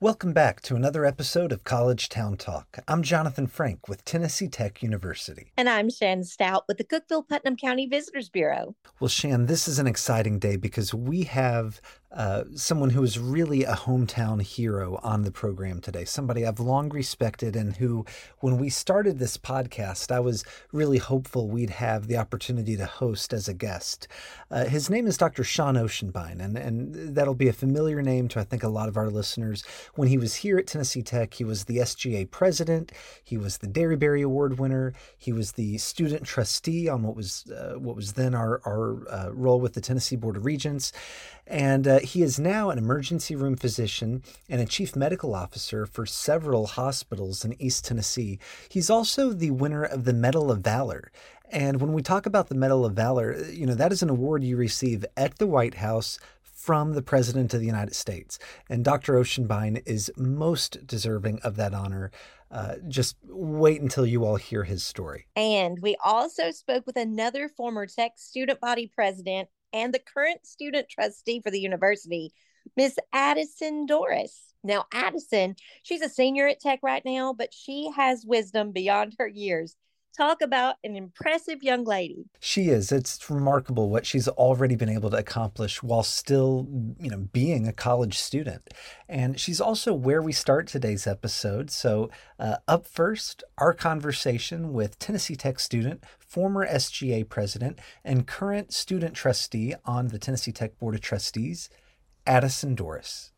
Welcome 0.00 0.32
back 0.32 0.60
to 0.60 0.76
another 0.76 1.04
episode 1.04 1.50
of 1.50 1.64
College 1.64 2.08
Town 2.08 2.36
Talk. 2.36 2.78
I'm 2.86 3.02
Jonathan 3.02 3.48
Frank 3.48 3.88
with 3.88 4.04
Tennessee 4.04 4.46
Tech 4.46 4.80
University. 4.80 5.50
And 5.56 5.68
I'm 5.68 5.90
Shan 5.90 6.22
Stout 6.22 6.62
with 6.68 6.78
the 6.78 6.84
Cookeville 6.84 7.26
Putnam 7.28 7.56
County 7.56 7.88
Visitors 7.88 8.28
Bureau. 8.28 8.76
Well, 9.00 9.08
Shan, 9.08 9.46
this 9.46 9.66
is 9.66 9.80
an 9.80 9.88
exciting 9.88 10.38
day 10.38 10.54
because 10.54 10.94
we 10.94 11.24
have 11.24 11.80
uh, 12.10 12.44
someone 12.54 12.90
who 12.90 13.02
is 13.02 13.18
really 13.18 13.64
a 13.64 13.74
hometown 13.74 14.40
hero 14.40 14.98
on 15.02 15.22
the 15.22 15.30
program 15.30 15.80
today, 15.80 16.04
somebody 16.04 16.46
I've 16.46 16.58
long 16.58 16.88
respected, 16.88 17.54
and 17.54 17.76
who, 17.76 18.06
when 18.38 18.56
we 18.56 18.70
started 18.70 19.18
this 19.18 19.36
podcast, 19.36 20.10
I 20.10 20.20
was 20.20 20.42
really 20.72 20.98
hopeful 20.98 21.48
we'd 21.48 21.70
have 21.70 22.06
the 22.06 22.16
opportunity 22.16 22.76
to 22.76 22.86
host 22.86 23.34
as 23.34 23.46
a 23.46 23.54
guest. 23.54 24.08
Uh, 24.50 24.64
his 24.64 24.88
name 24.88 25.06
is 25.06 25.18
Dr. 25.18 25.44
Sean 25.44 25.74
Ochsenbein, 25.74 26.40
and, 26.40 26.56
and 26.56 27.14
that'll 27.14 27.34
be 27.34 27.48
a 27.48 27.52
familiar 27.52 28.00
name 28.00 28.28
to, 28.28 28.40
I 28.40 28.44
think, 28.44 28.62
a 28.62 28.68
lot 28.68 28.88
of 28.88 28.96
our 28.96 29.10
listeners. 29.10 29.62
When 29.94 30.08
he 30.08 30.16
was 30.16 30.36
here 30.36 30.56
at 30.56 30.66
Tennessee 30.66 31.02
Tech, 31.02 31.34
he 31.34 31.44
was 31.44 31.64
the 31.64 31.76
SGA 31.76 32.30
president, 32.30 32.90
he 33.22 33.36
was 33.36 33.58
the 33.58 33.68
Derryberry 33.68 34.24
Award 34.24 34.58
winner, 34.58 34.94
he 35.18 35.32
was 35.32 35.52
the 35.52 35.76
student 35.76 36.24
trustee 36.24 36.88
on 36.88 37.02
what 37.02 37.16
was 37.16 37.44
uh, 37.50 37.78
what 37.78 37.96
was 37.96 38.14
then 38.14 38.34
our, 38.34 38.62
our 38.64 39.08
uh, 39.10 39.30
role 39.30 39.60
with 39.60 39.74
the 39.74 39.80
Tennessee 39.80 40.16
Board 40.16 40.36
of 40.36 40.46
Regents. 40.46 40.92
And 41.48 41.88
uh, 41.88 42.00
he 42.00 42.22
is 42.22 42.38
now 42.38 42.68
an 42.68 42.78
emergency 42.78 43.34
room 43.34 43.56
physician 43.56 44.22
and 44.48 44.60
a 44.60 44.66
chief 44.66 44.94
medical 44.94 45.34
officer 45.34 45.86
for 45.86 46.04
several 46.04 46.66
hospitals 46.66 47.44
in 47.44 47.60
East 47.60 47.86
Tennessee. 47.86 48.38
He's 48.68 48.90
also 48.90 49.32
the 49.32 49.50
winner 49.50 49.82
of 49.82 50.04
the 50.04 50.12
Medal 50.12 50.50
of 50.50 50.60
Valor. 50.60 51.10
And 51.50 51.80
when 51.80 51.94
we 51.94 52.02
talk 52.02 52.26
about 52.26 52.48
the 52.48 52.54
Medal 52.54 52.84
of 52.84 52.92
Valor, 52.92 53.44
you 53.50 53.64
know, 53.64 53.74
that 53.74 53.92
is 53.92 54.02
an 54.02 54.10
award 54.10 54.44
you 54.44 54.58
receive 54.58 55.06
at 55.16 55.38
the 55.38 55.46
White 55.46 55.76
House 55.76 56.18
from 56.42 56.92
the 56.92 57.02
President 57.02 57.54
of 57.54 57.60
the 57.60 57.66
United 57.66 57.94
States. 57.94 58.38
And 58.68 58.84
Dr. 58.84 59.14
Ochsenbein 59.14 59.82
is 59.86 60.12
most 60.18 60.86
deserving 60.86 61.40
of 61.40 61.56
that 61.56 61.72
honor. 61.72 62.10
Uh, 62.50 62.74
just 62.88 63.16
wait 63.24 63.80
until 63.80 64.04
you 64.04 64.24
all 64.24 64.36
hear 64.36 64.64
his 64.64 64.84
story. 64.84 65.26
And 65.34 65.78
we 65.80 65.96
also 66.04 66.50
spoke 66.50 66.86
with 66.86 66.96
another 66.96 67.48
former 67.48 67.86
Tech 67.86 68.12
student 68.16 68.60
body 68.60 68.86
president 68.86 69.48
and 69.72 69.92
the 69.92 70.00
current 70.00 70.46
student 70.46 70.88
trustee 70.88 71.40
for 71.40 71.50
the 71.50 71.60
university, 71.60 72.32
Miss 72.76 72.98
Addison 73.12 73.86
Dorris. 73.86 74.52
Now, 74.64 74.86
Addison, 74.92 75.56
she's 75.82 76.02
a 76.02 76.08
senior 76.08 76.48
at 76.48 76.60
Tech 76.60 76.80
right 76.82 77.04
now, 77.04 77.32
but 77.32 77.54
she 77.54 77.90
has 77.96 78.24
wisdom 78.26 78.72
beyond 78.72 79.14
her 79.18 79.28
years. 79.28 79.76
Talk 80.16 80.42
about 80.42 80.76
an 80.82 80.96
impressive 80.96 81.62
young 81.62 81.84
lady. 81.84 82.24
She 82.40 82.68
is. 82.68 82.90
It's 82.90 83.30
remarkable 83.30 83.88
what 83.88 84.04
she's 84.04 84.26
already 84.26 84.74
been 84.74 84.88
able 84.88 85.10
to 85.10 85.16
accomplish 85.16 85.82
while 85.82 86.02
still, 86.02 86.66
you 86.98 87.10
know, 87.10 87.28
being 87.32 87.68
a 87.68 87.72
college 87.72 88.18
student. 88.18 88.74
And 89.08 89.38
she's 89.38 89.60
also 89.60 89.94
where 89.94 90.20
we 90.20 90.32
start 90.32 90.66
today's 90.66 91.06
episode. 91.06 91.70
So, 91.70 92.10
uh, 92.38 92.56
up 92.66 92.86
first, 92.86 93.44
our 93.58 93.72
conversation 93.72 94.72
with 94.72 94.98
Tennessee 94.98 95.36
Tech 95.36 95.60
student, 95.60 96.04
former 96.18 96.66
SGA 96.66 97.28
president, 97.28 97.78
and 98.04 98.26
current 98.26 98.72
student 98.72 99.14
trustee 99.14 99.74
on 99.84 100.08
the 100.08 100.18
Tennessee 100.18 100.52
Tech 100.52 100.78
Board 100.78 100.94
of 100.96 101.00
Trustees, 101.00 101.70
Addison 102.26 102.74
Dorris. 102.74 103.30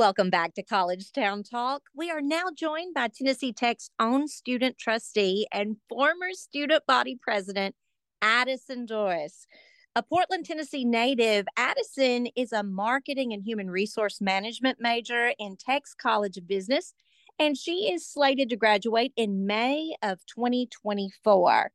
Welcome 0.00 0.30
back 0.30 0.54
to 0.54 0.62
College 0.62 1.12
Town 1.12 1.42
Talk. 1.42 1.82
We 1.94 2.10
are 2.10 2.22
now 2.22 2.44
joined 2.56 2.94
by 2.94 3.08
Tennessee 3.08 3.52
Tech's 3.52 3.90
own 3.98 4.28
student 4.28 4.78
trustee 4.78 5.46
and 5.52 5.76
former 5.90 6.32
student 6.32 6.86
body 6.86 7.18
president, 7.20 7.74
Addison 8.22 8.86
Dorris. 8.86 9.44
A 9.94 10.02
Portland, 10.02 10.46
Tennessee 10.46 10.86
native, 10.86 11.44
Addison 11.58 12.28
is 12.34 12.50
a 12.50 12.62
marketing 12.62 13.34
and 13.34 13.42
human 13.44 13.70
resource 13.70 14.22
management 14.22 14.78
major 14.80 15.34
in 15.38 15.58
Tech's 15.58 15.92
College 15.92 16.38
of 16.38 16.48
Business, 16.48 16.94
and 17.38 17.54
she 17.54 17.92
is 17.92 18.08
slated 18.08 18.48
to 18.48 18.56
graduate 18.56 19.12
in 19.16 19.44
May 19.44 19.94
of 20.02 20.24
2024. 20.34 21.72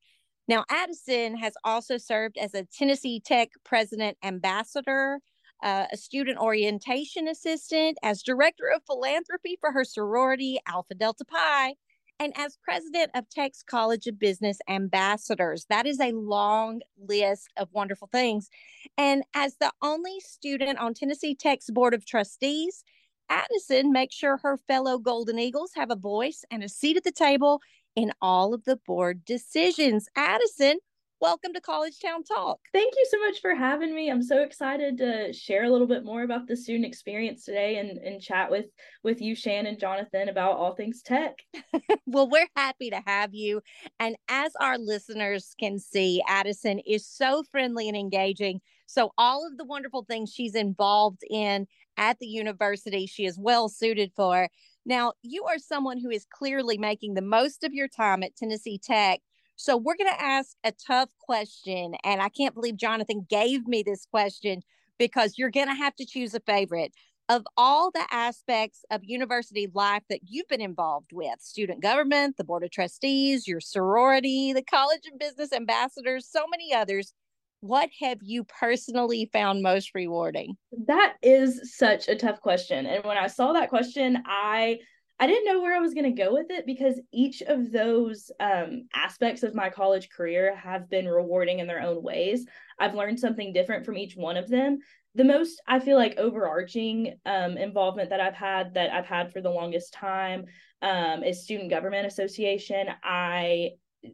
Now, 0.48 0.66
Addison 0.72 1.38
has 1.38 1.54
also 1.64 1.98
served 1.98 2.40
as 2.40 2.56
a 2.56 2.66
Tennessee 2.76 3.20
Tech 3.20 3.50
president 3.64 4.18
ambassador, 4.24 5.20
uh, 5.64 5.86
a 5.92 5.98
student 5.98 6.38
orientation 6.38 7.28
assistant, 7.28 7.98
as 8.04 8.22
director 8.22 8.72
of 8.74 8.84
philanthropy 8.86 9.58
for 9.60 9.72
her 9.72 9.84
sorority, 9.84 10.60
Alpha 10.68 10.96
Delta 10.96 11.26
Pi, 11.26 11.76
and 12.20 12.34
as 12.38 12.58
president 12.64 13.12
of 13.14 13.30
Tech's 13.30 13.64
College 13.64 14.08
of 14.08 14.20
Business 14.20 14.60
ambassadors. 14.70 15.66
That 15.70 15.86
is 15.86 16.00
a 16.00 16.12
long 16.14 16.82
list 16.98 17.50
of 17.58 17.70
wonderful 17.74 18.10
things. 18.12 18.50
And 18.98 19.24
as 19.34 19.58
the 19.60 19.72
only 19.82 20.20
student 20.20 20.80
on 20.80 20.94
Tennessee 20.94 21.36
Tech's 21.36 21.70
Board 21.70 21.94
of 21.94 22.06
Trustees, 22.06 22.84
Addison 23.30 23.92
makes 23.92 24.16
sure 24.16 24.38
her 24.38 24.58
fellow 24.58 24.98
Golden 24.98 25.40
Eagles 25.40 25.72
have 25.76 25.92
a 25.92 25.96
voice 25.96 26.46
and 26.52 26.64
a 26.64 26.70
seat 26.70 26.98
at 26.98 27.04
the 27.04 27.12
table 27.12 27.60
in 27.96 28.12
all 28.22 28.54
of 28.54 28.66
the 28.66 28.78
board 28.86 29.26
decisions. 29.26 30.08
Addison, 30.16 30.78
welcome 31.22 31.54
to 31.54 31.62
College 31.62 32.00
Town 32.00 32.24
Talk. 32.24 32.60
Thank 32.74 32.94
you 32.96 33.06
so 33.10 33.20
much 33.20 33.40
for 33.42 33.56
having 33.56 33.96
me. 33.96 34.10
I'm 34.10 34.22
so 34.22 34.42
excited 34.42 34.98
to 34.98 35.32
share 35.32 35.64
a 35.64 35.70
little 35.70 35.88
bit 35.88 36.04
more 36.04 36.24
about 36.24 36.48
the 36.48 36.56
student 36.56 36.86
experience 36.86 37.46
today 37.46 37.78
and, 37.78 37.98
and 37.98 38.22
chat 38.22 38.52
with 38.52 38.66
with 39.04 39.22
you, 39.22 39.36
Shan 39.36 39.66
and 39.66 39.80
Jonathan, 39.80 40.30
about 40.30 40.58
all 40.58 40.76
things 40.76 41.02
tech. 41.02 41.36
well, 42.06 42.30
we're 42.30 42.50
happy 42.56 42.90
to 42.90 43.02
have 43.06 43.34
you. 43.34 43.62
And 44.00 44.16
as 44.28 44.52
our 44.60 44.78
listeners 44.78 45.56
can 45.60 45.80
see, 45.80 46.22
Addison 46.28 46.80
is 46.80 47.08
so 47.08 47.44
friendly 47.52 47.88
and 47.88 47.98
engaging. 47.98 48.60
So 48.88 49.12
all 49.18 49.48
of 49.48 49.58
the 49.58 49.66
wonderful 49.66 50.06
things 50.08 50.32
she's 50.32 50.56
involved 50.56 51.22
in 51.30 51.68
at 51.98 52.20
the 52.20 52.28
university, 52.28 53.08
she 53.08 53.26
is 53.26 53.40
well 53.40 53.70
suited 53.70 54.12
for. 54.16 54.50
Now, 54.86 55.14
you 55.24 55.46
are 55.46 55.58
someone 55.58 56.00
who 56.00 56.12
is 56.12 56.28
clearly 56.32 56.78
making 56.78 57.16
the 57.16 57.22
most 57.22 57.64
of 57.64 57.74
your 57.74 57.88
time 57.88 58.22
at 58.22 58.36
Tennessee 58.36 58.80
Tech 58.84 59.22
so 59.56 59.78
we're 59.78 59.98
going 59.98 60.14
to 60.14 60.24
ask 60.24 60.56
a 60.64 60.72
tough 60.72 61.10
question. 61.20 61.96
And 62.04 62.22
I 62.22 62.30
can't 62.30 62.54
believe 62.54 62.78
Jonathan 62.78 63.26
gave 63.30 63.68
me 63.68 63.84
this 63.84 64.06
question 64.06 64.62
because 64.98 65.38
you're 65.38 65.52
going 65.52 65.68
to 65.68 65.76
have 65.76 65.96
to 65.96 66.06
choose 66.06 66.34
a 66.34 66.40
favorite. 66.40 66.94
Of 67.28 67.44
all 67.58 67.90
the 67.90 68.06
aspects 68.12 68.86
of 68.92 69.02
university 69.04 69.68
life 69.74 70.04
that 70.10 70.20
you've 70.28 70.48
been 70.48 70.62
involved 70.62 71.10
with, 71.12 71.42
student 71.42 71.82
government, 71.82 72.38
the 72.38 72.44
board 72.44 72.64
of 72.64 72.70
trustees, 72.70 73.48
your 73.48 73.60
sorority, 73.60 74.54
the 74.54 74.62
college 74.62 75.08
of 75.12 75.18
business 75.18 75.52
ambassadors, 75.52 76.28
so 76.30 76.46
many 76.48 76.72
others, 76.72 77.14
what 77.62 77.90
have 78.00 78.20
you 78.22 78.44
personally 78.44 79.28
found 79.34 79.64
most 79.64 79.96
rewarding? 79.96 80.56
That 80.86 81.16
is 81.24 81.76
such 81.76 82.08
a 82.08 82.16
tough 82.16 82.42
question. 82.42 82.86
And 82.86 83.04
when 83.04 83.18
I 83.18 83.26
saw 83.26 83.54
that 83.54 83.70
question, 83.70 84.22
I 84.28 84.82
I 85.20 85.28
didn't 85.28 85.46
know 85.46 85.62
where 85.62 85.76
I 85.76 85.80
was 85.80 85.94
going 85.94 86.14
to 86.14 86.24
go 86.24 86.34
with 86.34 86.48
it 86.50 86.66
because 86.66 87.00
each 87.14 87.42
of 87.42 87.72
those 87.72 88.32
um, 88.40 88.88
aspects 88.94 89.44
of 89.44 89.56
my 89.56 89.70
college 89.70 90.10
career 90.10 90.56
have 90.58 90.90
been 90.90 91.08
rewarding 91.08 91.60
in 91.60 91.68
their 91.68 91.82
own 91.82 92.04
ways. 92.04 92.46
I've 92.80 92.96
learned 92.96 93.20
something 93.20 93.54
different 93.54 93.86
from 93.86 93.98
each 93.98 94.16
one 94.16 94.36
of 94.36 94.50
them. 94.50 94.80
The 95.14 95.24
most 95.24 95.62
I 95.66 95.80
feel 95.80 95.98
like 95.98 96.18
overarching 96.18 97.18
um, 97.26 97.58
involvement 97.58 98.10
that 98.10 98.20
I've 98.20 98.34
had 98.34 98.74
that 98.74 98.92
I've 98.92 99.06
had 99.06 99.32
for 99.32 99.40
the 99.40 99.50
longest 99.50 99.94
time 99.94 100.46
um, 100.82 101.24
is 101.24 101.44
Student 101.44 101.70
Government 101.70 102.06
Association. 102.06 102.88
I 103.02 103.72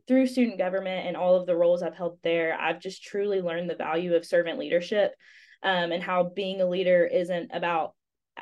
through 0.07 0.27
student 0.27 0.57
government 0.57 1.07
and 1.07 1.17
all 1.17 1.35
of 1.35 1.45
the 1.45 1.55
roles 1.55 1.81
I've 1.81 1.95
held 1.95 2.19
there, 2.23 2.57
I've 2.57 2.79
just 2.79 3.03
truly 3.03 3.41
learned 3.41 3.69
the 3.69 3.75
value 3.75 4.15
of 4.15 4.25
servant 4.25 4.57
leadership 4.57 5.13
um, 5.63 5.91
and 5.91 6.01
how 6.01 6.31
being 6.35 6.61
a 6.61 6.69
leader 6.69 7.05
isn't 7.05 7.51
about 7.53 7.93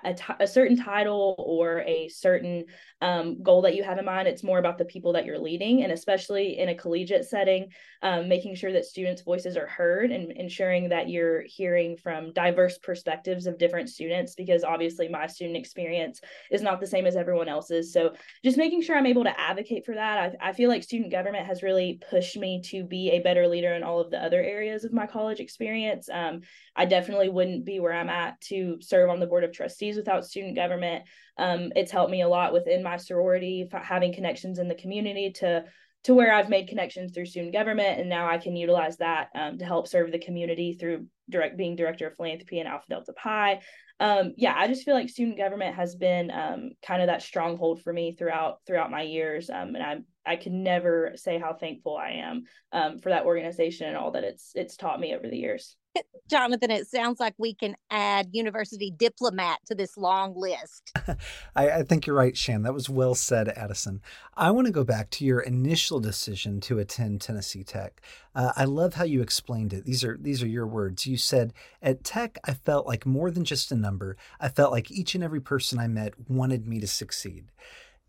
a, 0.03 0.13
t- 0.13 0.33
a 0.39 0.47
certain 0.47 0.77
title 0.77 1.35
or 1.37 1.81
a 1.81 2.07
certain 2.09 2.65
um, 3.01 3.41
goal 3.41 3.61
that 3.63 3.75
you 3.75 3.83
have 3.83 3.97
in 3.97 4.05
mind. 4.05 4.27
It's 4.27 4.43
more 4.43 4.59
about 4.59 4.77
the 4.77 4.85
people 4.85 5.13
that 5.13 5.25
you're 5.25 5.39
leading, 5.39 5.83
and 5.83 5.91
especially 5.91 6.57
in 6.57 6.69
a 6.69 6.75
collegiate 6.75 7.25
setting, 7.25 7.69
um, 8.01 8.27
making 8.27 8.55
sure 8.55 8.71
that 8.71 8.85
students' 8.85 9.21
voices 9.21 9.57
are 9.57 9.67
heard 9.67 10.11
and 10.11 10.31
ensuring 10.31 10.89
that 10.89 11.09
you're 11.09 11.41
hearing 11.41 11.97
from 11.97 12.33
diverse 12.33 12.77
perspectives 12.77 13.45
of 13.45 13.57
different 13.57 13.89
students. 13.89 14.35
Because 14.35 14.63
obviously, 14.63 15.07
my 15.07 15.27
student 15.27 15.57
experience 15.57 16.21
is 16.51 16.61
not 16.61 16.79
the 16.79 16.87
same 16.87 17.05
as 17.05 17.15
everyone 17.15 17.49
else's. 17.49 17.93
So, 17.93 18.13
just 18.43 18.57
making 18.57 18.81
sure 18.81 18.97
I'm 18.97 19.05
able 19.05 19.23
to 19.23 19.39
advocate 19.39 19.85
for 19.85 19.95
that. 19.95 20.35
I, 20.41 20.49
I 20.49 20.53
feel 20.53 20.69
like 20.69 20.83
student 20.83 21.11
government 21.11 21.45
has 21.45 21.63
really 21.63 21.99
pushed 22.09 22.37
me 22.37 22.61
to 22.65 22.83
be 22.83 23.11
a 23.11 23.21
better 23.21 23.47
leader 23.47 23.73
in 23.73 23.83
all 23.83 23.99
of 23.99 24.11
the 24.11 24.23
other 24.23 24.41
areas 24.41 24.83
of 24.83 24.93
my 24.93 25.07
college 25.07 25.39
experience. 25.39 26.09
Um, 26.11 26.41
I 26.75 26.85
definitely 26.85 27.29
wouldn't 27.29 27.65
be 27.65 27.79
where 27.79 27.93
I'm 27.93 28.09
at 28.09 28.39
to 28.41 28.77
serve 28.81 29.09
on 29.09 29.19
the 29.19 29.27
board 29.27 29.43
of 29.43 29.51
trustees 29.51 29.88
without 29.95 30.25
student 30.25 30.55
government. 30.55 31.03
Um, 31.37 31.71
it's 31.75 31.91
helped 31.91 32.11
me 32.11 32.21
a 32.21 32.27
lot 32.27 32.53
within 32.53 32.83
my 32.83 32.97
sorority, 32.97 33.67
having 33.71 34.13
connections 34.13 34.59
in 34.59 34.67
the 34.67 34.75
community 34.75 35.31
to 35.37 35.65
to 36.05 36.13
where 36.13 36.33
I've 36.33 36.49
made 36.49 36.69
connections 36.69 37.11
through 37.11 37.25
student 37.25 37.53
government, 37.53 37.99
and 37.99 38.09
now 38.09 38.29
I 38.29 38.37
can 38.37 38.55
utilize 38.55 38.97
that 38.97 39.29
um, 39.35 39.57
to 39.57 39.65
help 39.65 39.87
serve 39.87 40.11
the 40.11 40.19
community 40.19 40.73
through 40.79 41.07
direct 41.29 41.57
being 41.57 41.75
director 41.75 42.07
of 42.07 42.15
philanthropy 42.15 42.59
in 42.59 42.67
Alpha 42.67 42.85
Delta 42.89 43.13
Pi. 43.13 43.61
Um, 43.99 44.33
yeah, 44.37 44.53
I 44.55 44.67
just 44.67 44.83
feel 44.83 44.93
like 44.93 45.09
student 45.09 45.37
government 45.37 45.75
has 45.75 45.95
been 45.95 46.31
um, 46.31 46.69
kind 46.81 47.01
of 47.01 47.07
that 47.07 47.21
stronghold 47.21 47.81
for 47.81 47.91
me 47.91 48.15
throughout 48.17 48.59
throughout 48.65 48.91
my 48.91 49.01
years, 49.01 49.49
um, 49.49 49.75
and 49.75 49.83
I 49.83 49.97
I 50.25 50.35
can 50.37 50.63
never 50.63 51.13
say 51.15 51.37
how 51.37 51.53
thankful 51.53 51.97
I 51.97 52.11
am 52.11 52.43
um, 52.71 52.99
for 52.99 53.09
that 53.09 53.25
organization 53.25 53.87
and 53.87 53.97
all 53.97 54.11
that 54.11 54.23
it's 54.23 54.51
it's 54.55 54.77
taught 54.77 54.99
me 54.99 55.13
over 55.13 55.27
the 55.27 55.37
years. 55.37 55.75
Jonathan, 56.29 56.71
it 56.71 56.87
sounds 56.87 57.19
like 57.19 57.33
we 57.37 57.53
can 57.53 57.75
add 57.89 58.29
university 58.31 58.91
diplomat 58.91 59.59
to 59.65 59.75
this 59.75 59.97
long 59.97 60.33
list. 60.35 60.91
I, 61.55 61.69
I, 61.69 61.83
think 61.83 62.05
you're 62.05 62.15
right, 62.15 62.37
Shan. 62.37 62.61
That 62.63 62.73
was 62.73 62.89
well 62.89 63.15
said, 63.15 63.49
Addison. 63.49 64.01
I 64.35 64.51
want 64.51 64.67
to 64.67 64.73
go 64.73 64.83
back 64.83 65.09
to 65.11 65.25
your 65.25 65.39
initial 65.39 65.99
decision 65.99 66.61
to 66.61 66.79
attend 66.79 67.21
Tennessee 67.21 67.63
Tech. 67.63 68.01
Uh, 68.35 68.51
I 68.55 68.65
love 68.65 68.93
how 68.93 69.05
you 69.05 69.21
explained 69.21 69.73
it. 69.73 69.85
These 69.85 70.03
are 70.03 70.17
these 70.19 70.43
are 70.43 70.47
your 70.47 70.67
words. 70.67 71.07
You 71.07 71.17
said 71.17 71.53
at 71.81 72.03
Tech, 72.03 72.37
I 72.43 72.53
felt 72.53 72.85
like 72.85 73.05
more 73.05 73.31
than 73.31 73.43
just 73.43 73.71
a 73.71 73.75
number. 73.75 74.15
I 74.39 74.49
felt 74.49 74.71
like 74.71 74.91
each 74.91 75.15
and 75.15 75.23
every 75.23 75.41
person 75.41 75.79
I 75.79 75.87
met 75.87 76.13
wanted 76.29 76.67
me 76.67 76.79
to 76.79 76.87
succeed. 76.87 77.51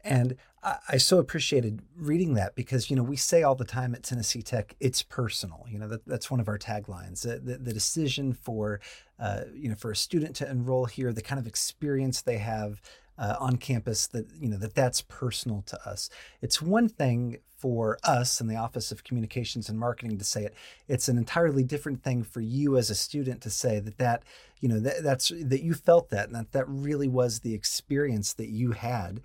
And 0.04 0.36
I, 0.62 0.76
I, 0.88 0.96
so 0.96 1.18
appreciated 1.18 1.82
reading 1.96 2.34
that 2.34 2.54
because, 2.54 2.90
you 2.90 2.96
know, 2.96 3.02
we 3.02 3.16
say 3.16 3.42
all 3.42 3.54
the 3.54 3.64
time 3.64 3.94
at 3.94 4.02
Tennessee 4.02 4.42
Tech, 4.42 4.74
it's 4.80 5.02
personal. 5.02 5.64
You 5.68 5.78
know, 5.78 5.88
that, 5.88 6.06
that's 6.06 6.30
one 6.30 6.40
of 6.40 6.48
our 6.48 6.58
taglines. 6.58 7.22
The, 7.22 7.38
the, 7.38 7.58
the 7.58 7.72
decision 7.72 8.32
for, 8.32 8.80
uh, 9.18 9.42
you 9.54 9.68
know, 9.68 9.74
for 9.74 9.90
a 9.90 9.96
student 9.96 10.36
to 10.36 10.50
enroll 10.50 10.86
here, 10.86 11.12
the 11.12 11.22
kind 11.22 11.38
of 11.38 11.46
experience 11.46 12.22
they 12.22 12.38
have 12.38 12.80
uh, 13.18 13.36
on 13.38 13.56
campus 13.56 14.06
that, 14.08 14.26
you 14.40 14.48
know, 14.48 14.56
that 14.56 14.74
that's 14.74 15.02
personal 15.02 15.62
to 15.66 15.88
us. 15.88 16.08
It's 16.40 16.62
one 16.62 16.88
thing 16.88 17.38
for 17.60 17.98
us 18.02 18.40
in 18.40 18.46
the 18.46 18.56
Office 18.56 18.90
of 18.90 19.04
Communications 19.04 19.68
and 19.68 19.78
Marketing 19.78 20.16
to 20.16 20.24
say 20.24 20.44
it. 20.44 20.54
It's 20.88 21.08
an 21.08 21.18
entirely 21.18 21.62
different 21.62 22.02
thing 22.02 22.22
for 22.22 22.40
you 22.40 22.78
as 22.78 22.88
a 22.88 22.94
student 22.94 23.42
to 23.42 23.50
say 23.50 23.80
that 23.80 23.98
that 23.98 24.22
you 24.60 24.68
know 24.68 24.80
that 24.80 25.02
that's 25.02 25.28
that 25.28 25.62
you 25.62 25.74
felt 25.74 26.08
that 26.08 26.28
and 26.28 26.34
that 26.34 26.52
that 26.52 26.64
really 26.68 27.08
was 27.08 27.40
the 27.40 27.52
experience 27.52 28.32
that 28.34 28.48
you 28.48 28.72
had. 28.72 29.20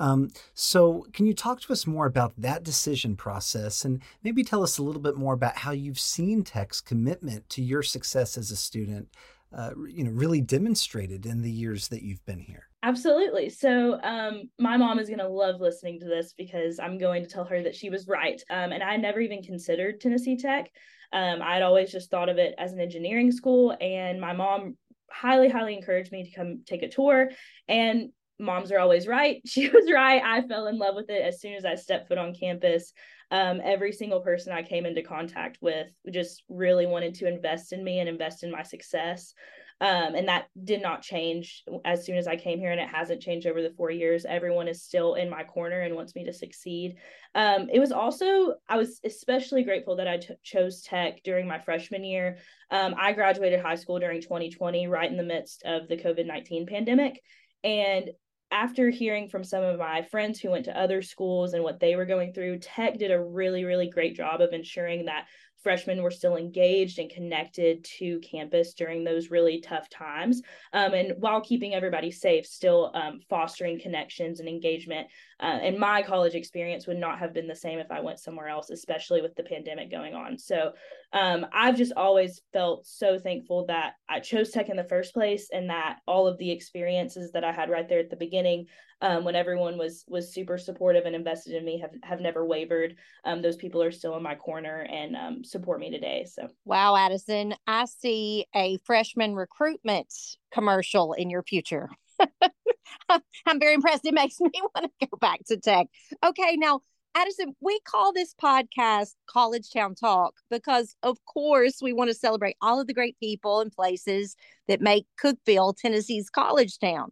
Um, 0.00 0.30
so, 0.54 1.06
can 1.12 1.26
you 1.26 1.34
talk 1.34 1.60
to 1.60 1.72
us 1.72 1.86
more 1.86 2.06
about 2.06 2.32
that 2.38 2.64
decision 2.64 3.16
process 3.16 3.84
and 3.84 4.02
maybe 4.24 4.42
tell 4.42 4.62
us 4.62 4.78
a 4.78 4.82
little 4.82 5.02
bit 5.02 5.16
more 5.16 5.34
about 5.34 5.58
how 5.58 5.72
you've 5.72 6.00
seen 6.00 6.42
Tech's 6.42 6.80
commitment 6.80 7.48
to 7.50 7.62
your 7.62 7.82
success 7.82 8.38
as 8.38 8.50
a 8.50 8.56
student, 8.56 9.08
uh, 9.54 9.72
you 9.86 10.02
know, 10.02 10.10
really 10.10 10.40
demonstrated 10.40 11.26
in 11.26 11.42
the 11.42 11.50
years 11.50 11.88
that 11.88 12.02
you've 12.02 12.24
been 12.24 12.38
here? 12.38 12.66
Absolutely. 12.82 13.50
So, 13.50 14.00
um, 14.02 14.48
my 14.58 14.78
mom 14.78 14.98
is 14.98 15.08
going 15.08 15.18
to 15.18 15.28
love 15.28 15.60
listening 15.60 16.00
to 16.00 16.06
this 16.06 16.32
because 16.32 16.78
I'm 16.78 16.96
going 16.96 17.22
to 17.22 17.28
tell 17.28 17.44
her 17.44 17.62
that 17.62 17.76
she 17.76 17.90
was 17.90 18.08
right. 18.08 18.42
Um, 18.48 18.72
and 18.72 18.82
I 18.82 18.96
never 18.96 19.20
even 19.20 19.42
considered 19.42 20.00
Tennessee 20.00 20.38
Tech. 20.38 20.70
Um, 21.12 21.42
I'd 21.42 21.62
always 21.62 21.92
just 21.92 22.10
thought 22.10 22.30
of 22.30 22.38
it 22.38 22.54
as 22.56 22.72
an 22.72 22.80
engineering 22.80 23.32
school, 23.32 23.76
and 23.82 24.18
my 24.18 24.32
mom 24.32 24.78
highly, 25.10 25.50
highly 25.50 25.76
encouraged 25.76 26.12
me 26.12 26.24
to 26.24 26.30
come 26.30 26.62
take 26.64 26.82
a 26.82 26.88
tour. 26.88 27.30
And 27.68 28.10
moms 28.40 28.72
are 28.72 28.78
always 28.78 29.06
right. 29.06 29.40
She 29.46 29.68
was 29.68 29.90
right. 29.92 30.22
I 30.22 30.42
fell 30.46 30.66
in 30.66 30.78
love 30.78 30.94
with 30.94 31.10
it 31.10 31.22
as 31.22 31.40
soon 31.40 31.54
as 31.54 31.64
I 31.64 31.74
stepped 31.74 32.08
foot 32.08 32.18
on 32.18 32.34
campus. 32.34 32.92
Um, 33.30 33.60
every 33.62 33.92
single 33.92 34.20
person 34.20 34.52
I 34.52 34.62
came 34.62 34.86
into 34.86 35.02
contact 35.02 35.58
with 35.60 35.88
just 36.10 36.42
really 36.48 36.86
wanted 36.86 37.14
to 37.16 37.28
invest 37.28 37.72
in 37.72 37.84
me 37.84 38.00
and 38.00 38.08
invest 38.08 38.42
in 38.42 38.50
my 38.50 38.62
success. 38.62 39.34
Um, 39.82 40.14
and 40.14 40.28
that 40.28 40.46
did 40.62 40.82
not 40.82 41.00
change 41.00 41.64
as 41.86 42.04
soon 42.04 42.18
as 42.18 42.26
I 42.26 42.36
came 42.36 42.58
here, 42.58 42.70
and 42.70 42.80
it 42.80 42.88
hasn't 42.88 43.22
changed 43.22 43.46
over 43.46 43.62
the 43.62 43.72
four 43.78 43.90
years. 43.90 44.26
Everyone 44.26 44.68
is 44.68 44.82
still 44.82 45.14
in 45.14 45.30
my 45.30 45.42
corner 45.42 45.80
and 45.80 45.94
wants 45.94 46.14
me 46.14 46.24
to 46.24 46.34
succeed. 46.34 46.96
Um, 47.34 47.68
it 47.72 47.78
was 47.78 47.90
also, 47.90 48.56
I 48.68 48.76
was 48.76 49.00
especially 49.04 49.64
grateful 49.64 49.96
that 49.96 50.08
I 50.08 50.18
t- 50.18 50.34
chose 50.42 50.82
tech 50.82 51.22
during 51.24 51.48
my 51.48 51.58
freshman 51.60 52.04
year. 52.04 52.36
Um, 52.70 52.94
I 52.98 53.12
graduated 53.12 53.60
high 53.60 53.76
school 53.76 53.98
during 53.98 54.20
2020, 54.20 54.86
right 54.86 55.10
in 55.10 55.16
the 55.16 55.22
midst 55.22 55.62
of 55.64 55.88
the 55.88 55.96
COVID 55.96 56.26
19 56.26 56.66
pandemic. 56.66 57.22
And 57.64 58.10
after 58.50 58.90
hearing 58.90 59.28
from 59.28 59.44
some 59.44 59.62
of 59.62 59.78
my 59.78 60.02
friends 60.02 60.40
who 60.40 60.50
went 60.50 60.64
to 60.64 60.78
other 60.78 61.02
schools 61.02 61.54
and 61.54 61.62
what 61.62 61.80
they 61.80 61.96
were 61.96 62.06
going 62.06 62.32
through, 62.32 62.58
Tech 62.58 62.98
did 62.98 63.10
a 63.10 63.22
really, 63.22 63.64
really 63.64 63.88
great 63.88 64.16
job 64.16 64.40
of 64.40 64.52
ensuring 64.52 65.06
that 65.06 65.26
freshmen 65.62 66.02
were 66.02 66.10
still 66.10 66.36
engaged 66.36 66.98
and 66.98 67.10
connected 67.10 67.84
to 67.98 68.18
campus 68.20 68.74
during 68.74 69.04
those 69.04 69.30
really 69.30 69.60
tough 69.60 69.88
times. 69.88 70.42
Um, 70.72 70.94
and 70.94 71.14
while 71.18 71.40
keeping 71.40 71.74
everybody 71.74 72.10
safe, 72.10 72.46
still 72.46 72.90
um, 72.94 73.20
fostering 73.28 73.80
connections 73.80 74.40
and 74.40 74.48
engagement. 74.48 75.08
Uh, 75.38 75.58
and 75.62 75.78
my 75.78 76.02
college 76.02 76.34
experience 76.34 76.86
would 76.86 76.98
not 76.98 77.18
have 77.18 77.32
been 77.32 77.46
the 77.46 77.54
same 77.54 77.78
if 77.78 77.90
I 77.90 78.00
went 78.00 78.18
somewhere 78.18 78.48
else, 78.48 78.70
especially 78.70 79.22
with 79.22 79.34
the 79.36 79.42
pandemic 79.42 79.90
going 79.90 80.14
on. 80.14 80.38
So 80.38 80.72
um, 81.12 81.46
I've 81.52 81.76
just 81.76 81.92
always 81.96 82.40
felt 82.52 82.86
so 82.86 83.18
thankful 83.18 83.66
that 83.66 83.94
I 84.08 84.20
chose 84.20 84.50
tech 84.50 84.68
in 84.68 84.76
the 84.76 84.84
first 84.84 85.14
place 85.14 85.48
and 85.52 85.70
that 85.70 85.98
all 86.06 86.26
of 86.26 86.38
the 86.38 86.50
experiences 86.50 87.32
that 87.32 87.44
I 87.44 87.52
had 87.52 87.70
right 87.70 87.88
there 87.88 88.00
at 88.00 88.10
the 88.10 88.16
beginning 88.16 88.66
um, 89.02 89.24
when 89.24 89.34
everyone 89.34 89.78
was 89.78 90.04
was 90.08 90.32
super 90.32 90.58
supportive 90.58 91.06
and 91.06 91.14
invested 91.14 91.54
in 91.54 91.64
me 91.64 91.78
have 91.80 91.92
have 92.02 92.20
never 92.20 92.44
wavered. 92.44 92.96
Um, 93.24 93.42
those 93.42 93.56
people 93.56 93.82
are 93.82 93.90
still 93.90 94.16
in 94.16 94.22
my 94.22 94.34
corner 94.34 94.86
and 94.90 95.16
um, 95.16 95.44
support 95.44 95.80
me 95.80 95.90
today. 95.90 96.26
So 96.30 96.48
wow, 96.64 96.96
Addison, 96.96 97.54
I 97.66 97.86
see 97.86 98.46
a 98.54 98.78
freshman 98.84 99.34
recruitment 99.34 100.12
commercial 100.52 101.12
in 101.14 101.30
your 101.30 101.42
future. 101.42 101.88
I'm 103.46 103.58
very 103.58 103.74
impressed. 103.74 104.04
It 104.04 104.14
makes 104.14 104.40
me 104.40 104.50
want 104.54 104.92
to 105.00 105.06
go 105.06 105.16
back 105.18 105.40
to 105.46 105.56
tech. 105.56 105.86
Okay, 106.24 106.56
now 106.56 106.82
Addison, 107.16 107.56
we 107.60 107.80
call 107.80 108.12
this 108.12 108.34
podcast 108.40 109.14
College 109.28 109.70
Town 109.72 109.96
Talk 109.96 110.34
because, 110.48 110.94
of 111.02 111.18
course, 111.24 111.78
we 111.82 111.92
want 111.92 112.08
to 112.08 112.14
celebrate 112.14 112.56
all 112.62 112.80
of 112.80 112.86
the 112.86 112.94
great 112.94 113.18
people 113.18 113.60
and 113.60 113.72
places 113.72 114.36
that 114.68 114.80
make 114.80 115.06
Cookeville, 115.20 115.76
Tennessee's 115.76 116.30
college 116.30 116.78
town. 116.78 117.10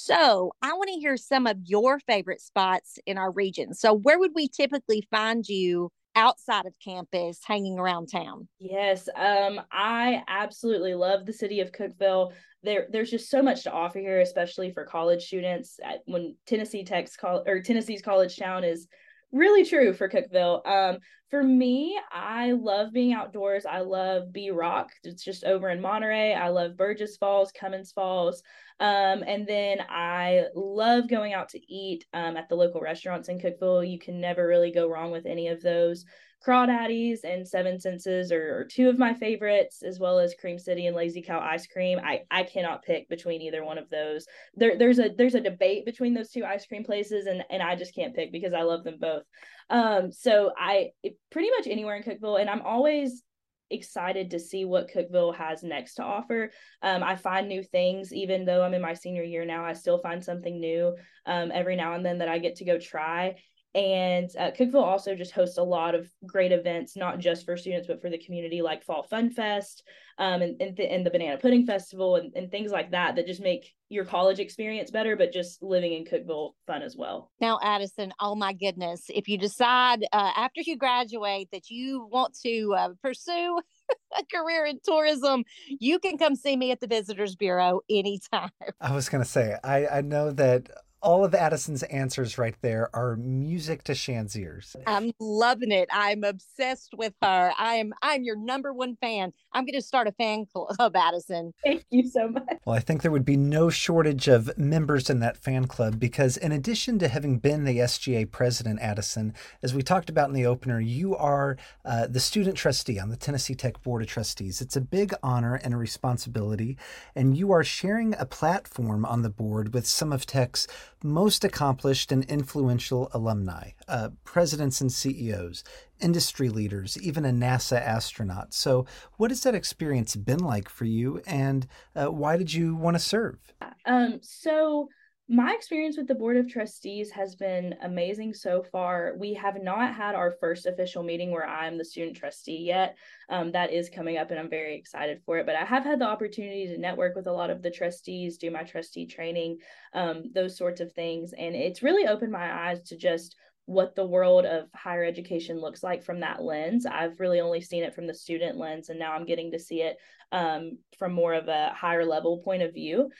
So 0.00 0.52
I 0.62 0.74
want 0.74 0.90
to 0.90 1.00
hear 1.00 1.16
some 1.16 1.48
of 1.48 1.56
your 1.64 1.98
favorite 1.98 2.40
spots 2.40 3.00
in 3.04 3.18
our 3.18 3.32
region. 3.32 3.74
So 3.74 3.92
where 3.92 4.16
would 4.16 4.30
we 4.32 4.46
typically 4.46 5.04
find 5.10 5.46
you 5.46 5.90
outside 6.14 6.66
of 6.66 6.72
campus 6.82 7.40
hanging 7.44 7.80
around 7.80 8.06
town? 8.06 8.46
Yes, 8.60 9.08
um, 9.16 9.60
I 9.72 10.22
absolutely 10.28 10.94
love 10.94 11.26
the 11.26 11.32
city 11.32 11.58
of 11.60 11.72
Cookeville. 11.72 12.32
There, 12.62 12.86
there's 12.92 13.10
just 13.10 13.28
so 13.28 13.42
much 13.42 13.64
to 13.64 13.72
offer 13.72 13.98
here, 13.98 14.20
especially 14.20 14.70
for 14.70 14.84
college 14.84 15.26
students. 15.26 15.80
At, 15.82 16.02
When 16.06 16.36
Tennessee 16.46 16.84
Tech's 16.84 17.16
call 17.16 17.42
or 17.44 17.60
Tennessee's 17.60 18.02
college 18.02 18.36
town 18.36 18.62
is 18.62 18.86
really 19.32 19.64
true 19.64 19.92
for 19.92 20.08
Cookeville. 20.08 20.66
Um, 20.66 20.98
for 21.30 21.42
me, 21.42 21.98
I 22.10 22.52
love 22.52 22.92
being 22.92 23.12
outdoors. 23.12 23.66
I 23.66 23.80
love 23.80 24.32
Bee 24.32 24.50
Rock. 24.50 24.88
It's 25.04 25.22
just 25.22 25.44
over 25.44 25.68
in 25.68 25.80
Monterey. 25.80 26.34
I 26.34 26.48
love 26.48 26.76
Burgess 26.76 27.18
Falls, 27.18 27.52
Cummins 27.52 27.92
Falls. 27.92 28.42
Um, 28.80 29.22
and 29.26 29.46
then 29.46 29.78
I 29.90 30.44
love 30.54 31.08
going 31.08 31.34
out 31.34 31.50
to 31.50 31.72
eat 31.72 32.06
um, 32.14 32.36
at 32.36 32.48
the 32.48 32.54
local 32.54 32.80
restaurants 32.80 33.28
in 33.28 33.38
Cookeville. 33.38 33.90
You 33.90 33.98
can 33.98 34.20
never 34.20 34.46
really 34.46 34.70
go 34.70 34.88
wrong 34.88 35.10
with 35.10 35.26
any 35.26 35.48
of 35.48 35.60
those. 35.60 36.06
Crawdaddies 36.46 37.24
and 37.24 37.46
Seven 37.46 37.80
Senses 37.80 38.30
are, 38.30 38.60
are, 38.60 38.64
two 38.64 38.88
of 38.88 38.98
my 38.98 39.12
favorites, 39.12 39.82
as 39.82 39.98
well 39.98 40.18
as 40.18 40.34
Cream 40.34 40.58
City 40.58 40.86
and 40.86 40.96
Lazy 40.96 41.20
Cow 41.20 41.40
ice 41.40 41.66
cream. 41.66 41.98
I, 42.02 42.22
I 42.30 42.44
cannot 42.44 42.84
pick 42.84 43.08
between 43.08 43.42
either 43.42 43.64
one 43.64 43.76
of 43.76 43.90
those. 43.90 44.26
There 44.54 44.78
there's 44.78 44.98
a 44.98 45.10
there's 45.16 45.34
a 45.34 45.40
debate 45.40 45.84
between 45.84 46.14
those 46.14 46.30
two 46.30 46.44
ice 46.44 46.64
cream 46.66 46.84
places, 46.84 47.26
and 47.26 47.42
and 47.50 47.62
I 47.62 47.74
just 47.74 47.94
can't 47.94 48.14
pick 48.14 48.30
because 48.30 48.52
I 48.52 48.62
love 48.62 48.84
them 48.84 48.98
both. 49.00 49.24
Um, 49.68 50.12
so 50.12 50.52
I 50.56 50.90
pretty 51.30 51.50
much 51.50 51.66
anywhere 51.66 51.96
in 51.96 52.02
Cookeville, 52.02 52.40
and 52.40 52.48
I'm 52.48 52.62
always 52.62 53.24
excited 53.70 54.30
to 54.30 54.38
see 54.38 54.64
what 54.64 54.90
Cookeville 54.90 55.34
has 55.36 55.62
next 55.62 55.94
to 55.94 56.02
offer. 56.02 56.50
Um, 56.82 57.02
I 57.02 57.16
find 57.16 57.48
new 57.48 57.62
things, 57.62 58.12
even 58.12 58.44
though 58.44 58.62
I'm 58.62 58.74
in 58.74 58.82
my 58.82 58.94
senior 58.94 59.22
year 59.22 59.44
now, 59.44 59.64
I 59.64 59.72
still 59.72 59.98
find 59.98 60.24
something 60.24 60.58
new 60.58 60.96
um, 61.26 61.50
every 61.52 61.76
now 61.76 61.94
and 61.94 62.04
then 62.04 62.18
that 62.18 62.28
I 62.28 62.38
get 62.38 62.56
to 62.56 62.64
go 62.64 62.78
try. 62.78 63.34
And 63.74 64.30
uh, 64.38 64.50
Cookeville 64.50 64.82
also 64.82 65.14
just 65.14 65.32
hosts 65.32 65.58
a 65.58 65.62
lot 65.62 65.94
of 65.94 66.10
great 66.26 66.52
events, 66.52 66.96
not 66.96 67.18
just 67.18 67.44
for 67.44 67.56
students, 67.56 67.86
but 67.86 68.00
for 68.00 68.08
the 68.08 68.18
community, 68.18 68.62
like 68.62 68.82
Fall 68.82 69.02
Fun 69.02 69.30
Fest 69.30 69.82
um, 70.18 70.40
and, 70.42 70.60
and, 70.60 70.78
and 70.80 71.04
the 71.04 71.10
Banana 71.10 71.36
Pudding 71.36 71.66
Festival 71.66 72.16
and, 72.16 72.32
and 72.34 72.50
things 72.50 72.72
like 72.72 72.90
that, 72.92 73.14
that 73.16 73.26
just 73.26 73.42
make 73.42 73.74
your 73.90 74.04
college 74.04 74.40
experience 74.40 74.90
better, 74.90 75.16
but 75.16 75.32
just 75.32 75.62
living 75.62 75.92
in 75.92 76.04
Cookeville 76.04 76.52
fun 76.66 76.82
as 76.82 76.96
well. 76.96 77.30
Now, 77.40 77.58
Addison, 77.62 78.12
oh 78.20 78.34
my 78.34 78.54
goodness, 78.54 79.04
if 79.10 79.28
you 79.28 79.36
decide 79.36 80.02
uh, 80.12 80.32
after 80.36 80.62
you 80.62 80.76
graduate 80.76 81.48
that 81.52 81.70
you 81.70 82.08
want 82.10 82.36
to 82.42 82.74
uh, 82.76 82.88
pursue 83.02 83.60
a 84.18 84.24
career 84.34 84.64
in 84.64 84.80
tourism, 84.82 85.44
you 85.68 85.98
can 85.98 86.16
come 86.16 86.34
see 86.34 86.56
me 86.56 86.70
at 86.72 86.80
the 86.80 86.86
Visitors 86.86 87.36
Bureau 87.36 87.80
anytime. 87.88 88.50
I 88.80 88.94
was 88.94 89.08
going 89.08 89.22
to 89.22 89.28
say, 89.28 89.56
I, 89.62 89.86
I 89.86 90.00
know 90.00 90.32
that 90.32 90.70
all 91.02 91.24
of 91.24 91.34
Addison's 91.34 91.82
answers 91.84 92.38
right 92.38 92.56
there 92.60 92.90
are 92.94 93.16
music 93.16 93.84
to 93.84 93.94
Shan's 93.94 94.36
ears. 94.36 94.74
I'm 94.86 95.12
loving 95.20 95.70
it. 95.70 95.88
I'm 95.92 96.24
obsessed 96.24 96.94
with 96.96 97.14
her. 97.22 97.52
I'm 97.56 97.92
I'm 98.02 98.24
your 98.24 98.36
number 98.36 98.72
one 98.72 98.96
fan. 99.00 99.32
I'm 99.52 99.64
going 99.64 99.74
to 99.74 99.82
start 99.82 100.06
a 100.06 100.12
fan 100.12 100.46
club, 100.46 100.94
Addison. 100.96 101.54
Thank 101.64 101.84
you 101.90 102.06
so 102.08 102.28
much. 102.28 102.44
Well, 102.64 102.76
I 102.76 102.80
think 102.80 103.02
there 103.02 103.10
would 103.10 103.24
be 103.24 103.36
no 103.36 103.70
shortage 103.70 104.28
of 104.28 104.56
members 104.58 105.08
in 105.08 105.20
that 105.20 105.36
fan 105.36 105.66
club 105.66 105.98
because, 105.98 106.36
in 106.36 106.52
addition 106.52 106.98
to 106.98 107.08
having 107.08 107.38
been 107.38 107.64
the 107.64 107.78
SGA 107.78 108.30
president, 108.30 108.80
Addison, 108.80 109.34
as 109.62 109.74
we 109.74 109.82
talked 109.82 110.10
about 110.10 110.28
in 110.28 110.34
the 110.34 110.46
opener, 110.46 110.80
you 110.80 111.16
are 111.16 111.56
uh, 111.84 112.06
the 112.06 112.20
student 112.20 112.56
trustee 112.56 112.98
on 112.98 113.08
the 113.08 113.16
Tennessee 113.16 113.54
Tech 113.54 113.82
Board 113.82 114.02
of 114.02 114.08
Trustees. 114.08 114.60
It's 114.60 114.76
a 114.76 114.80
big 114.80 115.14
honor 115.22 115.54
and 115.54 115.74
a 115.74 115.78
responsibility, 115.78 116.76
and 117.14 117.36
you 117.36 117.50
are 117.52 117.64
sharing 117.64 118.14
a 118.18 118.26
platform 118.26 119.04
on 119.04 119.22
the 119.22 119.30
board 119.30 119.72
with 119.72 119.86
some 119.86 120.12
of 120.12 120.26
Tech's 120.26 120.66
most 121.02 121.44
accomplished 121.44 122.12
and 122.12 122.24
influential 122.24 123.10
alumni, 123.12 123.70
uh, 123.86 124.10
presidents 124.24 124.80
and 124.80 124.92
CEOs, 124.92 125.64
industry 126.00 126.48
leaders, 126.48 126.98
even 127.00 127.24
a 127.24 127.30
NASA 127.30 127.80
astronaut. 127.80 128.52
So, 128.54 128.86
what 129.16 129.30
has 129.30 129.42
that 129.42 129.54
experience 129.54 130.16
been 130.16 130.40
like 130.40 130.68
for 130.68 130.84
you, 130.84 131.20
and 131.26 131.66
uh, 131.94 132.06
why 132.06 132.36
did 132.36 132.52
you 132.52 132.74
want 132.74 132.96
to 132.96 133.00
serve? 133.00 133.38
Um, 133.86 134.20
so 134.22 134.88
my 135.30 135.52
experience 135.52 135.98
with 135.98 136.06
the 136.06 136.14
board 136.14 136.38
of 136.38 136.48
trustees 136.48 137.10
has 137.10 137.34
been 137.34 137.74
amazing 137.82 138.32
so 138.32 138.62
far. 138.62 139.14
We 139.18 139.34
have 139.34 139.62
not 139.62 139.94
had 139.94 140.14
our 140.14 140.34
first 140.40 140.64
official 140.64 141.02
meeting 141.02 141.30
where 141.30 141.46
I'm 141.46 141.76
the 141.76 141.84
student 141.84 142.16
trustee 142.16 142.62
yet. 142.64 142.96
Um, 143.28 143.52
that 143.52 143.70
is 143.70 143.90
coming 143.90 144.16
up, 144.16 144.30
and 144.30 144.40
I'm 144.40 144.48
very 144.48 144.74
excited 144.74 145.20
for 145.26 145.36
it. 145.36 145.44
But 145.44 145.56
I 145.56 145.66
have 145.66 145.84
had 145.84 145.98
the 145.98 146.06
opportunity 146.06 146.66
to 146.68 146.78
network 146.78 147.14
with 147.14 147.26
a 147.26 147.32
lot 147.32 147.50
of 147.50 147.60
the 147.60 147.70
trustees, 147.70 148.38
do 148.38 148.50
my 148.50 148.62
trustee 148.62 149.04
training, 149.04 149.58
um, 149.92 150.30
those 150.34 150.56
sorts 150.56 150.80
of 150.80 150.92
things. 150.92 151.34
And 151.36 151.54
it's 151.54 151.82
really 151.82 152.08
opened 152.08 152.32
my 152.32 152.70
eyes 152.70 152.80
to 152.84 152.96
just 152.96 153.36
what 153.66 153.94
the 153.94 154.06
world 154.06 154.46
of 154.46 154.66
higher 154.74 155.04
education 155.04 155.60
looks 155.60 155.82
like 155.82 156.02
from 156.02 156.20
that 156.20 156.42
lens. 156.42 156.86
I've 156.86 157.20
really 157.20 157.40
only 157.40 157.60
seen 157.60 157.84
it 157.84 157.94
from 157.94 158.06
the 158.06 158.14
student 158.14 158.56
lens, 158.56 158.88
and 158.88 158.98
now 158.98 159.12
I'm 159.12 159.26
getting 159.26 159.50
to 159.50 159.58
see 159.58 159.82
it 159.82 159.98
um, 160.32 160.78
from 160.98 161.12
more 161.12 161.34
of 161.34 161.48
a 161.48 161.74
higher 161.74 162.06
level 162.06 162.38
point 162.38 162.62
of 162.62 162.72
view. 162.72 163.10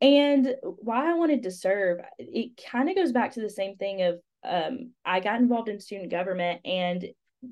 And 0.00 0.54
why 0.62 1.10
I 1.10 1.14
wanted 1.14 1.42
to 1.42 1.50
serve, 1.50 1.98
it 2.18 2.60
kind 2.70 2.88
of 2.88 2.96
goes 2.96 3.12
back 3.12 3.32
to 3.32 3.40
the 3.40 3.50
same 3.50 3.76
thing 3.76 4.02
of 4.02 4.20
um, 4.44 4.92
I 5.04 5.20
got 5.20 5.40
involved 5.40 5.68
in 5.68 5.80
student 5.80 6.10
government 6.10 6.60
and 6.64 7.04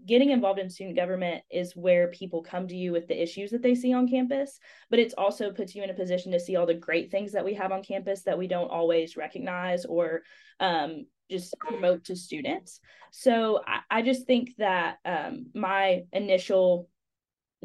getting 0.06 0.30
involved 0.30 0.58
in 0.58 0.70
student 0.70 0.96
government 0.96 1.42
is 1.50 1.76
where 1.76 2.08
people 2.08 2.42
come 2.42 2.66
to 2.66 2.76
you 2.76 2.92
with 2.92 3.06
the 3.06 3.20
issues 3.20 3.50
that 3.50 3.62
they 3.62 3.74
see 3.74 3.92
on 3.92 4.08
campus 4.08 4.58
but 4.90 4.98
it's 4.98 5.14
also 5.14 5.52
puts 5.52 5.76
you 5.76 5.84
in 5.84 5.90
a 5.90 5.94
position 5.94 6.32
to 6.32 6.40
see 6.40 6.56
all 6.56 6.66
the 6.66 6.74
great 6.74 7.10
things 7.10 7.32
that 7.32 7.44
we 7.44 7.54
have 7.54 7.70
on 7.70 7.84
campus 7.84 8.22
that 8.22 8.36
we 8.36 8.48
don't 8.48 8.70
always 8.70 9.16
recognize 9.16 9.84
or 9.84 10.22
um, 10.58 11.06
just 11.30 11.54
promote 11.58 12.04
to 12.04 12.16
students. 12.16 12.80
So 13.10 13.60
i, 13.66 13.80
I 13.90 14.02
just 14.02 14.26
think 14.26 14.50
that 14.58 14.98
um, 15.04 15.46
my 15.54 16.04
initial 16.12 16.88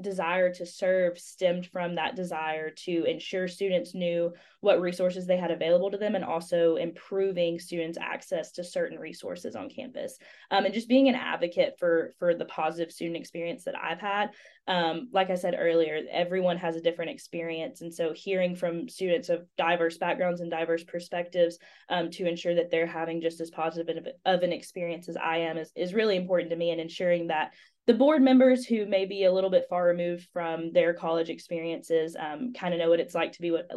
desire 0.01 0.53
to 0.53 0.65
serve 0.65 1.17
stemmed 1.17 1.65
from 1.65 1.96
that 1.96 2.15
desire 2.15 2.70
to 2.70 3.03
ensure 3.05 3.48
students 3.48 3.93
knew 3.93 4.34
what 4.62 4.81
resources 4.81 5.25
they 5.25 5.38
had 5.38 5.51
available 5.51 5.89
to 5.91 5.98
them 5.98 6.15
and 6.15 6.24
also 6.24 6.75
improving 6.75 7.60
students 7.60 7.98
access 8.00 8.51
to 8.51 8.63
certain 8.63 9.00
resources 9.00 9.55
on 9.55 9.70
campus. 9.70 10.17
Um, 10.51 10.65
and 10.65 10.74
just 10.74 10.88
being 10.88 11.10
an 11.10 11.15
advocate 11.15 11.75
for 11.79 12.13
for 12.20 12.34
the 12.36 12.46
positive 12.46 12.91
student 12.91 13.17
experience 13.17 13.63
that 13.63 13.75
i've 13.81 14.00
had 14.00 14.31
um, 14.67 15.10
like 15.12 15.29
i 15.29 15.36
said 15.36 15.55
earlier 15.58 16.01
everyone 16.12 16.58
has 16.58 16.75
a 16.75 16.81
different 16.81 17.12
experience. 17.12 17.81
And 17.81 17.93
so 17.93 18.13
hearing 18.13 18.55
from 18.55 18.88
students 18.88 19.29
of 19.29 19.46
diverse 19.58 19.98
backgrounds 19.98 20.41
and 20.41 20.51
diverse 20.51 20.84
perspectives 20.84 21.58
um, 21.89 22.10
to 22.12 22.27
ensure 22.27 22.55
that 22.55 22.72
they're 22.72 22.86
having 22.86 23.22
just 23.22 23.41
as 23.41 23.50
positive 23.50 24.08
of 24.25 24.43
an 24.43 24.53
experience 24.53 25.10
as 25.10 25.17
i 25.17 25.38
am 25.38 25.58
is, 25.58 25.72
is 25.75 25.93
really 25.93 26.15
important 26.15 26.50
to 26.51 26.55
me 26.55 26.72
and 26.72 26.81
ensuring 26.81 27.27
that 27.27 27.53
the 27.91 27.98
board 27.98 28.21
members 28.21 28.65
who 28.65 28.86
may 28.86 29.05
be 29.05 29.25
a 29.25 29.31
little 29.33 29.50
bit 29.50 29.65
far 29.69 29.86
removed 29.86 30.25
from 30.31 30.71
their 30.71 30.93
college 30.93 31.29
experiences 31.29 32.15
um, 32.17 32.53
kind 32.53 32.74
of 32.74 32.79
know 32.79 32.89
what 32.89 33.01
it's 33.01 33.13
like 33.13 33.33
to 33.33 33.41
be 33.41 33.51
what 33.51 33.69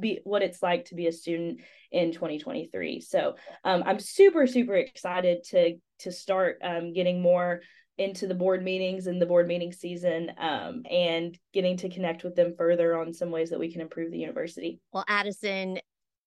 be 0.00 0.18
what 0.24 0.42
it's 0.42 0.60
like 0.64 0.84
to 0.86 0.96
be 0.96 1.06
a 1.06 1.12
student 1.12 1.60
in 1.92 2.10
2023 2.10 3.00
so 3.00 3.36
um, 3.62 3.84
i'm 3.86 4.00
super 4.00 4.48
super 4.48 4.74
excited 4.74 5.44
to 5.44 5.76
to 6.00 6.10
start 6.10 6.58
um, 6.64 6.92
getting 6.92 7.22
more 7.22 7.60
into 7.98 8.26
the 8.26 8.34
board 8.34 8.64
meetings 8.64 9.06
and 9.06 9.22
the 9.22 9.26
board 9.26 9.46
meeting 9.46 9.70
season 9.70 10.32
um, 10.38 10.82
and 10.90 11.38
getting 11.52 11.76
to 11.76 11.88
connect 11.88 12.24
with 12.24 12.34
them 12.34 12.54
further 12.58 12.98
on 12.98 13.12
some 13.12 13.30
ways 13.30 13.50
that 13.50 13.60
we 13.60 13.70
can 13.70 13.80
improve 13.80 14.10
the 14.10 14.18
university. 14.18 14.80
Well 14.92 15.04
addison 15.06 15.78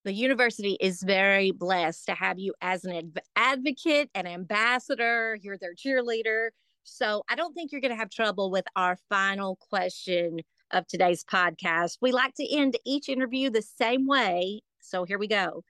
the 0.06 0.13
university 0.13 0.77
is 0.80 1.01
very 1.01 1.50
blessed 1.50 2.06
to 2.06 2.13
have 2.13 2.38
you 2.38 2.54
as 2.62 2.86
an 2.86 3.12
advocate 3.36 4.10
and 4.13 4.27
ambassador. 4.27 5.36
You're 5.42 5.58
their 5.58 5.74
cheerleader 5.74 6.50
so 6.86 7.24
I 7.30 7.36
don't 7.36 7.54
think 7.54 7.72
you're 7.72 7.82
going 7.82 7.92
to 7.92 7.98
have 7.98 8.10
trouble 8.10 8.50
with 8.51 8.65
our 8.75 8.98
final 9.10 9.58
question 9.70 10.39
of 10.72 10.88
today's 10.88 11.24
podcast. 11.24 11.98
We 12.01 12.12
like 12.12 12.34
to 12.36 12.56
end 12.56 12.77
each 12.86 13.10
interview 13.10 13.50
the 13.50 13.62
same 13.62 14.08
way. 14.08 14.62
So 14.80 15.04
here 15.04 15.18
we 15.18 15.27
go. 15.27 15.63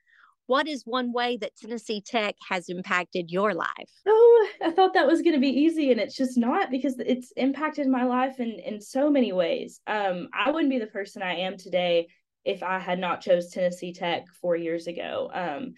What 0.46 0.68
is 0.68 0.82
one 0.84 1.12
way 1.12 1.38
that 1.38 1.56
Tennessee 1.56 2.00
Tech 2.00 2.36
has 2.48 2.68
impacted 2.68 3.30
your 3.30 3.52
life? 3.52 3.90
Oh, 4.06 4.48
I 4.62 4.70
thought 4.70 4.94
that 4.94 5.06
was 5.06 5.22
going 5.22 5.34
to 5.34 5.40
be 5.40 5.48
easy, 5.48 5.90
and 5.90 6.00
it's 6.00 6.14
just 6.14 6.38
not 6.38 6.70
because 6.70 6.94
it's 6.98 7.32
impacted 7.36 7.88
my 7.88 8.04
life 8.04 8.38
in 8.38 8.52
in 8.52 8.80
so 8.80 9.10
many 9.10 9.32
ways. 9.32 9.80
Um, 9.88 10.28
I 10.32 10.52
wouldn't 10.52 10.70
be 10.70 10.78
the 10.78 10.86
person 10.86 11.20
I 11.22 11.34
am 11.38 11.56
today 11.56 12.06
if 12.44 12.62
I 12.62 12.78
had 12.78 13.00
not 13.00 13.20
chose 13.20 13.50
Tennessee 13.50 13.92
Tech 13.92 14.26
four 14.40 14.54
years 14.54 14.86
ago. 14.86 15.30
Um, 15.34 15.74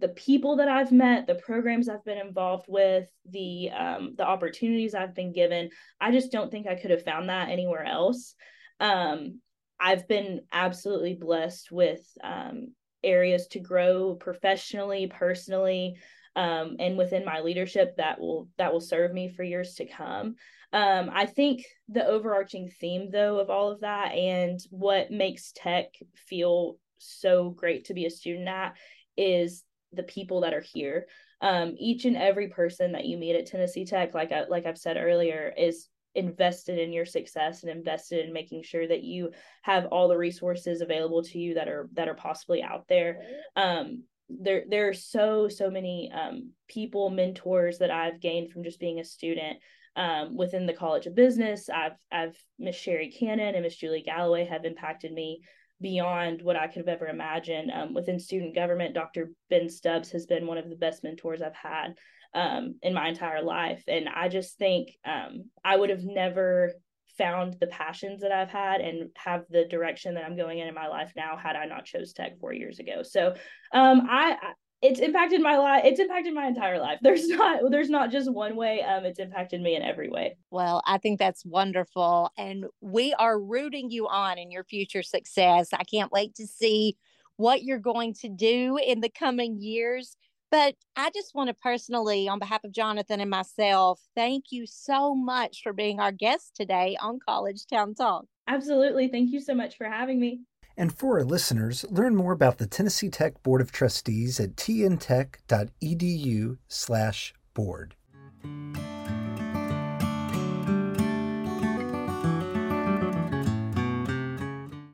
the 0.00 0.08
people 0.08 0.56
that 0.56 0.68
I've 0.68 0.92
met, 0.92 1.26
the 1.26 1.34
programs 1.34 1.88
I've 1.88 2.04
been 2.04 2.18
involved 2.18 2.66
with, 2.68 3.08
the 3.28 3.70
um, 3.70 4.14
the 4.16 4.26
opportunities 4.26 4.94
I've 4.94 5.14
been 5.14 5.32
given. 5.32 5.70
I 6.00 6.10
just 6.10 6.32
don't 6.32 6.50
think 6.50 6.66
I 6.66 6.74
could 6.74 6.90
have 6.90 7.04
found 7.04 7.28
that 7.28 7.48
anywhere 7.48 7.84
else. 7.84 8.34
Um, 8.80 9.40
I've 9.78 10.08
been 10.08 10.42
absolutely 10.52 11.14
blessed 11.14 11.70
with 11.70 12.00
um, 12.22 12.72
areas 13.02 13.46
to 13.48 13.60
grow 13.60 14.14
professionally, 14.14 15.06
personally, 15.06 15.96
um, 16.34 16.76
and 16.78 16.96
within 16.96 17.24
my 17.24 17.40
leadership 17.40 17.96
that 17.96 18.20
will 18.20 18.48
that 18.58 18.72
will 18.72 18.80
serve 18.80 19.12
me 19.12 19.28
for 19.28 19.42
years 19.42 19.74
to 19.74 19.86
come. 19.86 20.36
Um, 20.72 21.10
I 21.12 21.26
think 21.26 21.64
the 21.88 22.04
overarching 22.04 22.70
theme, 22.80 23.10
though, 23.10 23.38
of 23.38 23.50
all 23.50 23.70
of 23.70 23.80
that 23.80 24.12
and 24.12 24.60
what 24.70 25.10
makes 25.10 25.52
tech 25.54 25.86
feel 26.14 26.78
so 26.98 27.50
great 27.50 27.86
to 27.86 27.94
be 27.94 28.06
a 28.06 28.10
student 28.10 28.48
at 28.48 28.76
is 29.16 29.62
the 29.96 30.02
people 30.02 30.40
that 30.42 30.54
are 30.54 30.64
here. 30.72 31.06
Um, 31.40 31.74
each 31.78 32.04
and 32.04 32.16
every 32.16 32.48
person 32.48 32.92
that 32.92 33.04
you 33.04 33.18
meet 33.18 33.36
at 33.36 33.46
Tennessee 33.46 33.84
Tech, 33.84 34.14
like 34.14 34.32
I, 34.32 34.44
like 34.44 34.66
I've 34.66 34.78
said 34.78 34.96
earlier, 34.96 35.52
is 35.56 35.88
invested 36.14 36.78
in 36.78 36.92
your 36.92 37.04
success 37.04 37.62
and 37.62 37.70
invested 37.70 38.24
in 38.24 38.32
making 38.32 38.62
sure 38.62 38.88
that 38.88 39.02
you 39.02 39.30
have 39.62 39.84
all 39.86 40.08
the 40.08 40.16
resources 40.16 40.80
available 40.80 41.22
to 41.22 41.38
you 41.38 41.54
that 41.54 41.68
are 41.68 41.88
that 41.92 42.08
are 42.08 42.14
possibly 42.14 42.62
out 42.62 42.86
there. 42.88 43.20
Um, 43.54 44.04
there 44.28 44.64
there 44.68 44.88
are 44.88 44.94
so 44.94 45.48
so 45.48 45.70
many 45.70 46.10
um, 46.12 46.50
people 46.68 47.10
mentors 47.10 47.78
that 47.78 47.90
I've 47.90 48.20
gained 48.20 48.50
from 48.50 48.64
just 48.64 48.80
being 48.80 48.98
a 48.98 49.04
student 49.04 49.58
um, 49.94 50.36
within 50.36 50.66
the 50.66 50.72
College 50.72 51.06
of 51.06 51.14
Business. 51.14 51.68
I've 51.68 51.96
I've 52.10 52.36
Miss 52.58 52.76
Sherry 52.76 53.10
Cannon 53.10 53.54
and 53.54 53.62
Miss 53.62 53.76
Julie 53.76 54.02
Galloway 54.02 54.46
have 54.46 54.64
impacted 54.64 55.12
me 55.12 55.42
beyond 55.80 56.42
what 56.42 56.56
I 56.56 56.66
could 56.66 56.86
have 56.86 56.88
ever 56.88 57.06
imagined. 57.06 57.70
Um, 57.70 57.94
within 57.94 58.18
student 58.18 58.54
government, 58.54 58.94
Dr. 58.94 59.30
Ben 59.50 59.68
Stubbs 59.68 60.10
has 60.12 60.26
been 60.26 60.46
one 60.46 60.58
of 60.58 60.68
the 60.68 60.76
best 60.76 61.04
mentors 61.04 61.42
I've 61.42 61.54
had 61.54 61.94
um, 62.34 62.76
in 62.82 62.94
my 62.94 63.08
entire 63.08 63.42
life. 63.42 63.82
And 63.86 64.08
I 64.08 64.28
just 64.28 64.58
think 64.58 64.90
um, 65.04 65.44
I 65.64 65.76
would 65.76 65.90
have 65.90 66.04
never 66.04 66.72
found 67.18 67.56
the 67.60 67.66
passions 67.66 68.20
that 68.20 68.32
I've 68.32 68.50
had 68.50 68.80
and 68.80 69.10
have 69.16 69.44
the 69.48 69.64
direction 69.64 70.14
that 70.14 70.24
I'm 70.24 70.36
going 70.36 70.58
in 70.58 70.68
in 70.68 70.74
my 70.74 70.88
life 70.88 71.12
now 71.16 71.36
had 71.36 71.56
I 71.56 71.64
not 71.64 71.86
chose 71.86 72.12
tech 72.12 72.38
four 72.38 72.52
years 72.52 72.78
ago. 72.78 73.02
So 73.02 73.34
um, 73.72 74.06
I, 74.08 74.36
it's 74.82 75.00
impacted 75.00 75.40
my 75.40 75.56
life 75.56 75.82
it's 75.84 76.00
impacted 76.00 76.34
my 76.34 76.46
entire 76.46 76.78
life. 76.78 76.98
There's 77.02 77.28
not 77.28 77.60
there's 77.70 77.90
not 77.90 78.10
just 78.10 78.30
one 78.30 78.56
way 78.56 78.82
um 78.82 79.04
it's 79.04 79.18
impacted 79.18 79.60
me 79.60 79.76
in 79.76 79.82
every 79.82 80.08
way. 80.08 80.36
Well 80.50 80.82
i 80.86 80.98
think 80.98 81.18
that's 81.18 81.44
wonderful 81.44 82.30
and 82.36 82.66
we 82.80 83.14
are 83.14 83.40
rooting 83.40 83.90
you 83.90 84.08
on 84.08 84.38
in 84.38 84.50
your 84.50 84.64
future 84.64 85.02
success. 85.02 85.68
I 85.72 85.84
can't 85.84 86.12
wait 86.12 86.34
to 86.36 86.46
see 86.46 86.96
what 87.36 87.62
you're 87.62 87.78
going 87.78 88.14
to 88.14 88.28
do 88.28 88.78
in 88.84 89.00
the 89.00 89.10
coming 89.10 89.60
years 89.60 90.16
but 90.50 90.74
i 90.96 91.10
just 91.10 91.34
want 91.34 91.48
to 91.48 91.54
personally 91.54 92.28
on 92.28 92.38
behalf 92.38 92.64
of 92.64 92.72
jonathan 92.72 93.20
and 93.20 93.28
myself 93.28 94.00
thank 94.14 94.44
you 94.50 94.64
so 94.66 95.14
much 95.14 95.60
for 95.62 95.74
being 95.74 96.00
our 96.00 96.12
guest 96.12 96.56
today 96.56 96.96
on 97.00 97.18
college 97.26 97.66
town 97.66 97.94
talk. 97.94 98.24
Absolutely. 98.48 99.08
Thank 99.08 99.32
you 99.32 99.40
so 99.40 99.54
much 99.54 99.76
for 99.76 99.86
having 99.86 100.20
me 100.20 100.40
and 100.76 100.96
for 100.96 101.18
our 101.18 101.24
listeners, 101.24 101.84
learn 101.88 102.14
more 102.14 102.32
about 102.32 102.58
the 102.58 102.66
Tennessee 102.66 103.08
Tech 103.08 103.42
Board 103.42 103.60
of 103.60 103.72
Trustees 103.72 104.38
at 104.38 104.56
tntech.edu 104.56 106.58
slash 106.68 107.34
board. 107.54 107.94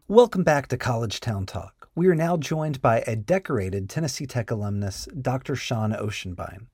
Welcome 0.09 0.45
back 0.45 0.69
to 0.69 0.77
College 0.77 1.21
Town 1.21 1.47
Talk. 1.47 1.89
We 1.95 2.07
are 2.07 2.15
now 2.15 2.37
joined 2.37 2.81
by 2.81 3.03
a 3.07 3.17
decorated 3.17 3.89
Tennessee 3.89 4.27
Tech 4.27 4.51
alumnus, 4.51 5.09
Dr. 5.21 5.57
Sean 5.57 5.93
Ochsenbein. 5.93 6.67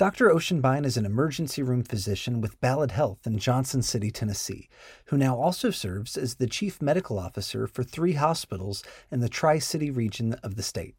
Dr. 0.00 0.30
Ochsenbein 0.30 0.86
is 0.86 0.96
an 0.96 1.04
emergency 1.04 1.62
room 1.62 1.82
physician 1.82 2.40
with 2.40 2.58
Ballad 2.62 2.90
Health 2.90 3.26
in 3.26 3.36
Johnson 3.36 3.82
City, 3.82 4.10
Tennessee, 4.10 4.70
who 5.08 5.18
now 5.18 5.36
also 5.36 5.70
serves 5.70 6.16
as 6.16 6.36
the 6.36 6.46
chief 6.46 6.80
medical 6.80 7.18
officer 7.18 7.66
for 7.66 7.84
three 7.84 8.14
hospitals 8.14 8.82
in 9.10 9.20
the 9.20 9.28
Tri 9.28 9.58
City 9.58 9.90
region 9.90 10.32
of 10.42 10.56
the 10.56 10.62
state. 10.62 10.94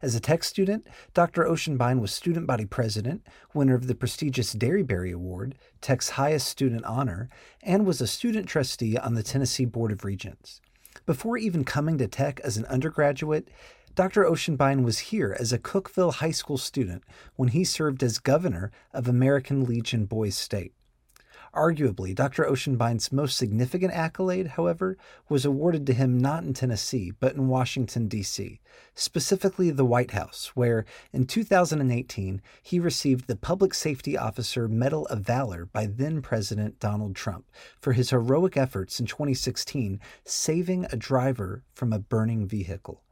As 0.00 0.14
a 0.14 0.20
Tech 0.20 0.44
student, 0.44 0.86
Dr. 1.14 1.46
Ochsenbein 1.46 1.98
was 2.00 2.12
student 2.12 2.46
body 2.46 2.64
president, 2.64 3.26
winner 3.54 3.74
of 3.74 3.88
the 3.88 3.96
prestigious 3.96 4.54
Derryberry 4.54 5.12
Award, 5.12 5.56
Tech's 5.80 6.10
highest 6.10 6.46
student 6.46 6.84
honor, 6.84 7.28
and 7.64 7.84
was 7.84 8.00
a 8.00 8.06
student 8.06 8.46
trustee 8.46 8.96
on 8.96 9.14
the 9.14 9.24
Tennessee 9.24 9.64
Board 9.64 9.90
of 9.90 10.04
Regents. 10.04 10.60
Before 11.06 11.38
even 11.38 11.64
coming 11.64 11.98
to 11.98 12.06
Tech 12.06 12.38
as 12.44 12.56
an 12.56 12.66
undergraduate, 12.66 13.48
Dr. 13.98 14.22
Ochsenbein 14.22 14.84
was 14.84 15.10
here 15.10 15.36
as 15.40 15.52
a 15.52 15.58
Cookeville 15.58 16.14
High 16.14 16.30
School 16.30 16.56
student 16.56 17.02
when 17.34 17.48
he 17.48 17.64
served 17.64 18.00
as 18.04 18.20
governor 18.20 18.70
of 18.94 19.08
American 19.08 19.64
Legion 19.64 20.04
Boys 20.06 20.36
State. 20.36 20.72
Arguably, 21.52 22.14
Dr. 22.14 22.44
Ochsenbein's 22.44 23.10
most 23.10 23.36
significant 23.36 23.92
accolade, 23.92 24.50
however, 24.50 24.96
was 25.28 25.44
awarded 25.44 25.84
to 25.88 25.94
him 25.94 26.16
not 26.16 26.44
in 26.44 26.54
Tennessee, 26.54 27.10
but 27.18 27.34
in 27.34 27.48
Washington, 27.48 28.06
D.C., 28.06 28.60
specifically 28.94 29.72
the 29.72 29.84
White 29.84 30.12
House, 30.12 30.52
where 30.54 30.84
in 31.12 31.26
2018 31.26 32.40
he 32.62 32.78
received 32.78 33.26
the 33.26 33.34
Public 33.34 33.74
Safety 33.74 34.16
Officer 34.16 34.68
Medal 34.68 35.06
of 35.06 35.22
Valor 35.22 35.66
by 35.66 35.86
then 35.86 36.22
President 36.22 36.78
Donald 36.78 37.16
Trump 37.16 37.46
for 37.80 37.94
his 37.94 38.10
heroic 38.10 38.56
efforts 38.56 39.00
in 39.00 39.06
2016 39.06 39.98
saving 40.24 40.86
a 40.92 40.96
driver 40.96 41.64
from 41.74 41.92
a 41.92 41.98
burning 41.98 42.46
vehicle. 42.46 43.02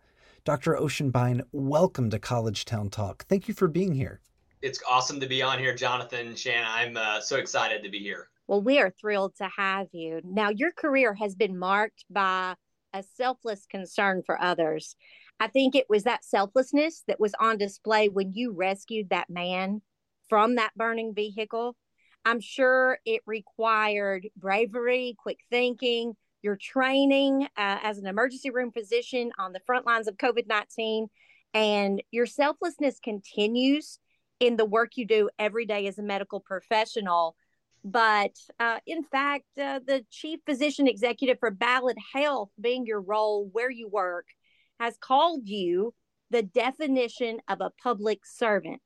Dr. 0.46 0.74
Ochsenbein, 0.76 1.42
welcome 1.52 2.08
to 2.08 2.18
College 2.18 2.64
Town 2.64 2.88
Talk. 2.88 3.26
Thank 3.26 3.48
you 3.48 3.52
for 3.52 3.68
being 3.68 3.92
here 3.92 4.20
it's 4.66 4.82
awesome 4.88 5.20
to 5.20 5.26
be 5.26 5.42
on 5.42 5.58
here, 5.58 5.74
Jonathan. 5.74 6.34
Shannon, 6.34 6.66
I'm 6.68 6.96
uh, 6.96 7.20
so 7.20 7.36
excited 7.36 7.84
to 7.84 7.88
be 7.88 8.00
here. 8.00 8.28
Well, 8.48 8.62
we 8.62 8.80
are 8.80 8.90
thrilled 8.90 9.36
to 9.36 9.48
have 9.56 9.86
you. 9.92 10.20
Now, 10.24 10.50
your 10.50 10.72
career 10.72 11.14
has 11.14 11.36
been 11.36 11.58
marked 11.58 12.04
by 12.10 12.54
a 12.92 13.04
selfless 13.14 13.66
concern 13.66 14.22
for 14.24 14.40
others. 14.40 14.96
I 15.38 15.48
think 15.48 15.74
it 15.74 15.86
was 15.88 16.04
that 16.04 16.24
selflessness 16.24 17.04
that 17.06 17.20
was 17.20 17.32
on 17.38 17.58
display 17.58 18.08
when 18.08 18.32
you 18.34 18.52
rescued 18.52 19.10
that 19.10 19.30
man 19.30 19.82
from 20.28 20.56
that 20.56 20.72
burning 20.76 21.14
vehicle. 21.14 21.76
I'm 22.24 22.40
sure 22.40 22.98
it 23.04 23.22
required 23.26 24.26
bravery, 24.36 25.14
quick 25.18 25.40
thinking, 25.50 26.16
your 26.46 26.56
training 26.56 27.42
uh, 27.56 27.78
as 27.82 27.98
an 27.98 28.06
emergency 28.06 28.50
room 28.50 28.70
physician 28.70 29.32
on 29.36 29.52
the 29.52 29.60
front 29.66 29.84
lines 29.84 30.06
of 30.06 30.16
COVID 30.16 30.46
19, 30.46 31.08
and 31.52 32.00
your 32.12 32.24
selflessness 32.24 33.00
continues 33.00 33.98
in 34.38 34.56
the 34.56 34.64
work 34.64 34.92
you 34.96 35.06
do 35.06 35.28
every 35.40 35.66
day 35.66 35.88
as 35.88 35.98
a 35.98 36.04
medical 36.04 36.38
professional. 36.38 37.34
But 37.82 38.36
uh, 38.60 38.78
in 38.86 39.02
fact, 39.02 39.46
uh, 39.60 39.80
the 39.84 40.06
chief 40.10 40.38
physician 40.46 40.86
executive 40.86 41.38
for 41.40 41.50
Ballad 41.50 41.98
Health, 42.14 42.50
being 42.60 42.86
your 42.86 43.00
role 43.00 43.48
where 43.52 43.70
you 43.70 43.88
work, 43.88 44.26
has 44.78 44.96
called 44.96 45.48
you 45.48 45.94
the 46.30 46.42
definition 46.42 47.40
of 47.48 47.60
a 47.60 47.72
public 47.82 48.24
servant. 48.24 48.80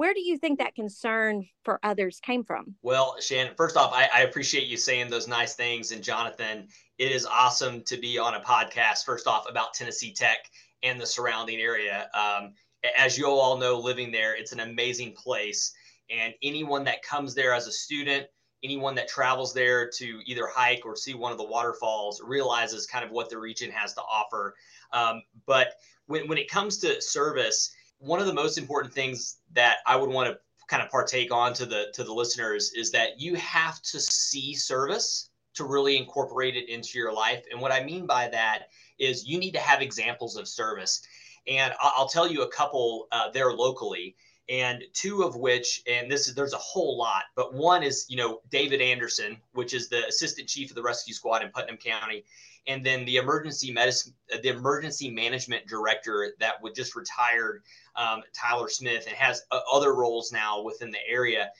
Where 0.00 0.14
do 0.14 0.22
you 0.22 0.38
think 0.38 0.60
that 0.60 0.74
concern 0.74 1.46
for 1.62 1.78
others 1.82 2.20
came 2.20 2.42
from? 2.42 2.74
Well, 2.80 3.20
Shannon, 3.20 3.52
first 3.54 3.76
off, 3.76 3.92
I, 3.92 4.08
I, 4.14 4.22
appreciate 4.22 4.66
you 4.66 4.78
saying 4.78 5.10
those 5.10 5.28
nice 5.28 5.56
things. 5.56 5.92
And 5.92 6.02
Jonathan, 6.02 6.68
it 6.96 7.12
is 7.12 7.26
awesome 7.26 7.82
to 7.82 7.98
be 7.98 8.18
on 8.18 8.32
a 8.32 8.40
podcast, 8.40 9.04
first 9.04 9.26
off, 9.26 9.44
about 9.46 9.74
Tennessee 9.74 10.14
Tech 10.14 10.38
and 10.82 10.98
the 10.98 11.04
surrounding 11.04 11.60
area. 11.60 12.08
Um, 12.14 12.54
as 12.96 13.18
you 13.18 13.26
all 13.26 13.58
know, 13.58 13.78
living 13.78 14.10
there, 14.10 14.34
it's 14.34 14.52
an 14.52 14.60
amazing 14.60 15.12
place. 15.12 15.70
And 16.08 16.32
anyone 16.42 16.82
that 16.84 17.02
comes 17.02 17.34
there 17.34 17.52
as 17.52 17.66
a 17.66 17.72
student, 17.72 18.26
anyone 18.64 18.94
that 18.94 19.06
travels 19.06 19.52
there 19.52 19.90
to 19.98 20.20
either 20.24 20.46
hike 20.46 20.86
or 20.86 20.96
see 20.96 21.12
one 21.12 21.30
of 21.30 21.36
the 21.36 21.44
waterfalls 21.44 22.22
realizes 22.24 22.86
kind 22.86 23.04
of 23.04 23.10
what 23.10 23.28
the 23.28 23.36
region 23.36 23.70
has 23.70 23.92
to 23.92 24.00
offer. 24.00 24.54
Um, 24.94 25.20
but 25.44 25.74
when, 26.06 26.26
when 26.26 26.38
it 26.38 26.48
comes 26.48 26.78
to 26.78 27.02
service, 27.02 27.70
one 28.00 28.18
of 28.18 28.26
the 28.26 28.34
most 28.34 28.58
important 28.58 28.92
things 28.92 29.36
that 29.52 29.78
I 29.86 29.96
would 29.96 30.10
want 30.10 30.28
to 30.30 30.38
kind 30.68 30.82
of 30.82 30.90
partake 30.90 31.32
on 31.32 31.52
to 31.54 31.66
the 31.66 31.86
to 31.94 32.04
the 32.04 32.12
listeners 32.12 32.72
is 32.72 32.90
that 32.92 33.20
you 33.20 33.34
have 33.36 33.80
to 33.82 34.00
see 34.00 34.54
service 34.54 35.30
to 35.54 35.64
really 35.64 35.96
incorporate 35.96 36.56
it 36.56 36.68
into 36.68 36.98
your 36.98 37.12
life. 37.12 37.44
And 37.50 37.60
what 37.60 37.72
I 37.72 37.82
mean 37.82 38.06
by 38.06 38.28
that 38.28 38.68
is 38.98 39.26
you 39.26 39.38
need 39.38 39.52
to 39.52 39.60
have 39.60 39.82
examples 39.82 40.36
of 40.36 40.46
service. 40.46 41.02
And 41.48 41.74
I'll 41.80 42.08
tell 42.08 42.30
you 42.30 42.42
a 42.42 42.48
couple 42.48 43.08
uh, 43.10 43.30
there 43.30 43.52
locally, 43.52 44.14
and 44.48 44.82
two 44.92 45.22
of 45.22 45.36
which, 45.36 45.82
and 45.86 46.10
this 46.10 46.28
is 46.28 46.34
there's 46.34 46.52
a 46.52 46.58
whole 46.58 46.96
lot, 46.98 47.24
but 47.34 47.54
one 47.54 47.82
is 47.82 48.06
you 48.08 48.16
know 48.16 48.40
David 48.50 48.80
Anderson, 48.80 49.38
which 49.52 49.74
is 49.74 49.88
the 49.88 50.06
assistant 50.06 50.48
chief 50.48 50.70
of 50.70 50.76
the 50.76 50.82
rescue 50.82 51.14
squad 51.14 51.42
in 51.42 51.50
Putnam 51.50 51.78
County, 51.78 52.24
and 52.66 52.84
then 52.84 53.04
the 53.04 53.16
emergency 53.16 53.72
medicine, 53.72 54.12
the 54.42 54.48
emergency 54.48 55.10
management 55.10 55.66
director 55.66 56.34
that 56.40 56.62
would 56.62 56.74
just 56.74 56.94
retired, 56.94 57.62
um, 57.96 58.22
Tyler 58.34 58.68
Smith, 58.68 59.06
and 59.06 59.16
has 59.16 59.42
uh, 59.50 59.60
other 59.70 59.94
roles 59.94 60.32
now 60.32 60.62
within 60.62 60.90
the 60.90 61.06
area. 61.08 61.50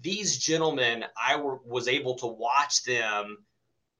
These 0.00 0.38
gentlemen, 0.38 1.04
I 1.16 1.36
was 1.36 1.88
able 1.88 2.14
to 2.16 2.26
watch 2.26 2.84
them 2.84 3.38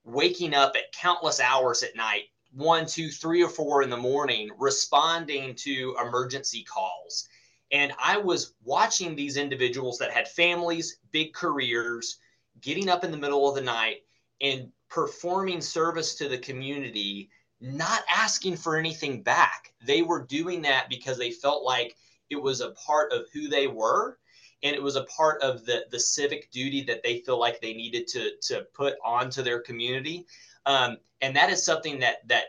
waking 0.05 0.53
up 0.53 0.75
at 0.75 0.91
countless 0.93 1.39
hours 1.39 1.83
at 1.83 1.95
night 1.95 2.25
one, 2.51 2.85
two, 2.85 3.09
three, 3.09 3.43
or 3.43 3.49
four 3.49 3.83
in 3.83 3.89
the 3.89 3.97
morning 3.97 4.49
responding 4.57 5.55
to 5.55 5.95
emergency 6.01 6.63
calls. 6.63 7.27
And 7.71 7.93
I 8.03 8.17
was 8.17 8.55
watching 8.63 9.15
these 9.15 9.37
individuals 9.37 9.97
that 9.99 10.11
had 10.11 10.27
families, 10.27 10.97
big 11.11 11.33
careers, 11.33 12.17
getting 12.61 12.89
up 12.89 13.03
in 13.03 13.11
the 13.11 13.17
middle 13.17 13.47
of 13.47 13.55
the 13.55 13.61
night 13.61 14.03
and 14.41 14.71
performing 14.89 15.61
service 15.61 16.15
to 16.15 16.27
the 16.27 16.37
community, 16.39 17.29
not 17.61 18.03
asking 18.09 18.57
for 18.57 18.77
anything 18.77 19.21
back. 19.21 19.73
They 19.85 20.01
were 20.01 20.25
doing 20.25 20.61
that 20.63 20.87
because 20.89 21.17
they 21.17 21.31
felt 21.31 21.63
like 21.63 21.95
it 22.29 22.41
was 22.41 22.61
a 22.61 22.71
part 22.71 23.11
of 23.11 23.25
who 23.33 23.47
they 23.47 23.67
were 23.67 24.17
and 24.63 24.75
it 24.75 24.81
was 24.81 24.95
a 24.95 25.05
part 25.05 25.41
of 25.41 25.65
the 25.65 25.85
the 25.91 25.99
civic 25.99 26.51
duty 26.51 26.83
that 26.83 27.03
they 27.03 27.19
feel 27.19 27.39
like 27.39 27.61
they 27.61 27.73
needed 27.73 28.07
to 28.07 28.31
to 28.41 28.65
put 28.73 28.95
onto 29.03 29.41
their 29.41 29.61
community. 29.61 30.25
Um, 30.65 30.97
and 31.21 31.35
that 31.35 31.49
is 31.49 31.63
something 31.63 31.99
that 31.99 32.27
that 32.27 32.45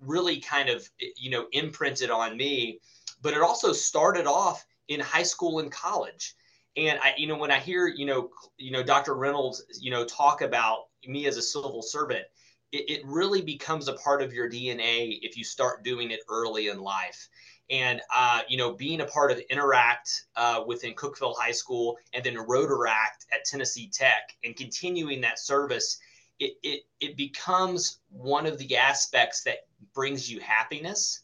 really 0.00 0.40
kind 0.40 0.68
of 0.68 0.88
you 1.16 1.30
know 1.30 1.46
imprinted 1.52 2.10
on 2.10 2.36
me. 2.36 2.80
But 3.20 3.34
it 3.34 3.42
also 3.42 3.72
started 3.72 4.26
off 4.26 4.64
in 4.88 5.00
high 5.00 5.22
school 5.22 5.60
and 5.60 5.70
college. 5.70 6.34
And 6.76 6.98
i 7.02 7.12
you 7.16 7.26
know 7.26 7.36
when 7.36 7.50
i 7.50 7.58
hear 7.58 7.86
you 7.86 8.06
know 8.06 8.30
you 8.56 8.70
know 8.70 8.82
dr 8.82 9.14
reynolds 9.14 9.62
you 9.78 9.90
know 9.90 10.06
talk 10.06 10.40
about 10.40 10.86
me 11.06 11.26
as 11.26 11.36
a 11.36 11.42
civil 11.42 11.82
servant 11.82 12.24
it, 12.72 12.90
it 12.90 13.06
really 13.06 13.42
becomes 13.42 13.88
a 13.88 13.94
part 13.94 14.22
of 14.22 14.32
your 14.32 14.48
dna 14.48 15.18
if 15.22 15.36
you 15.36 15.44
start 15.44 15.84
doing 15.84 16.10
it 16.10 16.20
early 16.28 16.68
in 16.68 16.80
life 16.80 17.28
and 17.70 18.00
uh, 18.14 18.40
you 18.48 18.56
know 18.56 18.72
being 18.72 19.00
a 19.00 19.06
part 19.06 19.30
of 19.30 19.38
interact 19.50 20.24
uh, 20.36 20.62
within 20.66 20.94
cookeville 20.94 21.34
high 21.38 21.52
school 21.52 21.96
and 22.12 22.24
then 22.24 22.36
rotaract 22.36 23.26
at 23.32 23.44
tennessee 23.44 23.90
tech 23.92 24.36
and 24.44 24.56
continuing 24.56 25.20
that 25.20 25.38
service 25.38 25.98
it, 26.42 26.56
it, 26.62 26.82
it 27.00 27.16
becomes 27.16 28.00
one 28.10 28.46
of 28.46 28.58
the 28.58 28.76
aspects 28.76 29.42
that 29.44 29.66
brings 29.94 30.30
you 30.30 30.40
happiness. 30.40 31.20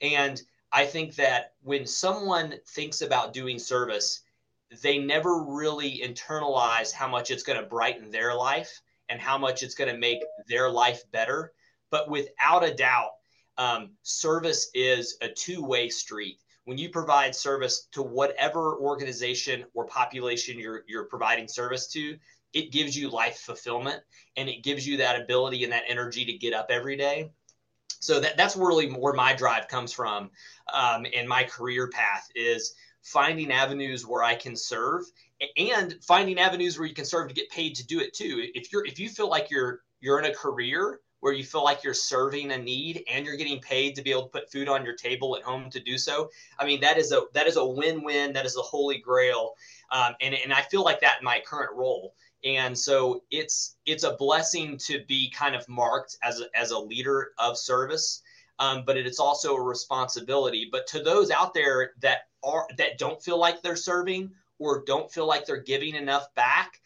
And 0.00 0.40
I 0.72 0.86
think 0.86 1.14
that 1.16 1.52
when 1.62 1.86
someone 1.86 2.54
thinks 2.68 3.02
about 3.02 3.34
doing 3.34 3.58
service, 3.58 4.22
they 4.82 4.98
never 4.98 5.44
really 5.44 6.02
internalize 6.02 6.92
how 6.92 7.08
much 7.08 7.30
it's 7.30 7.42
going 7.42 7.60
to 7.60 7.66
brighten 7.66 8.10
their 8.10 8.34
life 8.34 8.80
and 9.08 9.20
how 9.20 9.38
much 9.38 9.62
it's 9.62 9.74
going 9.74 9.92
to 9.92 9.98
make 9.98 10.22
their 10.48 10.70
life 10.70 11.02
better. 11.12 11.52
But 11.90 12.08
without 12.08 12.64
a 12.64 12.74
doubt, 12.74 13.10
um, 13.56 13.90
service 14.02 14.70
is 14.74 15.16
a 15.20 15.28
two 15.28 15.62
way 15.62 15.88
street. 15.88 16.38
When 16.64 16.78
you 16.78 16.88
provide 16.88 17.34
service 17.34 17.88
to 17.92 18.02
whatever 18.02 18.76
organization 18.78 19.64
or 19.74 19.86
population 19.86 20.58
you're, 20.58 20.82
you're 20.88 21.04
providing 21.04 21.46
service 21.46 21.86
to, 21.92 22.16
it 22.54 22.72
gives 22.72 22.96
you 22.96 23.10
life 23.10 23.38
fulfillment 23.38 24.00
and 24.36 24.48
it 24.48 24.62
gives 24.62 24.86
you 24.86 24.96
that 24.96 25.20
ability 25.20 25.64
and 25.64 25.72
that 25.72 25.84
energy 25.88 26.24
to 26.24 26.38
get 26.38 26.54
up 26.54 26.68
every 26.70 26.96
day 26.96 27.30
so 28.04 28.20
that, 28.20 28.36
that's 28.36 28.54
really 28.54 28.90
where 28.90 29.14
my 29.14 29.32
drive 29.32 29.66
comes 29.68 29.92
from 29.92 30.30
um, 30.72 31.06
and 31.14 31.26
my 31.28 31.42
career 31.42 31.88
path 31.88 32.28
is 32.34 32.74
finding 33.04 33.52
avenues 33.52 34.06
where 34.06 34.22
i 34.22 34.34
can 34.34 34.56
serve 34.56 35.04
and 35.58 35.94
finding 36.02 36.38
avenues 36.38 36.78
where 36.78 36.88
you 36.88 36.94
can 36.94 37.04
serve 37.04 37.28
to 37.28 37.34
get 37.34 37.48
paid 37.50 37.76
to 37.76 37.86
do 37.86 38.00
it 38.00 38.14
too 38.14 38.48
if 38.54 38.72
you're 38.72 38.84
if 38.86 38.98
you 38.98 39.08
feel 39.08 39.28
like 39.28 39.50
you're 39.50 39.80
you're 40.00 40.18
in 40.18 40.24
a 40.24 40.34
career 40.34 41.00
where 41.20 41.32
you 41.32 41.44
feel 41.44 41.64
like 41.64 41.84
you're 41.84 41.94
serving 41.94 42.52
a 42.52 42.58
need 42.58 43.02
and 43.10 43.24
you're 43.24 43.36
getting 43.36 43.60
paid 43.60 43.94
to 43.94 44.02
be 44.02 44.10
able 44.10 44.22
to 44.22 44.28
put 44.28 44.50
food 44.50 44.68
on 44.68 44.84
your 44.84 44.94
table 44.94 45.36
at 45.36 45.42
home 45.42 45.68
to 45.68 45.80
do 45.80 45.98
so 45.98 46.30
i 46.58 46.64
mean 46.64 46.80
that 46.80 46.96
is 46.96 47.12
a 47.12 47.22
that 47.34 47.46
is 47.46 47.56
a 47.56 47.64
win-win 47.64 48.32
that 48.32 48.46
is 48.46 48.54
the 48.54 48.62
holy 48.62 48.98
grail 48.98 49.52
um, 49.92 50.14
and, 50.22 50.34
and 50.34 50.52
i 50.52 50.62
feel 50.62 50.82
like 50.82 51.00
that 51.00 51.18
in 51.20 51.24
my 51.24 51.42
current 51.46 51.74
role 51.74 52.14
and 52.42 52.76
so 52.78 53.22
it's 53.30 53.76
it's 53.84 54.04
a 54.04 54.16
blessing 54.16 54.78
to 54.78 55.04
be 55.06 55.30
kind 55.30 55.54
of 55.54 55.68
marked 55.68 56.16
as 56.22 56.40
a, 56.40 56.46
as 56.58 56.70
a 56.70 56.78
leader 56.78 57.32
of 57.38 57.58
service 57.58 58.22
um, 58.58 58.84
but 58.86 58.96
it's 58.96 59.18
also 59.18 59.54
a 59.54 59.62
responsibility. 59.62 60.68
But 60.70 60.86
to 60.88 61.02
those 61.02 61.30
out 61.30 61.54
there 61.54 61.92
that 62.00 62.28
are 62.44 62.66
that 62.78 62.98
don't 62.98 63.22
feel 63.22 63.38
like 63.38 63.62
they're 63.62 63.76
serving 63.76 64.30
or 64.58 64.84
don't 64.86 65.10
feel 65.10 65.26
like 65.26 65.46
they're 65.46 65.62
giving 65.62 65.94
enough 65.94 66.32
back, 66.34 66.80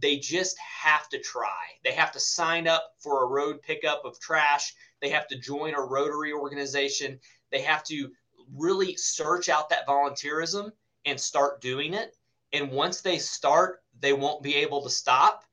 they 0.00 0.16
just 0.18 0.56
have 0.58 1.08
to 1.10 1.18
try. 1.18 1.62
They 1.84 1.92
have 1.92 2.12
to 2.12 2.20
sign 2.20 2.66
up 2.66 2.94
for 2.98 3.22
a 3.22 3.28
road 3.28 3.62
pickup 3.62 4.04
of 4.04 4.18
trash. 4.20 4.74
They 5.00 5.10
have 5.10 5.28
to 5.28 5.38
join 5.38 5.74
a 5.74 5.80
Rotary 5.80 6.32
organization. 6.32 7.18
They 7.50 7.62
have 7.62 7.84
to 7.84 8.10
really 8.54 8.96
search 8.96 9.48
out 9.48 9.68
that 9.70 9.86
volunteerism 9.86 10.72
and 11.04 11.20
start 11.20 11.60
doing 11.60 11.94
it. 11.94 12.16
And 12.52 12.70
once 12.70 13.00
they 13.00 13.18
start, 13.18 13.82
they 14.00 14.12
won't 14.12 14.42
be 14.42 14.56
able 14.56 14.82
to 14.82 14.90
stop 14.90 15.44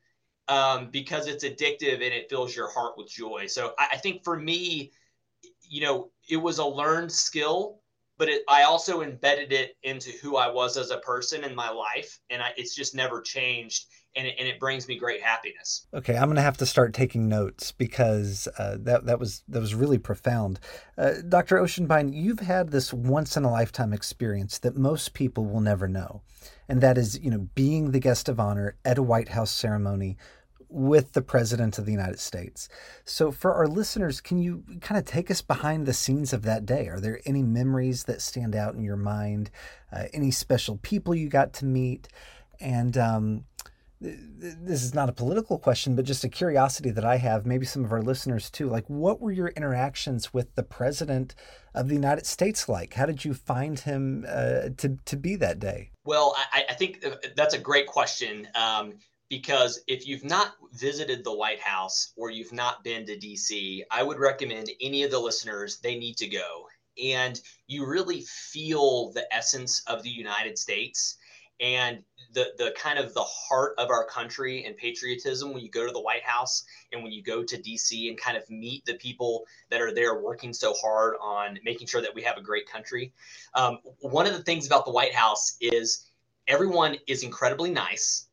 um, 0.47 0.89
because 0.91 1.27
it's 1.27 1.43
addictive 1.43 1.95
and 1.95 2.13
it 2.13 2.30
fills 2.30 2.56
your 2.56 2.69
heart 2.69 2.97
with 2.97 3.10
joy. 3.10 3.47
So 3.47 3.73
I, 3.77 3.89
I 3.93 3.97
think 3.97 4.23
for 4.23 4.38
me, 4.38 4.91
you 5.62 5.82
know, 5.82 6.12
it 6.30 6.38
was 6.38 6.60
a 6.60 6.65
learned 6.65 7.12
skill, 7.12 7.80
but 8.21 8.29
it, 8.29 8.43
I 8.47 8.65
also 8.65 9.01
embedded 9.01 9.51
it 9.51 9.77
into 9.81 10.12
who 10.21 10.38
I 10.38 10.47
was 10.47 10.77
as 10.77 10.91
a 10.91 10.99
person 10.99 11.43
in 11.43 11.55
my 11.55 11.71
life, 11.71 12.19
and 12.29 12.39
I, 12.39 12.51
it's 12.55 12.75
just 12.75 12.93
never 12.93 13.19
changed. 13.19 13.88
And 14.15 14.27
it, 14.27 14.36
and 14.38 14.47
it, 14.47 14.60
brings 14.60 14.88
me 14.88 14.99
great 14.99 15.23
happiness. 15.23 15.88
Okay, 15.93 16.15
I'm 16.17 16.27
gonna 16.27 16.41
have 16.41 16.57
to 16.57 16.65
start 16.65 16.93
taking 16.93 17.29
notes 17.29 17.71
because 17.71 18.47
uh, 18.60 18.75
that 18.81 19.05
that 19.05 19.19
was 19.19 19.41
that 19.47 19.62
was 19.62 19.73
really 19.73 19.97
profound. 19.97 20.60
Uh, 20.97 21.13
Dr. 21.27 21.55
Ochsenbein. 21.55 22.13
you've 22.13 22.41
had 22.41 22.69
this 22.69 22.93
once 22.93 23.38
in 23.38 23.45
a 23.45 23.51
lifetime 23.51 23.93
experience 23.93 24.60
that 24.60 24.75
most 24.75 25.13
people 25.13 25.45
will 25.45 25.62
never 25.62 25.88
know, 25.88 26.21
and 26.67 26.81
that 26.81 26.97
is, 26.97 27.17
you 27.19 27.31
know, 27.31 27.47
being 27.55 27.91
the 27.91 27.99
guest 27.99 28.27
of 28.27 28.38
honor 28.38 28.75
at 28.84 28.97
a 28.97 29.03
White 29.03 29.29
House 29.29 29.51
ceremony 29.51 30.17
with 30.71 31.12
the 31.12 31.21
President 31.21 31.77
of 31.77 31.86
the 31.86 31.91
United 31.91 32.19
States. 32.19 32.69
So, 33.03 33.31
for 33.31 33.53
our 33.53 33.67
listeners, 33.67 34.21
can 34.21 34.38
you 34.38 34.63
kind 34.79 34.97
of 34.97 35.05
take 35.05 35.29
us 35.29 35.41
behind 35.41 35.86
the 35.86 35.93
scenes 35.93 36.34
of 36.34 36.43
that 36.43 36.65
day? 36.65 36.88
Are 36.88 36.99
there 36.99 37.19
any 37.25 37.43
memories 37.43 38.05
that 38.05 38.21
stand 38.21 38.55
out 38.55 38.73
in 38.73 38.84
your 38.84 38.97
mind? 38.97 39.51
Uh, 39.91 40.05
any 40.13 40.31
special 40.31 40.77
people 40.77 41.13
you 41.13 41.29
got 41.29 41.53
to 41.53 41.65
meet? 41.65 42.07
And 42.60 42.97
um, 42.97 43.43
this 44.01 44.81
is 44.81 44.95
not 44.95 45.10
a 45.10 45.13
political 45.13 45.60
question, 45.60 45.95
but 45.95 46.05
just 46.05 46.23
a 46.23 46.29
curiosity 46.29 46.89
that 46.89 47.05
I 47.05 47.17
have, 47.17 47.45
maybe 47.45 47.65
some 47.65 47.86
of 47.86 47.91
our 47.91 48.01
listeners 48.01 48.49
too. 48.49 48.67
Like, 48.67 48.89
what 48.89 49.21
were 49.21 49.31
your 49.31 49.49
interactions 49.49 50.34
with 50.34 50.55
the 50.55 50.63
President 50.63 51.36
of 51.75 51.88
the 51.88 51.93
United 51.93 52.25
States 52.25 52.67
like? 52.67 52.95
How 52.95 53.05
did 53.05 53.23
you 53.23 53.34
find 53.34 53.79
him 53.79 54.25
uh, 54.27 54.69
to, 54.77 54.97
to 55.05 55.17
be 55.17 55.36
that 55.36 55.60
day? 55.60 55.91
Well, 56.03 56.36
I, 56.51 56.65
I 56.69 56.73
think 56.73 57.05
that's 57.36 57.53
a 57.53 57.60
great 57.60 57.86
question. 57.86 58.47
Um, 58.55 58.93
because 59.32 59.80
if 59.88 60.06
you've 60.06 60.26
not 60.26 60.56
visited 60.74 61.24
the 61.24 61.34
White 61.34 61.62
House 61.62 62.12
or 62.17 62.30
you've 62.30 62.52
not 62.52 62.84
been 62.84 63.06
to 63.06 63.17
DC, 63.17 63.82
I 63.89 64.04
would 64.04 64.20
recommend 64.20 64.70
any 64.82 65.04
of 65.04 65.12
the 65.12 65.20
listeners, 65.20 65.80
they 65.80 65.98
need 65.98 66.17
to 66.17 66.28
go. 66.28 66.67
And 67.02 67.39
you 67.65 67.86
really 67.86 68.24
feel 68.28 69.13
the 69.13 69.26
essence 69.34 69.84
of 69.88 70.04
the 70.04 70.10
United 70.10 70.60
States 70.60 71.15
and 71.62 72.04
the, 72.34 72.48
the 72.58 72.76
kind 72.78 73.00
of 73.00 73.13
the 73.13 73.24
heart 73.24 73.74
of 73.78 73.89
our 73.89 74.06
country 74.06 74.65
and 74.65 74.76
patriotism 74.76 75.54
when 75.54 75.63
you 75.63 75.72
go 75.72 75.88
to 75.88 75.94
the 75.94 76.02
White 76.02 76.24
House 76.24 76.65
and 76.91 77.02
when 77.02 77.13
you 77.13 77.24
go 77.24 77.41
to 77.41 77.58
DC 77.58 78.10
and 78.10 78.20
kind 78.20 78.36
of 78.36 78.44
meet 78.50 78.84
the 78.84 78.96
people 78.96 79.46
that 79.70 79.80
are 79.80 79.94
there 79.94 80.20
working 80.20 80.52
so 80.52 80.74
hard 80.74 81.15
on 81.22 81.58
making 81.63 81.88
sure 81.88 82.02
that 82.02 82.13
we 82.13 82.22
have 82.22 82.36
a 82.36 82.41
great 82.41 82.70
country. 82.70 83.13
Um, 83.54 83.78
one 84.02 84.28
of 84.28 84.34
the 84.34 84.44
things 84.44 84.67
about 84.67 84.84
the 84.84 84.91
White 84.91 85.15
House 85.15 85.56
is 85.62 86.12
everyone 86.50 86.98
is 87.08 87.24
incredibly 87.24 87.72
nice 87.72 88.28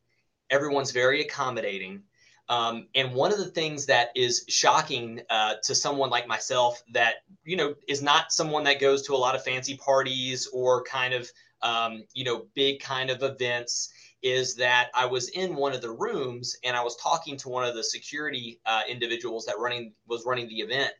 everyone's 0.50 0.90
very 0.90 1.20
accommodating. 1.20 2.02
Um, 2.48 2.88
and 2.94 3.12
one 3.12 3.30
of 3.30 3.38
the 3.38 3.50
things 3.50 3.84
that 3.86 4.08
is 4.14 4.44
shocking 4.48 5.20
uh, 5.28 5.54
to 5.64 5.74
someone 5.74 6.08
like 6.08 6.26
myself 6.26 6.82
that, 6.92 7.16
you 7.44 7.56
know, 7.56 7.74
is 7.88 8.00
not 8.00 8.32
someone 8.32 8.64
that 8.64 8.80
goes 8.80 9.02
to 9.02 9.14
a 9.14 9.16
lot 9.16 9.34
of 9.34 9.44
fancy 9.44 9.76
parties 9.76 10.48
or 10.52 10.82
kind 10.84 11.12
of, 11.12 11.30
um, 11.60 12.04
you 12.14 12.24
know, 12.24 12.46
big 12.54 12.80
kind 12.80 13.10
of 13.10 13.22
events 13.22 13.92
is 14.22 14.54
that 14.56 14.88
I 14.94 15.04
was 15.04 15.28
in 15.28 15.54
one 15.54 15.74
of 15.74 15.82
the 15.82 15.90
rooms 15.90 16.56
and 16.64 16.76
I 16.76 16.82
was 16.82 16.96
talking 16.96 17.36
to 17.38 17.48
one 17.50 17.64
of 17.64 17.74
the 17.74 17.84
security 17.84 18.60
uh, 18.64 18.82
individuals 18.88 19.44
that 19.44 19.58
running 19.58 19.92
was 20.06 20.24
running 20.24 20.48
the 20.48 20.60
event. 20.60 20.92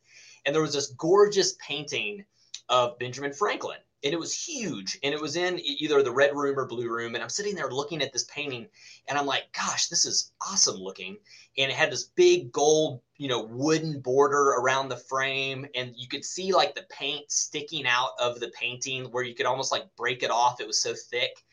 And 0.45 0.55
there 0.55 0.63
was 0.63 0.75
this 0.75 0.93
gorgeous 0.99 1.57
painting 1.67 2.25
of 2.69 2.99
Benjamin 2.99 3.33
Franklin 3.33 3.79
and 4.05 4.13
it 4.13 4.19
was 4.19 4.35
huge 4.35 4.99
and 5.03 5.13
it 5.13 5.21
was 5.21 5.37
in 5.37 5.61
either 5.63 6.03
the 6.03 6.13
red 6.13 6.35
room 6.35 6.59
or 6.59 6.67
blue 6.67 6.89
room 6.89 7.15
and 7.15 7.23
i'm 7.23 7.29
sitting 7.29 7.55
there 7.55 7.71
looking 7.71 8.01
at 8.01 8.13
this 8.13 8.25
painting 8.25 8.67
and 9.09 9.19
i'm 9.19 9.27
like 9.27 9.49
gosh 9.53 9.89
this 9.89 10.05
is 10.05 10.33
awesome 10.41 10.77
looking 10.77 11.17
and 11.57 11.71
it 11.71 11.77
had 11.77 11.91
this 11.91 12.05
big 12.15 12.53
gold 12.53 13.01
you 13.17 13.29
know 13.29 13.43
wooden 13.43 14.01
border 14.01 14.51
around 14.51 14.89
the 14.89 14.97
frame 14.97 15.67
and 15.75 15.95
you 15.97 16.07
could 16.07 16.25
see 16.25 16.53
like 16.53 16.75
the 16.75 16.87
paint 16.91 17.31
sticking 17.31 17.87
out 17.87 18.11
of 18.21 18.39
the 18.41 18.51
painting 18.51 19.05
where 19.07 19.25
you 19.25 19.35
could 19.35 19.47
almost 19.47 19.73
like 19.73 19.85
break 19.97 20.23
it 20.23 20.31
off 20.31 20.61
it 20.61 20.67
was 20.67 20.81
so 20.81 20.95
thick 21.11 21.45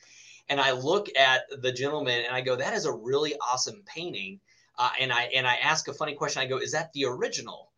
and 0.49 0.61
i 0.61 0.71
look 0.71 1.07
at 1.17 1.41
the 1.61 1.71
gentleman 1.71 2.23
and 2.25 2.35
i 2.35 2.41
go 2.41 2.55
that 2.55 2.73
is 2.73 2.85
a 2.85 2.91
really 2.91 3.33
awesome 3.51 3.81
painting 3.85 4.39
uh, 4.77 4.91
and 4.99 5.11
i 5.11 5.23
and 5.35 5.47
i 5.47 5.55
ask 5.55 5.87
a 5.87 5.93
funny 5.93 6.13
question 6.13 6.41
i 6.41 6.45
go 6.45 6.57
is 6.57 6.71
that 6.71 6.93
the 6.93 7.05
original 7.05 7.71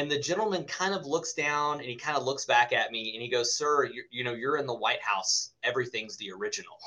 and 0.00 0.10
the 0.10 0.18
gentleman 0.18 0.64
kind 0.64 0.94
of 0.94 1.04
looks 1.04 1.34
down 1.34 1.76
and 1.76 1.84
he 1.84 1.94
kind 1.94 2.16
of 2.16 2.24
looks 2.24 2.46
back 2.46 2.72
at 2.72 2.90
me 2.90 3.12
and 3.12 3.22
he 3.22 3.28
goes, 3.28 3.54
Sir, 3.54 3.84
you, 3.84 4.02
you 4.10 4.24
know, 4.24 4.32
you're 4.32 4.56
in 4.56 4.66
the 4.66 4.74
White 4.74 5.02
House. 5.02 5.52
Everything's 5.62 6.16
the 6.16 6.32
original. 6.32 6.78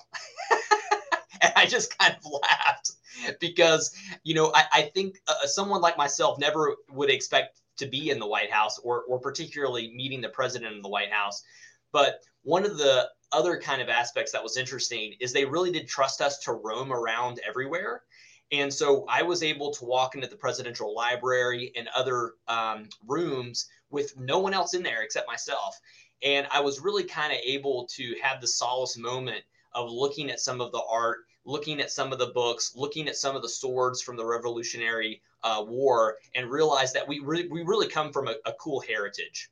and 1.41 1.53
I 1.55 1.67
just 1.67 1.95
kind 1.95 2.15
of 2.15 2.25
laughed 2.25 2.93
because, 3.39 3.95
you 4.23 4.33
know, 4.33 4.51
I, 4.55 4.63
I 4.73 4.81
think 4.95 5.21
uh, 5.27 5.45
someone 5.45 5.79
like 5.79 5.95
myself 5.95 6.39
never 6.39 6.75
would 6.89 7.11
expect 7.11 7.61
to 7.77 7.85
be 7.85 8.09
in 8.09 8.17
the 8.17 8.25
White 8.25 8.51
House 8.51 8.79
or, 8.79 9.03
or 9.03 9.19
particularly 9.19 9.93
meeting 9.95 10.19
the 10.19 10.29
president 10.29 10.75
in 10.75 10.81
the 10.81 10.89
White 10.89 11.11
House. 11.11 11.43
But 11.91 12.19
one 12.41 12.65
of 12.65 12.79
the 12.79 13.11
other 13.31 13.59
kind 13.59 13.79
of 13.79 13.89
aspects 13.89 14.31
that 14.31 14.41
was 14.41 14.57
interesting 14.57 15.13
is 15.19 15.31
they 15.31 15.45
really 15.45 15.71
did 15.71 15.87
trust 15.87 16.19
us 16.19 16.39
to 16.39 16.53
roam 16.53 16.91
around 16.91 17.39
everywhere. 17.47 18.01
And 18.53 18.71
so 18.71 19.03
I 19.09 19.23
was 19.23 19.41
able 19.41 19.71
to 19.71 19.85
walk 19.85 20.13
into 20.13 20.27
the 20.27 20.35
presidential 20.35 20.93
library 20.95 21.71
and 21.75 21.89
other 21.95 22.33
um, 22.47 22.87
rooms 23.07 23.65
with 23.89 24.15
no 24.15 24.37
one 24.37 24.53
else 24.53 24.75
in 24.75 24.83
there 24.83 25.01
except 25.01 25.27
myself. 25.27 25.79
And 26.21 26.45
I 26.51 26.59
was 26.59 26.79
really 26.79 27.03
kind 27.03 27.33
of 27.33 27.39
able 27.43 27.87
to 27.95 28.15
have 28.21 28.41
the 28.41 28.47
solace 28.47 28.95
moment 28.95 29.43
of 29.73 29.89
looking 29.89 30.29
at 30.29 30.39
some 30.39 30.61
of 30.61 30.71
the 30.71 30.83
art, 30.87 31.25
looking 31.45 31.81
at 31.81 31.89
some 31.89 32.13
of 32.13 32.19
the 32.19 32.27
books, 32.27 32.73
looking 32.75 33.07
at 33.07 33.17
some 33.17 33.35
of 33.35 33.41
the 33.41 33.49
swords 33.49 34.03
from 34.03 34.17
the 34.17 34.25
Revolutionary 34.25 35.23
uh, 35.43 35.65
War, 35.67 36.17
and 36.35 36.51
realize 36.51 36.93
that 36.93 37.07
we, 37.07 37.19
re- 37.21 37.47
we 37.47 37.63
really 37.63 37.87
come 37.87 38.13
from 38.13 38.27
a, 38.27 38.35
a 38.45 38.53
cool 38.53 38.81
heritage 38.81 39.49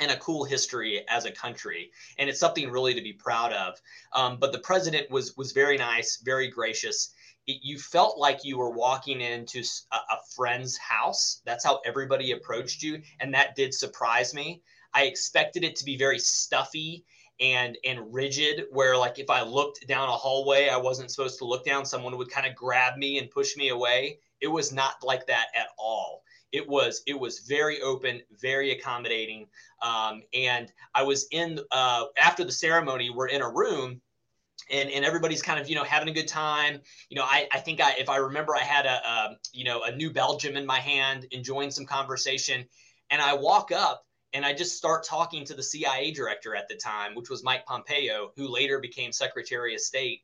and 0.00 0.10
a 0.10 0.16
cool 0.16 0.44
history 0.44 1.04
as 1.08 1.24
a 1.24 1.30
country, 1.30 1.92
and 2.18 2.28
it's 2.28 2.40
something 2.40 2.68
really 2.68 2.94
to 2.94 3.00
be 3.00 3.12
proud 3.12 3.52
of. 3.52 3.80
Um, 4.12 4.38
but 4.40 4.50
the 4.50 4.58
president 4.58 5.08
was 5.08 5.36
was 5.36 5.52
very 5.52 5.78
nice, 5.78 6.16
very 6.16 6.48
gracious, 6.48 7.14
it, 7.46 7.60
you 7.62 7.78
felt 7.78 8.18
like 8.18 8.44
you 8.44 8.58
were 8.58 8.70
walking 8.70 9.20
into 9.20 9.62
a, 9.92 9.96
a 9.96 10.18
friend's 10.34 10.76
house. 10.78 11.40
That's 11.44 11.64
how 11.64 11.80
everybody 11.84 12.32
approached 12.32 12.82
you, 12.82 13.02
and 13.20 13.32
that 13.34 13.56
did 13.56 13.74
surprise 13.74 14.34
me. 14.34 14.62
I 14.92 15.04
expected 15.04 15.64
it 15.64 15.76
to 15.76 15.84
be 15.84 15.96
very 15.96 16.18
stuffy 16.18 17.04
and 17.40 17.76
and 17.84 18.14
rigid 18.14 18.66
where 18.70 18.96
like 18.96 19.18
if 19.18 19.28
i 19.28 19.42
looked 19.42 19.86
down 19.88 20.08
a 20.08 20.12
hallway 20.12 20.68
i 20.68 20.76
wasn't 20.76 21.10
supposed 21.10 21.36
to 21.38 21.44
look 21.44 21.64
down 21.64 21.84
someone 21.84 22.16
would 22.16 22.30
kind 22.30 22.46
of 22.46 22.54
grab 22.54 22.96
me 22.96 23.18
and 23.18 23.30
push 23.30 23.56
me 23.56 23.70
away 23.70 24.18
it 24.40 24.46
was 24.46 24.72
not 24.72 24.94
like 25.02 25.26
that 25.26 25.46
at 25.56 25.66
all 25.76 26.22
it 26.52 26.66
was 26.68 27.02
it 27.08 27.18
was 27.18 27.40
very 27.40 27.80
open 27.82 28.22
very 28.40 28.70
accommodating 28.70 29.46
um, 29.82 30.22
and 30.32 30.72
i 30.94 31.02
was 31.02 31.26
in 31.32 31.58
uh, 31.72 32.04
after 32.18 32.44
the 32.44 32.52
ceremony 32.52 33.10
we're 33.10 33.26
in 33.26 33.42
a 33.42 33.50
room 33.50 34.00
and, 34.70 34.90
and 34.90 35.04
everybody's 35.04 35.42
kind 35.42 35.60
of 35.60 35.68
you 35.68 35.74
know 35.74 35.84
having 35.84 36.08
a 36.08 36.12
good 36.12 36.28
time. 36.28 36.80
You 37.08 37.16
know 37.16 37.24
i, 37.24 37.48
I 37.52 37.58
think 37.58 37.80
i 37.80 37.92
if 37.98 38.08
i 38.08 38.16
remember 38.16 38.54
i 38.54 38.62
had 38.62 38.86
a, 38.86 39.08
a 39.08 39.36
you 39.52 39.64
know 39.64 39.82
a 39.84 39.94
new 39.94 40.10
belgium 40.10 40.56
in 40.56 40.66
my 40.66 40.80
hand 40.80 41.26
enjoying 41.30 41.70
some 41.70 41.86
conversation. 41.86 42.66
And 43.10 43.20
i 43.20 43.34
walk 43.34 43.70
up 43.70 44.06
and 44.32 44.44
i 44.44 44.52
just 44.52 44.76
start 44.76 45.04
talking 45.04 45.44
to 45.44 45.54
the 45.54 45.62
cia 45.62 46.10
director 46.10 46.56
at 46.56 46.68
the 46.68 46.76
time 46.76 47.14
which 47.14 47.30
was 47.30 47.44
mike 47.44 47.66
pompeo 47.66 48.32
who 48.36 48.48
later 48.48 48.80
became 48.80 49.12
secretary 49.12 49.74
of 49.74 49.80
state. 49.80 50.22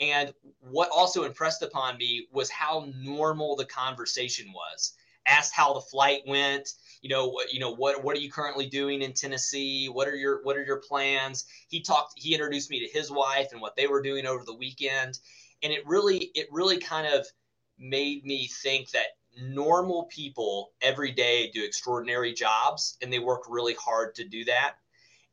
And 0.00 0.32
what 0.58 0.88
also 0.90 1.24
impressed 1.24 1.62
upon 1.62 1.98
me 1.98 2.26
was 2.32 2.50
how 2.50 2.88
normal 2.96 3.56
the 3.56 3.66
conversation 3.66 4.46
was 4.52 4.94
asked 5.26 5.54
how 5.54 5.72
the 5.72 5.80
flight 5.80 6.22
went 6.26 6.68
you 7.02 7.08
know 7.08 7.36
you 7.50 7.58
know 7.58 7.74
what 7.74 8.02
what 8.02 8.16
are 8.16 8.20
you 8.20 8.30
currently 8.30 8.66
doing 8.66 9.02
in 9.02 9.12
Tennessee? 9.12 9.88
What 9.88 10.08
are 10.08 10.14
your 10.14 10.42
what 10.44 10.56
are 10.56 10.64
your 10.64 10.80
plans? 10.88 11.44
He 11.68 11.82
talked 11.82 12.14
he 12.16 12.32
introduced 12.32 12.70
me 12.70 12.78
to 12.80 12.98
his 12.98 13.10
wife 13.10 13.48
and 13.52 13.60
what 13.60 13.76
they 13.76 13.88
were 13.88 14.00
doing 14.00 14.24
over 14.24 14.44
the 14.44 14.54
weekend. 14.54 15.18
And 15.62 15.72
it 15.72 15.86
really 15.86 16.30
it 16.34 16.46
really 16.50 16.78
kind 16.78 17.12
of 17.12 17.26
made 17.78 18.24
me 18.24 18.48
think 18.62 18.90
that 18.90 19.16
normal 19.36 20.04
people 20.04 20.72
every 20.80 21.10
day 21.10 21.50
do 21.52 21.64
extraordinary 21.64 22.32
jobs 22.32 22.96
and 23.02 23.12
they 23.12 23.18
work 23.18 23.42
really 23.48 23.74
hard 23.74 24.14
to 24.14 24.24
do 24.24 24.44
that. 24.44 24.74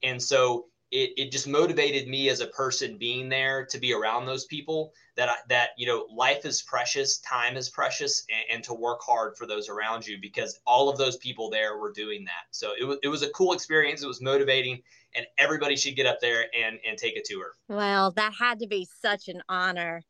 And 0.02 0.22
so 0.22 0.66
it, 0.92 1.12
it 1.18 1.32
just 1.32 1.48
motivated 1.48 2.08
me 2.08 2.30
as 2.30 2.40
a 2.40 2.48
person 2.48 2.98
being 2.98 3.30
there 3.30 3.66
to 3.66 3.78
be 3.78 3.94
around 3.94 4.26
those 4.26 4.46
people 4.46 4.92
that 5.16 5.30
I, 5.30 5.36
that 5.50 5.70
you 5.78 5.86
know 5.86 6.08
life 6.14 6.46
is 6.46 6.62
precious 6.64 7.20
time 7.20 7.56
is 7.58 7.70
precious 7.70 8.26
and, 8.30 8.56
and, 8.56 8.64
to 8.64 8.74
work 8.74 9.00
hard 9.02 9.38
for 9.38 9.46
those 9.46 9.70
around 9.70 10.08
you 10.08 10.18
because 10.20 10.60
all 10.66 10.90
of 10.90 10.98
those 10.98 11.18
people 11.18 11.50
there 11.50 11.78
were 11.78 11.92
doing 11.92 12.26
that. 12.26 12.46
So 12.52 12.72
it 12.80 12.86
was, 12.86 12.98
it 13.04 13.08
was 13.08 13.22
a 13.22 13.30
cool 13.30 13.54
experience. 13.54 14.02
It 14.02 14.08
was 14.08 14.22
motivating 14.22 14.82
and 15.16 15.26
everybody 15.38 15.76
should 15.76 15.96
get 15.96 16.06
up 16.06 16.20
there 16.22 16.46
and 16.58 16.80
and 16.88 16.98
take 16.98 17.18
a 17.18 17.22
tour. 17.24 17.54
Well 17.68 18.12
that 18.12 18.34
had 18.34 18.60
to 18.60 18.68
be 18.68 18.88
such 19.02 19.28
an 19.28 19.42
honor 19.48 20.04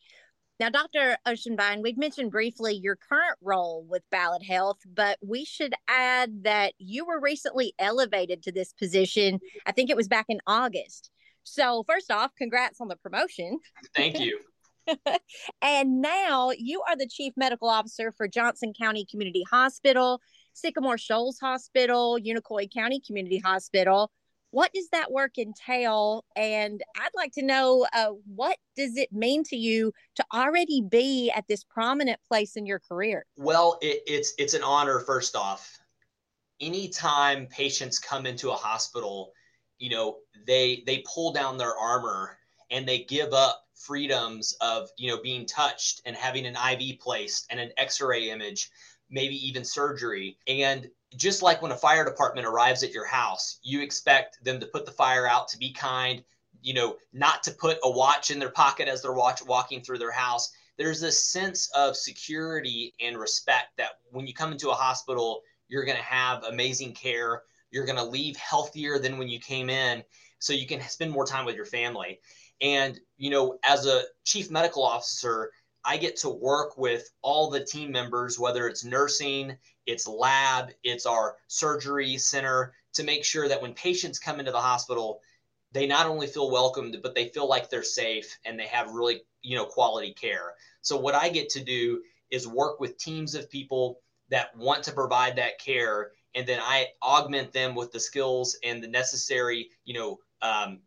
now, 0.60 0.70
Dr. 0.70 1.18
Ochsenbein, 1.26 1.82
we've 1.82 1.98
mentioned 1.98 2.32
briefly 2.32 2.74
your 2.74 2.98
current 2.98 3.38
role 3.42 3.86
with 3.88 4.04
Ballad 4.12 4.44
Health, 4.44 4.80
but 4.86 5.18
we 5.22 5.46
should 5.46 5.74
add 5.88 6.44
that 6.44 6.74
you 6.78 7.06
were 7.06 7.20
recently 7.20 7.74
elevated 7.80 8.44
to 8.44 8.52
this 8.52 8.74
position. 8.74 9.40
I 9.66 9.72
think 9.72 9.90
it 9.90 9.96
was 9.96 10.10
back 10.10 10.26
in 10.28 10.40
August. 10.46 11.12
So, 11.44 11.84
first 11.88 12.12
off, 12.12 12.36
congrats 12.38 12.82
on 12.82 12.90
the 12.90 12.98
promotion. 12.98 13.60
Thank 13.96 14.20
you. 14.20 14.40
and 15.62 16.02
now 16.02 16.52
you 16.58 16.82
are 16.88 16.98
the 16.98 17.08
Chief 17.08 17.34
Medical 17.38 17.70
Officer 17.70 18.12
for 18.12 18.28
Johnson 18.28 18.74
County 18.78 19.06
Community 19.10 19.46
Hospital, 19.50 20.20
Sycamore 20.54 20.98
Shoals 20.98 21.40
Hospital, 21.40 22.20
Unicoi 22.20 22.72
County 22.72 23.00
Community 23.00 23.40
Hospital, 23.40 24.12
what 24.52 24.72
does 24.74 24.90
that 24.90 25.12
work 25.12 25.38
entail? 25.38 26.26
And 26.36 26.82
i'd 26.98 27.10
like 27.16 27.32
to 27.34 27.44
know 27.44 27.86
uh, 27.94 28.12
what 28.36 28.58
does 28.76 28.98
it 28.98 29.12
mean 29.12 29.44
to 29.46 29.56
you 29.56 29.92
to 30.16 30.26
already 30.34 30.82
be 30.82 31.32
at 31.36 31.46
this 31.48 31.64
prominent 31.64 32.20
place 32.28 32.56
in 32.56 32.66
your 32.66 32.80
career? 32.80 33.26
Well 33.36 33.78
it, 33.82 34.02
it's 34.08 34.34
it's 34.38 34.54
an 34.54 34.64
honor 34.64 35.00
first 35.00 35.36
off. 35.36 35.78
Anytime 36.62 37.48
patients 37.48 38.00
come 38.00 38.26
into 38.26 38.52
a 38.52 38.56
hospital 38.56 39.34
you 39.78 39.90
know 39.90 40.18
they 40.46 40.84
they 40.86 41.04
pull 41.14 41.32
down 41.32 41.58
their 41.58 41.78
armor 41.78 42.38
and 42.72 42.88
they 42.88 43.00
give 43.00 43.34
up 43.34 43.64
freedoms 43.76 44.56
of 44.62 44.90
you 44.98 45.10
know 45.10 45.22
being 45.22 45.46
touched 45.46 46.02
and 46.06 46.16
having 46.16 46.46
an 46.46 46.58
iv 46.74 47.00
placed 47.00 47.48
and 47.50 47.60
an 47.60 47.72
x-ray 47.78 48.30
image 48.30 48.70
maybe 49.10 49.36
even 49.48 49.64
surgery. 49.66 50.38
And 50.48 50.90
just 51.16 51.42
like 51.42 51.62
when 51.62 51.72
a 51.72 51.78
fire 51.78 52.06
department 52.06 52.46
arrives 52.46 52.84
at 52.84 52.92
your 52.92 53.06
house, 53.06 53.60
you 53.64 53.82
expect 53.82 54.44
them 54.44 54.60
to 54.60 54.68
put 54.68 54.86
the 54.86 54.92
fire 54.92 55.28
out, 55.28 55.48
to 55.50 55.58
be 55.58 55.74
kind, 55.74 56.24
you 56.62 56.74
know, 56.74 56.98
not 57.14 57.44
to 57.44 57.52
put 57.52 57.78
a 57.84 57.90
watch 57.90 58.32
in 58.32 58.40
their 58.40 58.52
pocket 58.52 58.88
as 58.88 59.02
they're 59.02 59.14
watch, 59.14 59.44
walking 59.46 59.82
through 59.82 59.98
their 59.98 60.12
house. 60.12 60.52
There's 60.78 61.02
this 61.02 61.22
sense 61.24 61.70
of 61.76 61.96
security 61.96 62.94
and 63.02 63.18
respect 63.18 63.70
that 63.78 64.00
when 64.12 64.28
you 64.28 64.34
come 64.34 64.52
into 64.52 64.70
a 64.70 64.76
hospital, 64.76 65.42
you're 65.68 65.86
going 65.86 65.98
to 65.98 66.04
have 66.04 66.44
amazing 66.44 66.94
care. 66.94 67.44
You're 67.72 67.86
going 67.86 67.98
to 67.98 68.04
leave 68.04 68.36
healthier 68.38 68.98
than 69.00 69.18
when 69.18 69.30
you 69.30 69.40
came 69.40 69.70
in, 69.70 70.04
so 70.40 70.54
you 70.54 70.66
can 70.66 70.82
spend 70.82 71.12
more 71.12 71.26
time 71.26 71.46
with 71.46 71.56
your 71.56 71.66
family. 71.66 72.20
And, 72.62 73.00
you 73.18 73.30
know, 73.30 73.58
as 73.64 73.86
a 73.86 74.04
chief 74.26 74.52
medical 74.52 74.84
officer, 74.84 75.52
I 75.90 75.98
get 75.98 76.18
to 76.18 76.30
work 76.30 76.78
with 76.78 77.10
all 77.24 77.50
the 77.50 77.66
team 77.66 77.92
members, 77.92 78.38
whether 78.38 78.68
it's 78.68 78.86
nursing, 78.86 79.58
it's 79.88 80.08
lab, 80.08 80.70
it's 80.84 81.08
our 81.08 81.38
surgery 81.48 82.16
center, 82.20 82.74
to 82.94 83.04
make 83.04 83.26
sure 83.26 83.48
that 83.48 83.60
when 83.60 83.74
patients 83.74 84.20
come 84.20 84.40
into 84.40 84.52
the 84.52 84.62
hospital, 84.62 85.20
they 85.72 85.88
not 85.88 86.06
only 86.06 86.28
feel 86.28 86.52
welcomed, 86.52 86.98
but 87.02 87.16
they 87.16 87.30
feel 87.30 87.50
like 87.50 87.72
they're 87.72 87.82
safe 87.82 88.38
and 88.46 88.60
they 88.60 88.68
have 88.68 88.92
really, 88.92 89.22
you 89.42 89.58
know, 89.58 89.66
quality 89.66 90.14
care. 90.14 90.54
So 90.84 90.96
what 90.96 91.16
I 91.16 91.28
get 91.28 91.50
to 91.50 91.64
do 91.64 92.04
is 92.30 92.48
work 92.48 92.80
with 92.80 93.00
teams 93.00 93.34
of 93.34 93.50
people 93.50 94.00
that 94.30 94.56
want 94.56 94.84
to 94.84 94.92
provide 94.92 95.38
that 95.38 95.58
care, 95.58 96.12
and 96.36 96.46
then 96.46 96.60
I 96.62 96.90
augment 97.02 97.52
them 97.52 97.74
with 97.74 97.92
the 97.92 98.00
skills 98.00 98.56
and 98.64 98.84
the 98.84 98.88
necessary, 98.88 99.72
you 99.86 99.96
know, 99.96 100.20
um, 100.44 100.82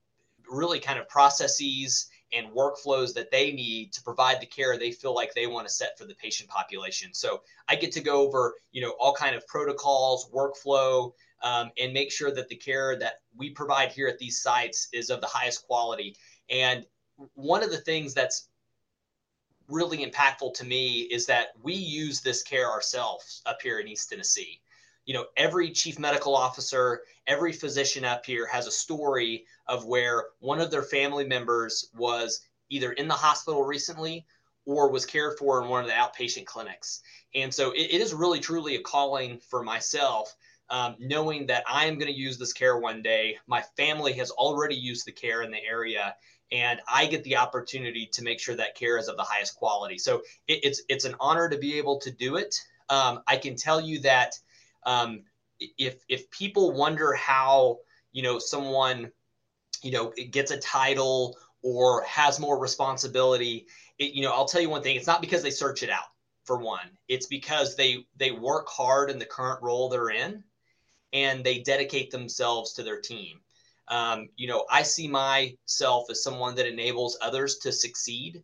really 0.49 0.79
kind 0.79 1.01
of 1.01 1.09
processes 1.09 2.07
and 2.33 2.49
workflows 2.49 3.13
that 3.15 3.31
they 3.31 3.53
need 3.53 3.93
to 3.93 4.03
provide 4.03 4.41
the 4.41 4.47
care 4.47 4.79
they 4.79 4.91
feel 4.91 5.15
like 5.15 5.35
they 5.35 5.47
want 5.47 5.67
to 5.67 5.73
set 5.73 5.99
for 5.99 6.05
the 6.05 6.15
patient 6.15 6.49
population. 6.49 7.13
So 7.13 7.43
I 7.69 7.77
get 7.77 7.93
to 7.93 8.01
go 8.01 8.27
over, 8.27 8.55
you 8.73 8.81
know, 8.81 8.95
all 8.99 9.15
kind 9.15 9.37
of 9.37 9.47
protocols, 9.47 10.31
workflow, 10.31 11.13
um, 11.43 11.71
and 11.79 11.93
make 11.93 12.11
sure 12.11 12.33
that 12.33 12.49
the 12.49 12.57
care 12.57 12.99
that 12.99 13.15
we 13.37 13.51
provide 13.51 13.93
here 13.93 14.09
at 14.09 14.19
these 14.19 14.41
sites 14.41 14.89
is 14.93 15.11
of 15.11 15.21
the 15.21 15.27
highest 15.27 15.67
quality. 15.67 16.17
And 16.49 16.87
one 17.35 17.63
of 17.63 17.71
the 17.71 17.79
things 17.79 18.15
that's 18.15 18.49
really 19.69 20.05
impactful 20.05 20.55
to 20.55 20.65
me 20.65 21.03
is 21.03 21.27
that 21.27 21.49
we 21.63 21.75
use 21.75 22.21
this 22.21 22.43
care 22.43 22.71
ourselves 22.71 23.43
up 23.47 23.61
here 23.63 23.79
in 23.79 23.89
East 23.89 24.09
Tennessee 24.09 24.62
you 25.05 25.15
know 25.15 25.27
every 25.37 25.71
chief 25.71 25.99
medical 25.99 26.35
officer 26.35 27.03
every 27.27 27.53
physician 27.53 28.05
up 28.05 28.25
here 28.25 28.47
has 28.47 28.67
a 28.67 28.71
story 28.71 29.45
of 29.67 29.85
where 29.85 30.27
one 30.41 30.61
of 30.61 30.71
their 30.71 30.83
family 30.83 31.27
members 31.27 31.89
was 31.97 32.41
either 32.71 32.93
in 32.93 33.09
the 33.09 33.15
hospital 33.15 33.65
recently 33.65 34.25
or 34.65 34.91
was 34.91 35.05
cared 35.05 35.39
for 35.39 35.63
in 35.63 35.69
one 35.69 35.83
of 35.83 35.89
the 35.89 35.93
outpatient 35.93 36.47
clinics. 36.47 37.03
And 37.35 37.53
so 37.53 37.73
it, 37.73 37.91
it 37.91 38.01
is 38.01 38.15
really 38.15 38.41
truly 38.41 38.77
a 38.77 38.83
calling 38.83 39.39
for 39.39 39.63
myself 39.63 40.35
um, 40.71 40.97
knowing 40.99 41.47
that 41.47 41.65
i 41.69 41.85
am 41.85 41.99
going 41.99 42.11
to 42.11 42.19
use 42.19 42.39
this 42.39 42.53
care 42.53 42.79
one 42.79 43.03
day. 43.03 43.37
My 43.47 43.63
family 43.77 44.15
has 44.15 44.31
already 44.31 44.77
used 44.77 45.07
the 45.07 45.13
care 45.13 45.43
in 45.43 45.51
the 45.51 45.63
area 45.63 46.15
and 46.51 46.81
i 46.89 47.07
get 47.07 47.25
the 47.25 47.37
opportunity 47.37 48.09
to 48.13 48.23
make 48.23 48.41
sure 48.41 48.55
that 48.55 48.75
care 48.75 48.97
is 48.97 49.09
of 49.09 49.17
the 49.17 49.23
highest 49.23 49.57
quality. 49.57 49.99
So 49.99 50.23
it, 50.49 50.61
it's 50.63 50.83
it's 50.89 51.05
an 51.05 51.15
honor 51.21 51.49
to 51.49 51.59
be 51.59 51.77
able 51.79 51.99
to 52.01 52.11
do 52.11 52.37
it. 52.37 52.59
Um, 52.89 53.21
i 53.27 53.37
can 53.37 53.57
tell 53.57 53.81
you 53.81 54.01
that 54.01 54.39
um, 54.85 55.23
if 55.79 56.03
if 56.09 56.31
people 56.31 56.73
wonder 56.73 57.13
how 57.15 57.79
you 58.13 58.23
know 58.23 58.39
someone 58.39 59.11
you 59.83 59.93
know 59.93 60.13
gets 60.31 60.51
a 60.51 60.59
title 60.59 61.37
or 61.63 62.03
has 62.03 62.41
more 62.41 62.59
responsibility 62.59 63.67
it, 63.99 64.13
you 64.15 64.23
know 64.23 64.33
i'll 64.33 64.49
tell 64.49 64.61
you 64.61 64.71
one 64.71 64.83
thing. 64.83 64.97
It's 64.97 65.07
not 65.07 65.21
because 65.21 65.43
they 65.43 65.51
search 65.51 65.83
it 65.83 65.91
out 65.91 66.05
for 66.45 66.59
one. 66.59 66.91
It's 67.09 67.27
because 67.27 67.77
they 67.77 68.07
they 68.17 68.33
work 68.33 68.69
hard 68.69 69.11
in 69.11 69.19
the 69.19 69.25
current 69.25 69.63
role 69.63 69.89
they're 69.89 70.11
in 70.11 70.43
and 71.13 71.45
they 71.45 71.59
dedicate 71.61 72.11
themselves 72.11 72.73
to 72.75 72.83
their 72.83 73.01
team. 73.01 73.41
Um, 73.89 74.29
you 74.37 74.49
know 74.49 74.65
i 74.71 74.83
see 74.83 75.09
myself 75.09 76.11
as 76.11 76.23
someone 76.23 76.55
that 76.57 76.67
enables 76.67 77.19
others 77.21 77.59
to 77.59 77.73
succeed. 77.73 78.43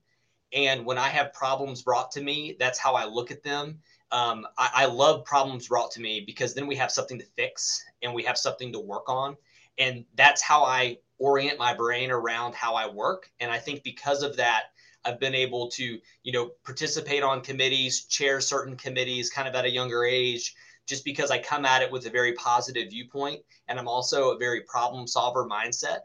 And 0.53 0.85
when 0.87 0.98
i 0.98 1.09
have 1.09 1.33
problems 1.33 1.83
brought 1.83 2.11
to 2.12 2.22
me 2.22 2.57
that's 2.59 2.79
how 2.79 2.94
i 2.94 3.05
look 3.05 3.31
at 3.31 3.42
them 3.42 3.81
um, 4.11 4.47
I, 4.57 4.71
I 4.75 4.85
love 4.87 5.25
problems 5.25 5.68
brought 5.68 5.90
to 5.92 6.01
me 6.01 6.23
because 6.25 6.55
then 6.55 6.66
we 6.66 6.77
have 6.77 6.90
something 6.90 7.18
to 7.18 7.27
fix 7.37 7.85
and 8.03 8.14
we 8.14 8.23
have 8.25 8.38
something 8.38 8.73
to 8.73 8.81
work 8.81 9.09
on. 9.09 9.37
And 9.79 10.05
that's 10.14 10.42
how 10.42 10.64
I 10.64 10.99
orient 11.18 11.59
my 11.59 11.75
brain 11.75 12.11
around 12.11 12.55
how 12.55 12.75
I 12.75 12.88
work. 12.88 13.31
And 13.40 13.51
I 13.51 13.59
think 13.59 13.83
because 13.83 14.23
of 14.23 14.37
that, 14.37 14.64
I've 15.05 15.21
been 15.21 15.35
able 15.35 15.68
to, 15.71 15.99
you 16.23 16.33
know, 16.33 16.51
participate 16.64 17.23
on 17.23 17.40
committees, 17.40 18.05
chair 18.07 18.40
certain 18.40 18.77
committees 18.77 19.31
kind 19.31 19.47
of 19.47 19.55
at 19.55 19.64
a 19.64 19.71
younger 19.71 20.05
age, 20.05 20.55
just 20.87 21.05
because 21.05 21.31
I 21.31 21.38
come 21.38 21.64
at 21.64 21.83
it 21.83 21.92
with 21.92 22.07
a 22.07 22.11
very 22.11 22.33
positive 22.33 22.90
viewpoint. 22.90 23.40
And 23.68 23.79
I'm 23.79 23.88
also 23.88 24.31
a 24.31 24.38
very 24.38 24.62
problem 24.62 25.07
solver 25.07 25.47
mindset. 25.47 26.01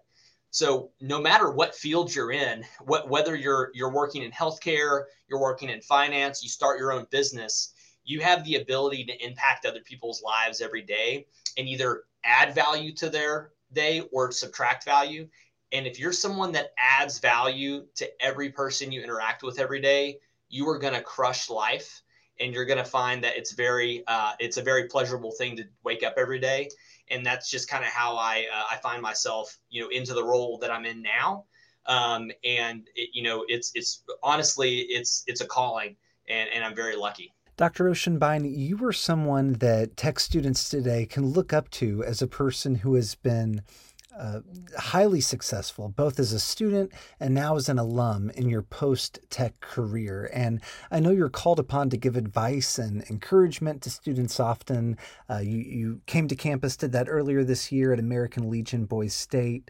So 0.52 0.92
no 1.02 1.20
matter 1.20 1.50
what 1.50 1.74
field 1.74 2.14
you're 2.14 2.32
in, 2.32 2.64
what, 2.86 3.10
whether 3.10 3.36
you're 3.36 3.72
you're 3.74 3.92
working 3.92 4.22
in 4.22 4.30
healthcare, 4.32 5.06
you're 5.28 5.42
working 5.42 5.70
in 5.70 5.82
finance, 5.82 6.44
you 6.44 6.50
start 6.50 6.80
your 6.80 6.92
own 6.92 7.08
business, 7.10 7.73
you 8.04 8.22
have 8.22 8.44
the 8.44 8.56
ability 8.56 9.06
to 9.06 9.26
impact 9.26 9.66
other 9.66 9.82
people's 9.82 10.22
lives 10.22 10.62
every 10.62 10.82
day 10.82 11.26
and 11.58 11.68
either 11.68 12.04
add 12.24 12.54
value 12.54 12.94
to 12.96 13.10
their 13.10 13.52
day 13.74 14.02
or 14.12 14.32
subtract 14.32 14.86
value. 14.86 15.28
And 15.72 15.88
if 15.88 16.00
you're 16.00 16.14
someone 16.14 16.52
that 16.54 16.74
adds 16.78 17.20
value 17.20 17.86
to 17.96 18.24
every 18.24 18.52
person 18.52 18.92
you 18.92 19.02
interact 19.02 19.44
with 19.44 19.60
every 19.60 19.82
day, 19.82 20.20
you 20.50 20.68
are 20.70 20.78
going 20.78 20.94
to 20.94 21.02
crush 21.02 21.50
life 21.50 22.04
and 22.40 22.54
you're 22.54 22.66
going 22.66 22.78
to 22.78 22.86
find 22.86 23.24
that 23.24 23.38
it's 23.38 23.54
very 23.54 24.04
uh, 24.08 24.34
it's 24.40 24.58
a 24.58 24.62
very 24.62 24.88
pleasurable 24.88 25.32
thing 25.32 25.56
to 25.58 25.64
wake 25.84 26.04
up 26.04 26.16
every 26.18 26.40
day 26.40 26.70
and 27.10 27.26
that's 27.26 27.50
just 27.50 27.70
kind 27.70 27.84
of 27.84 27.90
how 27.90 28.16
I 28.16 28.46
uh, 28.54 28.64
I 28.72 28.78
find 28.78 29.02
myself 29.02 29.58
you 29.70 29.82
know 29.82 29.90
into 29.90 30.14
the 30.14 30.24
role 30.24 30.58
that 30.60 30.72
I'm 30.72 30.86
in 30.86 31.02
now 31.02 31.46
um, 31.86 32.32
and 32.44 32.88
it, 32.96 33.10
you 33.14 33.24
know 33.24 33.46
it's 33.48 33.72
it's 33.76 34.04
honestly 34.24 34.80
it's 34.80 35.24
it's 35.28 35.42
a 35.42 35.46
calling 35.46 35.96
and, 36.28 36.50
and 36.54 36.64
I'm 36.64 36.76
very 36.76 36.96
lucky. 36.96 37.34
Dr. 37.56 37.86
Ochsenbein, 37.86 38.52
you 38.52 38.78
were 38.78 38.94
someone 38.94 39.54
that 39.54 39.96
tech 39.96 40.20
students 40.20 40.70
today 40.70 41.06
can 41.06 41.28
look 41.28 41.54
up 41.54 41.70
to 41.72 42.04
as 42.04 42.20
a 42.20 42.28
person 42.28 42.76
who 42.76 42.96
has 42.96 43.14
been 43.14 43.62
uh, 44.18 44.40
highly 44.78 45.22
successful, 45.22 45.90
both 45.90 46.20
as 46.20 46.34
a 46.34 46.40
student 46.40 46.92
and 47.20 47.34
now 47.34 47.56
as 47.56 47.70
an 47.70 47.78
alum 47.78 48.32
in 48.32 48.50
your 48.50 48.62
post 48.62 49.20
tech 49.30 49.60
career. 49.60 50.30
And 50.34 50.62
I 50.92 51.00
know 51.00 51.12
you're 51.12 51.30
called 51.30 51.60
upon 51.60 51.90
to 51.92 51.98
give 51.98 52.16
advice 52.16 52.80
and 52.80 53.04
encouragement 53.10 53.84
to 53.84 53.90
students 53.90 54.40
often. 54.40 54.98
Uh, 55.30 55.40
you, 55.40 55.58
you 55.58 56.02
came 56.08 56.28
to 56.28 56.36
campus, 56.36 56.76
did 56.76 56.92
that 56.92 57.10
earlier 57.10 57.44
this 57.44 57.72
year 57.72 57.94
at 57.94 58.00
American 58.00 58.50
Legion 58.50 58.86
Boys 58.86 59.14
State. 59.14 59.70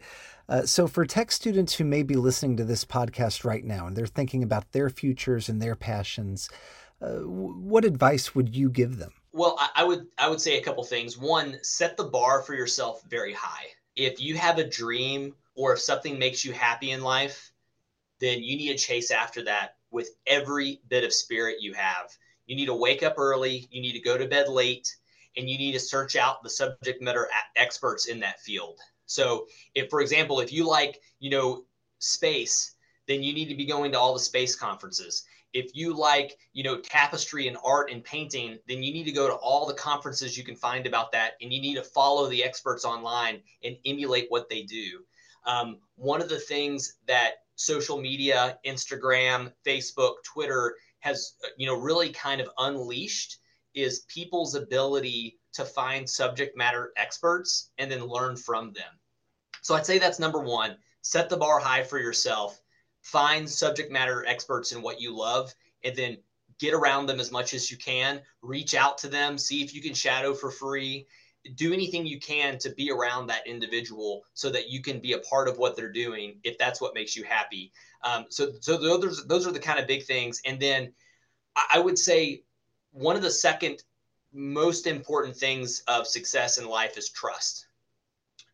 Uh, 0.50 0.63
so, 0.63 0.88
for 0.88 1.06
tech 1.06 1.32
students 1.32 1.76
who 1.76 1.86
may 1.86 2.04
be 2.04 2.15
listening 2.15 2.58
to 2.58 2.65
this 2.65 2.84
podcast 2.84 3.46
right 3.46 3.63
now 3.63 3.88
and 3.88 3.96
they're 3.96 4.06
thinking 4.06 4.43
about 4.43 4.72
their 4.74 4.89
futures 4.89 5.48
and 5.48 5.62
their 5.62 5.76
passions, 5.76 6.50
uh, 7.04 7.20
what 7.20 7.86
advice 7.86 8.34
would 8.34 8.56
you 8.56 8.70
give 8.70 8.98
them? 8.98 9.12
Well, 9.34 9.60
I 9.76 9.84
would 9.84 10.08
I 10.18 10.30
would 10.30 10.39
say 10.39 10.58
a 10.58 10.63
couple 10.63 10.84
things. 10.84 11.18
One, 11.18 11.58
set 11.63 11.98
the 11.98 12.04
bar 12.04 12.44
for 12.44 12.54
yourself 12.54 13.02
very 13.10 13.34
high. 13.34 13.66
If 13.96 14.22
you 14.22 14.38
have 14.38 14.60
a 14.60 14.68
dream 14.68 15.36
or 15.56 15.74
if 15.74 15.80
something 15.80 16.18
makes 16.18 16.46
you 16.46 16.54
happy 16.54 16.92
in 16.92 17.02
life, 17.02 17.52
then 18.20 18.44
you 18.44 18.56
need 18.56 18.70
to 18.70 18.78
chase 18.78 19.12
after 19.12 19.44
that 19.44 19.76
with 19.92 20.10
every 20.28 20.82
bit 20.88 21.04
of 21.04 21.13
spirit 21.13 21.62
you 21.62 21.74
have. 21.74 22.16
You 22.46 22.56
need 22.56 22.68
to 22.68 22.74
wake 22.74 23.04
up 23.04 23.16
early, 23.18 23.68
you 23.72 23.82
need 23.82 23.94
to 23.94 24.00
go 24.00 24.18
to 24.18 24.28
bed 24.28 24.50
late, 24.50 24.96
and 25.36 25.50
you 25.50 25.58
need 25.58 25.74
to 25.74 25.80
search 25.80 26.16
out 26.16 26.44
the 26.44 26.50
subject 26.50 27.02
matter 27.02 27.28
experts 27.56 28.08
in 28.08 28.20
that 28.20 28.39
field. 28.42 28.80
So, 29.06 29.48
if 29.76 29.89
for 29.89 30.02
example, 30.02 30.39
if 30.39 30.54
you 30.54 30.68
like, 30.68 31.02
you 31.20 31.30
know, 31.30 31.66
space, 32.00 32.76
then 33.08 33.24
you 33.24 33.34
need 33.34 33.50
to 33.50 33.56
be 33.56 33.66
going 33.66 33.92
to 33.92 34.00
all 34.00 34.13
the 34.13 34.20
space 34.20 34.56
conferences. 34.56 35.24
If 35.54 35.76
you 35.76 35.96
like, 35.96 36.38
you 36.54 36.63
know, 36.63 36.80
tapestry 36.80 37.48
and 37.48 37.58
art 37.63 37.92
and 37.92 38.04
painting, 38.04 38.58
then 38.68 38.82
you 38.82 38.92
need 38.92 39.06
to 39.06 39.12
go 39.12 39.28
to 39.28 39.36
all 39.36 39.66
the 39.66 39.74
conferences 39.74 40.38
you 40.38 40.44
can 40.44 40.56
find 40.56 40.88
about 40.88 41.12
that, 41.12 41.34
and 41.42 41.54
you 41.54 41.62
need 41.62 41.76
to 41.76 41.84
follow 41.84 42.28
the 42.28 42.44
experts 42.44 42.86
online 42.86 43.42
and 43.63 43.78
emulate 43.86 44.26
what 44.30 44.50
they 44.50 44.63
do. 44.63 45.04
Um, 45.46 45.78
one 45.96 46.22
of 46.22 46.30
the 46.30 46.39
things 46.39 46.96
that 47.08 47.34
social 47.56 48.00
media, 48.00 48.58
Instagram, 48.66 49.52
Facebook, 49.66 50.16
Twitter 50.26 50.76
has, 51.00 51.36
you 51.58 51.68
know, 51.68 51.78
really 51.78 52.10
kind 52.10 52.42
of 52.42 52.50
unleashed 52.58 53.39
is 53.76 54.06
people's 54.08 54.56
ability 54.56 55.38
to 55.54 55.66
find 55.66 56.10
subject 56.10 56.58
matter 56.58 56.92
experts 56.98 57.72
and 57.78 57.92
then 57.92 58.06
learn 58.06 58.36
from 58.36 58.74
them. 58.74 59.00
So 59.62 59.76
I'd 59.76 59.86
say 59.86 60.00
that's 60.00 60.20
number 60.20 60.39
one. 60.39 60.78
Set 61.02 61.30
the 61.30 61.38
bar 61.38 61.60
high 61.60 61.84
for 61.84 62.00
yourself. 62.00 62.60
Find 63.04 63.48
subject 63.50 63.92
matter 63.92 64.26
experts 64.26 64.72
in 64.72 64.82
what 64.82 65.00
you 65.00 65.16
love, 65.16 65.54
and 65.84 65.96
then 65.96 66.18
get 66.60 66.74
around 66.74 67.06
them 67.06 67.20
as 67.20 67.32
much 67.32 67.54
as 67.54 67.70
you 67.70 67.78
can. 67.78 68.22
Reach 68.42 68.74
out 68.74 68.98
to 69.00 69.08
them, 69.08 69.38
see 69.38 69.62
if 69.63 69.74
you 69.74 69.82
can 69.82 69.94
shadow 69.94 70.34
for 70.34 70.50
free. 70.50 71.06
Do 71.56 71.74
anything 71.74 72.06
you 72.06 72.20
can 72.20 72.58
to 72.60 72.70
be 72.70 72.89
around 72.89 73.28
that 73.28 73.46
individual 73.46 74.24
so 74.34 74.50
that 74.50 74.70
you 74.70 74.82
can 74.82 75.00
be 75.00 75.13
a 75.13 75.20
part 75.20 75.50
of 75.50 75.58
what 75.58 75.76
they're 75.76 75.92
doing 75.92 76.39
if 76.44 76.58
that's 76.58 76.80
what 76.80 76.96
makes 76.96 77.18
you 77.18 77.26
happy. 77.26 77.72
Um, 78.02 78.26
so, 78.30 78.54
so 78.62 78.78
those 78.78 79.28
those 79.28 79.46
are 79.46 79.52
the 79.52 79.60
kind 79.60 79.80
of 79.80 79.88
big 79.88 80.04
things. 80.04 80.42
And 80.46 80.60
then 80.60 80.94
I 81.70 81.80
would 81.80 82.00
say 82.00 82.44
one 82.92 83.18
of 83.18 83.22
the 83.22 83.30
second 83.30 83.84
most 84.32 84.88
important 84.88 85.36
things 85.36 85.84
of 85.88 86.08
success 86.08 86.58
in 86.58 86.66
life 86.68 86.98
is 86.98 87.10
trust. 87.10 87.68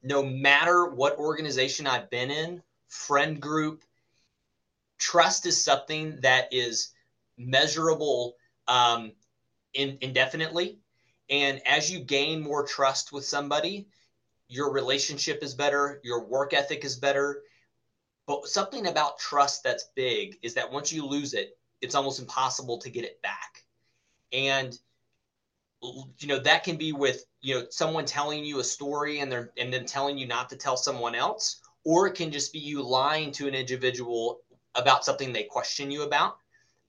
No 0.01 0.23
matter 0.23 0.87
what 0.87 1.17
organization 1.17 1.85
I've 1.85 2.09
been 2.09 2.31
in, 2.31 2.63
friend 2.87 3.39
group, 3.39 3.83
trust 4.99 5.45
is 5.45 5.61
something 5.63 6.19
that 6.21 6.49
is 6.51 6.93
measurable 7.37 8.35
um, 8.67 9.13
in, 9.73 9.97
indefinitely. 10.01 10.79
And 11.29 11.61
as 11.65 11.91
you 11.91 11.99
gain 11.99 12.41
more 12.41 12.65
trust 12.65 13.11
with 13.11 13.25
somebody, 13.25 13.87
your 14.47 14.71
relationship 14.71 15.41
is 15.43 15.53
better, 15.53 16.01
your 16.03 16.25
work 16.25 16.53
ethic 16.53 16.83
is 16.83 16.95
better. 16.95 17.43
But 18.27 18.47
something 18.47 18.87
about 18.87 19.19
trust 19.19 19.63
that's 19.63 19.89
big 19.95 20.37
is 20.41 20.53
that 20.55 20.71
once 20.71 20.91
you 20.91 21.05
lose 21.05 21.33
it, 21.33 21.57
it's 21.81 21.95
almost 21.95 22.19
impossible 22.19 22.77
to 22.79 22.89
get 22.89 23.05
it 23.05 23.21
back. 23.21 23.63
And 24.33 24.77
you 25.81 26.27
know 26.27 26.39
that 26.39 26.63
can 26.63 26.75
be 26.75 26.91
with 26.91 27.25
you 27.41 27.55
know 27.55 27.65
someone 27.69 28.05
telling 28.05 28.43
you 28.43 28.59
a 28.59 28.63
story 28.63 29.19
and 29.19 29.31
they're 29.31 29.51
and 29.57 29.71
then 29.71 29.85
telling 29.85 30.17
you 30.17 30.27
not 30.27 30.49
to 30.49 30.57
tell 30.57 30.75
someone 30.75 31.15
else 31.15 31.61
or 31.85 32.07
it 32.07 32.15
can 32.15 32.31
just 32.31 32.51
be 32.51 32.59
you 32.59 32.81
lying 32.81 33.31
to 33.31 33.47
an 33.47 33.55
individual 33.55 34.41
about 34.75 35.05
something 35.05 35.31
they 35.31 35.43
question 35.43 35.91
you 35.91 36.03
about 36.03 36.37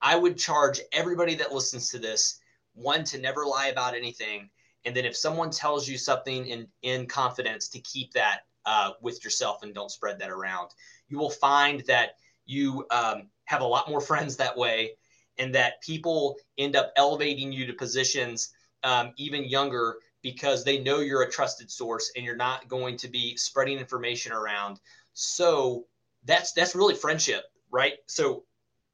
i 0.01 0.17
would 0.17 0.37
charge 0.37 0.81
everybody 0.93 1.35
that 1.35 1.53
listens 1.53 1.89
to 1.89 1.99
this 1.99 2.41
one 2.75 3.05
to 3.05 3.19
never 3.19 3.45
lie 3.45 3.69
about 3.69 3.95
anything 3.95 4.49
and 4.85 4.97
then 4.97 5.05
if 5.05 5.17
someone 5.17 5.51
tells 5.51 5.89
you 5.89 5.99
something 5.99 6.47
in 6.47 6.67
in 6.83 7.07
confidence 7.07 7.69
to 7.69 7.81
keep 7.81 8.13
that 8.13 8.41
uh, 8.67 8.91
with 9.01 9.25
yourself 9.25 9.63
and 9.63 9.75
don't 9.75 9.91
spread 9.91 10.19
that 10.19 10.31
around 10.31 10.71
you 11.09 11.19
will 11.19 11.31
find 11.31 11.81
that 11.87 12.17
you 12.45 12.85
um, 12.91 13.29
have 13.45 13.63
a 13.63 13.67
lot 13.67 13.89
more 13.89 14.01
friends 14.11 14.37
that 14.37 14.57
way 14.57 14.93
and 15.39 15.55
that 15.55 15.81
people 15.81 16.37
end 16.59 16.77
up 16.77 16.93
elevating 16.97 17.51
you 17.51 17.67
to 17.67 17.73
positions 17.73 18.53
um, 18.83 19.13
even 19.17 19.45
younger 19.45 19.97
because 20.23 20.65
they 20.65 20.79
know 20.79 21.01
you're 21.01 21.23
a 21.23 21.31
trusted 21.31 21.71
source 21.71 22.13
and 22.15 22.25
you're 22.25 22.37
not 22.37 22.69
going 22.69 22.97
to 22.99 23.09
be 23.09 23.37
spreading 23.37 23.79
information 23.79 24.33
around. 24.33 24.81
So 25.15 25.87
that's 26.25 26.53
that's 26.53 26.75
really 26.75 26.95
friendship, 26.95 27.45
right? 27.71 27.95
So 28.07 28.45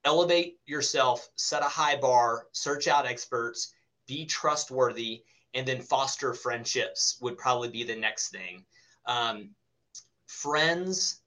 elevate 0.05 0.59
yourself, 0.67 1.29
set 1.37 1.62
a 1.62 1.67
high 1.67 1.97
bar, 1.97 2.47
search 2.53 2.89
out 2.89 3.07
experts, 3.07 3.73
be 4.07 4.27
trustworthy, 4.27 5.23
and 5.55 5.67
then 5.67 5.81
foster 5.81 6.35
friendships 6.35 7.19
would 7.21 7.39
probably 7.39 7.69
be 7.69 7.85
the 7.85 7.97
next 7.97 8.29
thing. 8.29 8.65
Um, 9.07 9.51
friends 10.27 11.21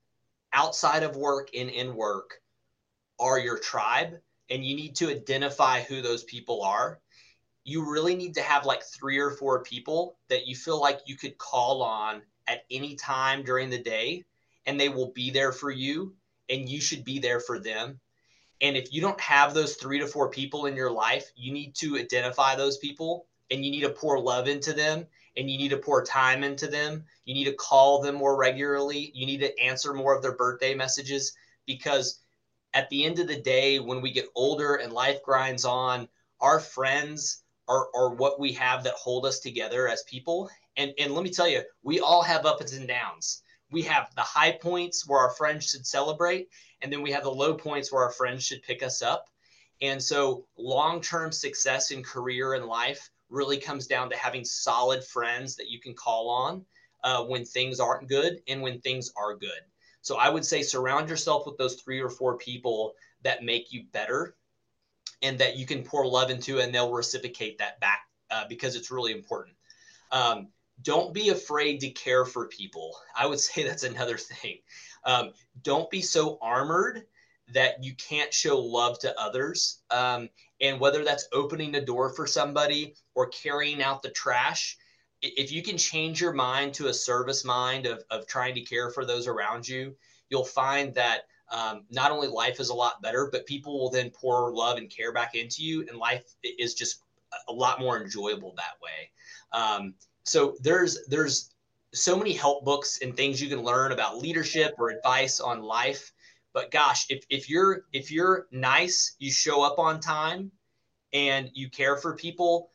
outside 0.54 1.04
of 1.04 1.16
work 1.16 1.50
and 1.56 1.70
in 1.70 1.96
work 1.96 2.36
are 3.20 3.40
your 3.40 3.58
tribe, 3.58 4.14
and 4.50 4.66
you 4.66 4.76
need 4.76 4.96
to 4.96 5.10
identify 5.10 5.82
who 5.82 6.02
those 6.02 6.24
people 6.24 6.62
are 6.64 7.00
you 7.70 7.90
really 7.90 8.16
need 8.16 8.34
to 8.34 8.42
have 8.42 8.66
like 8.66 8.84
three 8.84 9.20
or 9.20 9.32
four 9.32 9.62
people 9.64 10.18
that 10.28 10.48
you 10.48 10.56
feel 10.56 10.82
like 10.82 11.02
you 11.06 11.16
could 11.16 11.38
call 11.38 11.84
on 11.84 12.22
at 12.48 12.64
any 12.72 12.96
time 12.96 13.44
during 13.44 13.70
the 13.70 13.82
day 13.82 14.24
and 14.66 14.80
they 14.80 14.90
will 14.90 15.12
be 15.12 15.30
there 15.30 15.52
for 15.52 15.70
you 15.70 16.16
and 16.50 16.70
you 16.70 16.82
should 16.82 17.04
be 17.04 17.20
there 17.20 17.40
for 17.40 17.60
them. 17.60 18.00
And 18.62 18.76
if 18.76 18.92
you 18.92 19.02
don't 19.02 19.20
have 19.22 19.54
those 19.54 19.76
three 19.76 20.00
to 20.00 20.08
four 20.08 20.30
people 20.30 20.66
in 20.66 20.76
your 20.76 20.92
life, 20.92 21.32
you 21.36 21.54
need 21.54 21.76
to 21.76 21.98
identify 21.98 22.56
those 22.56 22.78
people 22.78 23.26
and 23.52 23.64
you 23.64 23.72
need 23.72 23.82
to 23.82 23.90
pour 23.90 24.20
love 24.20 24.48
into 24.48 24.74
them 24.74 25.06
and 25.38 25.50
you 25.50 25.58
need 25.58 25.70
to 25.70 25.78
pour 25.78 26.04
time 26.04 26.44
into 26.44 26.68
them. 26.68 27.06
You 27.26 27.34
need 27.34 27.46
to 27.46 27.54
call 27.54 28.02
them 28.02 28.16
more 28.16 28.36
regularly. 28.36 29.12
You 29.14 29.26
need 29.26 29.40
to 29.40 29.58
answer 29.60 29.94
more 29.94 30.16
of 30.16 30.22
their 30.22 30.36
birthday 30.36 30.76
messages 30.76 31.34
because 31.66 32.20
at 32.74 32.90
the 32.90 33.06
end 33.06 33.20
of 33.20 33.28
the 33.28 33.40
day, 33.40 33.80
when 33.80 34.02
we 34.02 34.12
get 34.12 34.28
older 34.36 34.76
and 34.76 34.92
life 34.92 35.24
grinds 35.24 35.66
on, 35.66 36.08
our 36.42 36.60
friends 36.60 37.44
are, 37.68 37.88
are 37.96 38.14
what 38.14 38.40
we 38.40 38.52
have 38.54 38.84
that 38.84 38.94
hold 38.94 39.26
us 39.26 39.40
together 39.40 39.88
as 39.88 40.04
people. 40.04 40.50
And, 40.78 40.94
and 41.00 41.14
let 41.14 41.24
me 41.24 41.30
tell 41.30 41.48
you, 41.48 41.62
we 41.84 42.00
all 42.00 42.22
have 42.22 42.46
ups 42.46 42.74
and 42.74 42.88
downs. 42.88 43.44
We 43.72 43.84
have 43.84 44.14
the 44.16 44.22
high 44.22 44.52
points 44.52 45.08
where 45.08 45.20
our 45.20 45.32
friends 45.32 45.70
should 45.70 45.86
celebrate, 45.86 46.50
and 46.82 46.92
then 46.92 47.02
we 47.02 47.12
have 47.12 47.24
the 47.24 47.32
low 47.32 47.54
points 47.54 47.92
where 47.92 48.04
our 48.04 48.12
friends 48.12 48.44
should 48.44 48.64
pick 48.64 48.82
us 48.82 49.02
up. 49.02 49.30
And 49.82 50.02
so, 50.02 50.46
long 50.58 51.02
term 51.02 51.32
success 51.32 51.92
in 51.92 52.04
career 52.04 52.54
and 52.54 52.66
life 52.66 53.10
really 53.30 53.58
comes 53.58 53.88
down 53.88 54.10
to 54.10 54.18
having 54.18 54.44
solid 54.44 55.04
friends 55.04 55.56
that 55.56 55.70
you 55.70 55.80
can 55.80 55.94
call 55.94 56.30
on 56.30 56.66
uh, 57.04 57.24
when 57.24 57.46
things 57.46 57.80
aren't 57.80 58.10
good 58.10 58.42
and 58.48 58.62
when 58.62 58.82
things 58.82 59.12
are 59.16 59.36
good. 59.36 59.62
So, 60.02 60.18
I 60.18 60.30
would 60.30 60.46
say 60.46 60.62
surround 60.64 61.10
yourself 61.10 61.46
with 61.46 61.58
those 61.58 61.76
three 61.76 62.02
or 62.02 62.10
four 62.10 62.38
people 62.38 62.94
that 63.24 63.44
make 63.44 63.72
you 63.72 63.84
better 63.92 64.36
and 65.22 65.38
that 65.40 65.58
you 65.58 65.66
can 65.66 65.84
pour 65.84 66.06
love 66.06 66.30
into 66.30 66.60
and 66.60 66.74
they'll 66.74 66.92
reciprocate 66.92 67.58
that 67.60 67.80
back 67.80 68.02
uh, 68.32 68.46
because 68.48 68.76
it's 68.76 68.92
really 68.92 69.12
important. 69.12 69.56
Um, 70.12 70.48
don't 70.82 71.14
be 71.14 71.30
afraid 71.30 71.80
to 71.82 71.90
care 71.90 72.26
for 72.26 72.48
people. 72.48 72.96
I 73.16 73.26
would 73.26 73.40
say 73.40 73.64
that's 73.64 73.84
another 73.84 74.18
thing. 74.18 74.60
Um, 75.04 75.32
don't 75.64 75.90
be 75.90 76.02
so 76.02 76.38
armored 76.42 77.06
that 77.54 77.84
you 77.84 77.96
can't 77.96 78.34
show 78.34 78.60
love 78.60 79.00
to 79.00 79.20
others. 79.20 79.80
Um, 79.90 80.30
and 80.62 80.80
whether 80.80 81.04
that's 81.04 81.28
opening 81.34 81.72
the 81.72 81.82
door 81.82 82.14
for 82.14 82.28
somebody 82.28 82.96
or 83.16 83.28
carrying 83.30 83.82
out 83.82 84.04
the 84.04 84.12
trash, 84.12 84.78
if 85.22 85.52
you 85.52 85.64
can 85.64 85.78
change 85.78 86.22
your 86.22 86.34
mind 86.34 86.74
to 86.76 86.88
a 86.88 86.94
service 86.94 87.44
mind 87.44 87.86
of, 87.86 88.04
of 88.12 88.28
trying 88.28 88.56
to 88.56 88.62
care 88.62 88.92
for 88.92 89.04
those 89.04 89.28
around 89.28 89.68
you, 89.68 89.96
you'll 90.30 90.46
find 90.46 90.94
that 90.94 91.24
um, 91.52 91.86
not 91.90 92.12
only 92.12 92.28
life 92.28 92.60
is 92.60 92.70
a 92.70 92.74
lot 92.74 93.02
better, 93.02 93.30
but 93.32 93.46
people 93.46 93.80
will 93.80 93.90
then 93.90 94.12
pour 94.12 94.54
love 94.54 94.78
and 94.78 94.90
care 94.90 95.12
back 95.12 95.34
into 95.36 95.64
you, 95.64 95.86
and 95.90 95.98
life 95.98 96.24
is 96.44 96.76
just 96.76 97.02
a 97.48 97.52
lot 97.52 97.80
more 97.80 98.02
enjoyable 98.02 98.54
that 98.56 98.76
way. 98.82 99.10
Um, 99.52 99.96
so 100.30 100.56
there's 100.62 101.08
there's 101.08 101.54
so 101.94 102.16
many 102.16 102.34
help 102.34 102.64
books 102.64 103.00
and 103.02 103.16
things 103.16 103.42
you 103.42 103.50
can 103.50 103.64
learn 103.64 103.92
about 103.92 104.20
leadership 104.20 104.76
or 104.78 104.90
advice 104.90 105.40
on 105.40 105.62
life. 105.62 106.12
But 106.54 106.72
gosh, 106.72 107.06
if, 107.10 107.24
if 107.30 107.50
you're 107.50 107.84
if 107.94 108.12
you're 108.12 108.48
nice, 108.52 109.16
you 109.20 109.32
show 109.32 109.62
up 109.62 109.80
on 109.80 110.00
time, 110.00 110.52
and 111.14 111.50
you 111.54 111.70
care 111.70 111.98
for 111.98 112.16
people, 112.16 112.72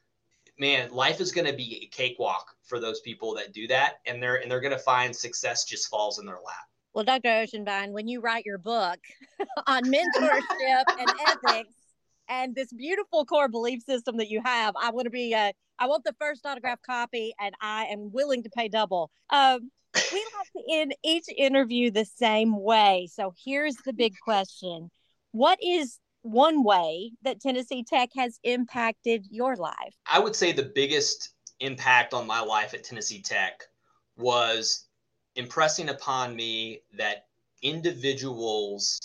man, 0.59 0.93
life 0.93 1.21
is 1.21 1.33
going 1.33 1.47
to 1.47 1.53
be 1.53 1.83
a 1.85 1.97
cakewalk 1.97 2.55
for 2.65 2.81
those 2.81 3.01
people 3.01 3.35
that 3.35 3.53
do 3.53 3.67
that, 3.69 3.95
and 4.07 4.23
they're 4.23 4.37
and 4.37 4.51
they're 4.51 4.61
going 4.61 4.73
to 4.73 4.79
find 4.79 5.15
success 5.15 5.65
just 5.65 5.89
falls 5.89 6.19
in 6.19 6.27
their 6.27 6.41
lap. 6.45 6.67
Well, 6.95 7.05
Dr. 7.05 7.29
Ochsenbein, 7.29 7.91
when 7.91 8.07
you 8.07 8.21
write 8.21 8.47
your 8.47 8.59
book 8.59 8.99
on 9.67 9.83
mentorship 9.85 10.85
and 10.99 11.13
ethics 11.27 11.75
and 12.29 12.55
this 12.55 12.73
beautiful 12.73 13.25
core 13.25 13.49
belief 13.49 13.83
system 13.83 14.17
that 14.19 14.31
you 14.31 14.41
have, 14.45 14.75
I 14.81 14.91
want 14.91 15.07
to 15.07 15.11
be, 15.11 15.35
uh, 15.35 15.53
I 15.79 15.87
want 15.87 16.05
the 16.05 16.15
first 16.21 16.47
autograph 16.47 16.81
copy 16.83 17.35
and 17.41 17.55
I 17.61 17.87
am 17.87 18.13
willing 18.13 18.43
to 18.45 18.51
pay 18.51 18.69
double. 18.69 19.11
Um, 19.31 19.71
we 20.13 20.27
like 20.39 20.53
to 20.53 20.73
end 20.73 20.95
each 21.05 21.25
interview 21.37 21.91
the 21.91 22.05
same 22.05 22.61
way. 22.61 23.09
So 23.13 23.35
here's 23.45 23.77
the 23.85 23.93
big 23.93 24.15
question 24.23 24.91
What 25.33 25.59
is 25.63 25.99
one 26.23 26.65
way 26.65 27.13
that 27.23 27.41
Tennessee 27.41 27.85
Tech 27.85 28.11
has 28.17 28.39
impacted 28.43 29.27
your 29.31 29.57
life? 29.57 29.95
I 30.11 30.19
would 30.19 30.35
say 30.35 30.53
the 30.53 30.71
biggest 30.75 31.35
impact 31.61 32.15
on 32.15 32.27
my 32.27 32.41
life 32.41 32.75
at 32.75 32.85
Tennessee 32.85 33.23
Tech 33.23 33.63
was 34.17 34.87
impressing 35.37 35.89
upon 35.89 36.35
me 36.37 36.81
that 36.97 37.27
individuals 37.63 39.01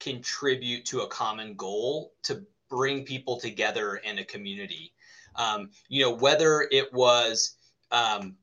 contribute 0.00 0.84
to 0.86 1.00
a 1.00 1.08
common 1.08 1.54
goal 1.54 2.12
to 2.22 2.44
bring 2.68 3.04
people 3.04 3.38
together 3.38 3.96
in 3.96 4.18
a 4.18 4.24
community. 4.24 4.92
Um, 5.36 5.70
you 5.88 6.02
know, 6.02 6.12
whether 6.12 6.66
it 6.70 6.92
was, 6.92 7.56
um, 7.90 8.36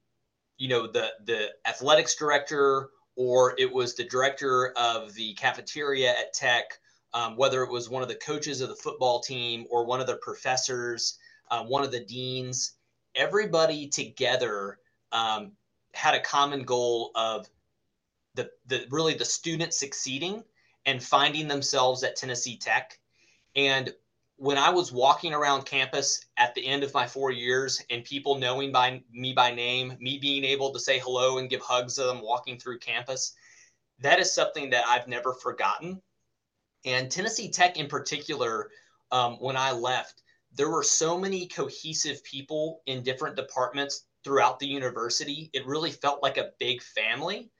you 0.57 0.67
know, 0.69 0.87
the 0.87 1.11
the 1.25 1.49
athletics 1.65 2.15
director 2.15 2.89
or 3.15 3.55
it 3.57 3.71
was 3.71 3.95
the 3.95 4.03
director 4.03 4.73
of 4.77 5.13
the 5.13 5.33
cafeteria 5.35 6.11
at 6.11 6.33
Tech, 6.33 6.65
um, 7.13 7.35
whether 7.37 7.63
it 7.63 7.71
was 7.71 7.89
one 7.89 8.01
of 8.01 8.09
the 8.09 8.15
coaches 8.15 8.61
of 8.61 8.69
the 8.69 8.75
football 8.75 9.19
team 9.19 9.65
or 9.69 9.85
one 9.85 10.01
of 10.01 10.07
the 10.07 10.17
professors, 10.17 11.19
uh, 11.51 11.63
one 11.63 11.83
of 11.83 11.91
the 11.91 12.03
deans, 12.03 12.73
everybody 13.15 13.87
together 13.87 14.79
um, 15.11 15.51
had 15.93 16.15
a 16.15 16.19
common 16.19 16.63
goal 16.63 17.11
of 17.15 17.47
the, 18.35 18.49
the 18.67 18.85
really 18.89 19.13
the 19.13 19.25
student 19.25 19.73
succeeding 19.73 20.43
and 20.85 21.03
finding 21.03 21.47
themselves 21.47 22.03
at 22.03 22.15
Tennessee 22.15 22.57
Tech. 22.57 22.99
And 23.55 23.93
when 24.37 24.57
I 24.57 24.69
was 24.69 24.91
walking 24.91 25.33
around 25.33 25.65
campus 25.65 26.25
at 26.37 26.55
the 26.55 26.65
end 26.65 26.83
of 26.83 26.93
my 26.93 27.07
four 27.07 27.31
years 27.31 27.81
and 27.89 28.03
people 28.03 28.37
knowing 28.37 28.71
by 28.71 29.01
me 29.11 29.33
by 29.33 29.53
name, 29.53 29.95
me 29.99 30.17
being 30.17 30.43
able 30.43 30.71
to 30.71 30.79
say 30.79 30.99
hello 30.99 31.37
and 31.37 31.49
give 31.49 31.61
hugs 31.61 31.95
to 31.95 32.03
them 32.03 32.21
walking 32.21 32.57
through 32.57 32.79
campus, 32.79 33.33
that 33.99 34.19
is 34.19 34.33
something 34.33 34.69
that 34.71 34.85
I've 34.87 35.07
never 35.07 35.33
forgotten. 35.33 36.01
And 36.85 37.11
Tennessee 37.11 37.49
Tech 37.49 37.77
in 37.77 37.87
particular, 37.87 38.69
um, 39.11 39.33
when 39.35 39.55
I 39.55 39.71
left, 39.71 40.23
there 40.51 40.69
were 40.69 40.83
so 40.83 41.17
many 41.17 41.47
cohesive 41.47 42.23
people 42.23 42.81
in 42.85 43.03
different 43.03 43.35
departments 43.35 44.05
throughout 44.23 44.59
the 44.59 44.67
university. 44.67 45.49
It 45.53 45.65
really 45.65 45.91
felt 45.91 46.23
like 46.23 46.37
a 46.37 46.51
big 46.59 46.81
family. 46.81 47.51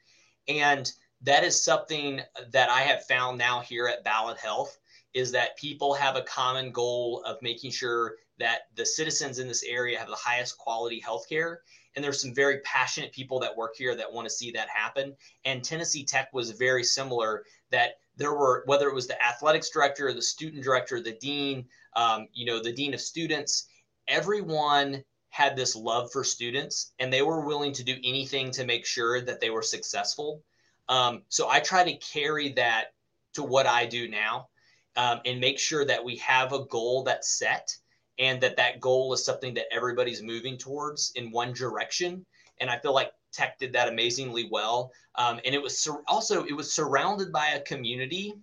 And 0.47 0.91
that 1.21 1.43
is 1.43 1.63
something 1.63 2.21
that 2.51 2.69
I 2.69 2.81
have 2.81 3.05
found 3.05 3.37
now 3.37 3.61
here 3.61 3.87
at 3.87 4.03
Ballad 4.03 4.37
Health 4.37 4.77
is 5.13 5.31
that 5.31 5.57
people 5.57 5.93
have 5.93 6.15
a 6.15 6.23
common 6.23 6.71
goal 6.71 7.23
of 7.25 7.41
making 7.41 7.71
sure 7.71 8.15
that 8.39 8.61
the 8.75 8.85
citizens 8.85 9.39
in 9.39 9.47
this 9.47 9.63
area 9.63 9.99
have 9.99 10.07
the 10.07 10.15
highest 10.15 10.57
quality 10.57 11.01
healthcare. 11.05 11.57
And 11.95 12.03
there's 12.03 12.21
some 12.21 12.33
very 12.33 12.59
passionate 12.61 13.11
people 13.11 13.39
that 13.39 13.55
work 13.55 13.75
here 13.75 13.95
that 13.95 14.11
want 14.11 14.25
to 14.25 14.33
see 14.33 14.51
that 14.51 14.67
happen. 14.69 15.15
And 15.45 15.63
Tennessee 15.63 16.03
Tech 16.03 16.33
was 16.33 16.51
very 16.51 16.83
similar 16.83 17.43
that 17.69 17.99
there 18.15 18.33
were, 18.33 18.63
whether 18.65 18.87
it 18.89 18.95
was 18.95 19.07
the 19.07 19.23
athletics 19.23 19.69
director, 19.69 20.11
the 20.11 20.21
student 20.21 20.63
director, 20.63 20.99
the 20.99 21.13
dean, 21.13 21.65
um, 21.95 22.27
you 22.33 22.45
know, 22.45 22.61
the 22.61 22.73
dean 22.73 22.93
of 22.93 23.01
students, 23.01 23.67
everyone 24.07 25.03
had 25.29 25.55
this 25.55 25.75
love 25.75 26.11
for 26.11 26.23
students 26.23 26.93
and 26.99 27.11
they 27.11 27.21
were 27.21 27.41
willing 27.41 27.73
to 27.73 27.83
do 27.83 27.95
anything 28.03 28.51
to 28.51 28.65
make 28.65 28.85
sure 28.85 29.21
that 29.21 29.39
they 29.39 29.49
were 29.49 29.63
successful. 29.63 30.43
Um, 30.89 31.23
so 31.29 31.49
I 31.49 31.59
try 31.59 31.83
to 31.83 31.97
carry 31.97 32.49
that 32.53 32.93
to 33.33 33.43
what 33.43 33.65
I 33.65 33.85
do 33.85 34.07
now 34.07 34.49
um, 34.95 35.21
and 35.25 35.39
make 35.39 35.59
sure 35.59 35.85
that 35.85 36.03
we 36.03 36.17
have 36.17 36.53
a 36.53 36.65
goal 36.65 37.03
that's 37.03 37.37
set 37.37 37.75
and 38.19 38.39
that 38.41 38.57
that 38.57 38.79
goal 38.79 39.13
is 39.13 39.25
something 39.25 39.53
that 39.55 39.73
everybody's 39.73 40.21
moving 40.21 40.57
towards 40.57 41.11
in 41.15 41.31
one 41.31 41.53
direction. 41.53 42.25
And 42.59 42.69
I 42.69 42.77
feel 42.77 42.93
like 42.93 43.11
Tech 43.31 43.57
did 43.57 43.73
that 43.73 43.89
amazingly 43.89 44.47
well. 44.51 44.91
Um, 45.15 45.39
and 45.45 45.55
it 45.55 45.61
was 45.61 45.79
sur- 45.79 46.03
also 46.07 46.45
it 46.45 46.53
was 46.53 46.71
surrounded 46.71 47.31
by 47.31 47.47
a 47.47 47.61
community 47.61 48.35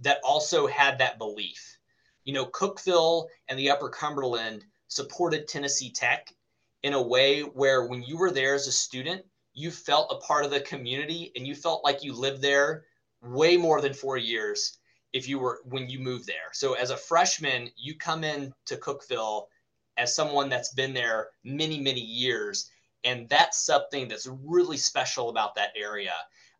that 0.00 0.20
also 0.24 0.66
had 0.66 0.98
that 0.98 1.18
belief. 1.18 1.78
You 2.24 2.32
know, 2.32 2.46
Cookeville 2.46 3.26
and 3.48 3.58
the 3.58 3.70
Upper 3.70 3.88
Cumberland 3.88 4.64
supported 4.88 5.46
Tennessee 5.46 5.90
Tech 5.90 6.32
in 6.82 6.94
a 6.94 7.02
way 7.02 7.42
where 7.42 7.86
when 7.86 8.02
you 8.02 8.16
were 8.16 8.30
there 8.30 8.54
as 8.54 8.66
a 8.66 8.72
student, 8.72 9.24
you 9.52 9.70
felt 9.70 10.12
a 10.12 10.24
part 10.24 10.44
of 10.44 10.50
the 10.50 10.60
community 10.60 11.32
and 11.36 11.46
you 11.46 11.54
felt 11.54 11.84
like 11.84 12.04
you 12.04 12.14
lived 12.14 12.40
there 12.40 12.84
way 13.22 13.56
more 13.56 13.80
than 13.80 13.92
four 13.92 14.16
years 14.16 14.78
if 15.12 15.28
you 15.28 15.38
were 15.38 15.60
when 15.64 15.88
you 15.88 15.98
moved 15.98 16.26
there. 16.26 16.52
So 16.52 16.74
as 16.74 16.90
a 16.90 16.96
freshman, 16.96 17.70
you 17.76 17.96
come 17.96 18.24
in 18.24 18.52
to 18.66 18.76
Cookeville 18.76 19.46
as 19.96 20.14
someone 20.14 20.48
that's 20.48 20.72
been 20.74 20.94
there 20.94 21.30
many, 21.44 21.80
many 21.80 22.00
years. 22.00 22.70
And 23.04 23.28
that's 23.28 23.64
something 23.64 24.08
that's 24.08 24.28
really 24.44 24.76
special 24.76 25.28
about 25.28 25.54
that 25.54 25.70
area 25.76 26.14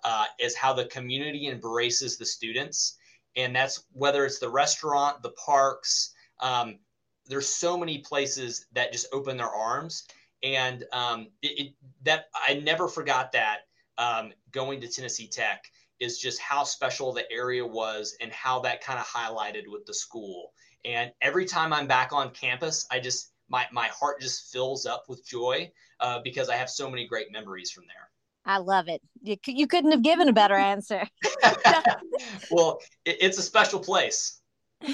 uh, 0.05 0.27
is 0.39 0.55
how 0.55 0.73
the 0.73 0.87
community 0.87 1.49
embraces 1.49 2.17
the 2.17 2.27
students. 2.27 2.99
And 3.37 3.55
that's 3.55 3.85
whether 3.93 4.25
it's 4.25 4.39
the 4.39 4.49
restaurant, 4.49 5.23
the 5.23 5.31
parks, 5.31 6.13
um, 6.41 6.79
there's 7.27 7.49
so 7.49 7.77
many 7.77 7.99
places 7.99 8.67
that 8.73 8.93
just 8.93 9.07
open 9.13 9.37
their 9.37 9.51
arms. 9.51 10.07
And 10.43 10.85
um, 10.93 11.29
it, 11.43 11.67
it, 11.67 11.73
that 12.05 12.27
I 12.35 12.55
never 12.55 12.89
forgot 12.89 13.33
that 13.33 13.59
um, 13.99 14.33
going 14.53 14.81
to 14.81 14.89
Tennessee 14.89 15.29
Tech 15.29 15.65
is 16.01 16.19
just 16.19 16.41
how 16.41 16.65
special 16.65 17.13
the 17.13 17.31
area 17.31 17.67
was 17.67 18.17
and 18.21 18.33
how 18.33 18.61
that 18.61 18.83
kind 18.83 18.99
of 18.99 19.07
highlighted 19.07 19.65
with 19.67 19.85
the 19.87 19.95
school. 19.95 20.53
And 20.85 21.13
every 21.21 21.45
time 21.45 21.73
I'm 21.73 21.87
back 21.87 22.13
on 22.13 22.31
campus, 22.31 22.87
I 22.91 23.01
just 23.01 23.33
my 23.49 23.67
my 23.73 23.87
heart 23.89 24.21
just 24.21 24.53
fills 24.53 24.87
up 24.87 25.05
with 25.09 25.27
joy 25.27 25.71
uh, 26.01 26.21
because 26.23 26.49
I 26.49 26.57
have 26.57 26.71
so 26.71 26.89
many 26.89 27.07
great 27.07 27.33
memories 27.33 27.71
from 27.71 27.85
there. 27.87 28.11
I 28.45 28.59
love 28.59 28.89
it. 28.89 29.03
You, 29.23 29.37
you 29.47 29.67
couldn't 29.67 29.91
have 29.91 30.03
given 30.03 30.29
a 30.29 30.33
better 30.33 30.55
answer. 30.55 31.07
well, 32.51 32.79
it, 33.05 33.19
it's 33.21 33.39
a 33.39 33.43
special 33.43 33.79
place. 33.79 34.41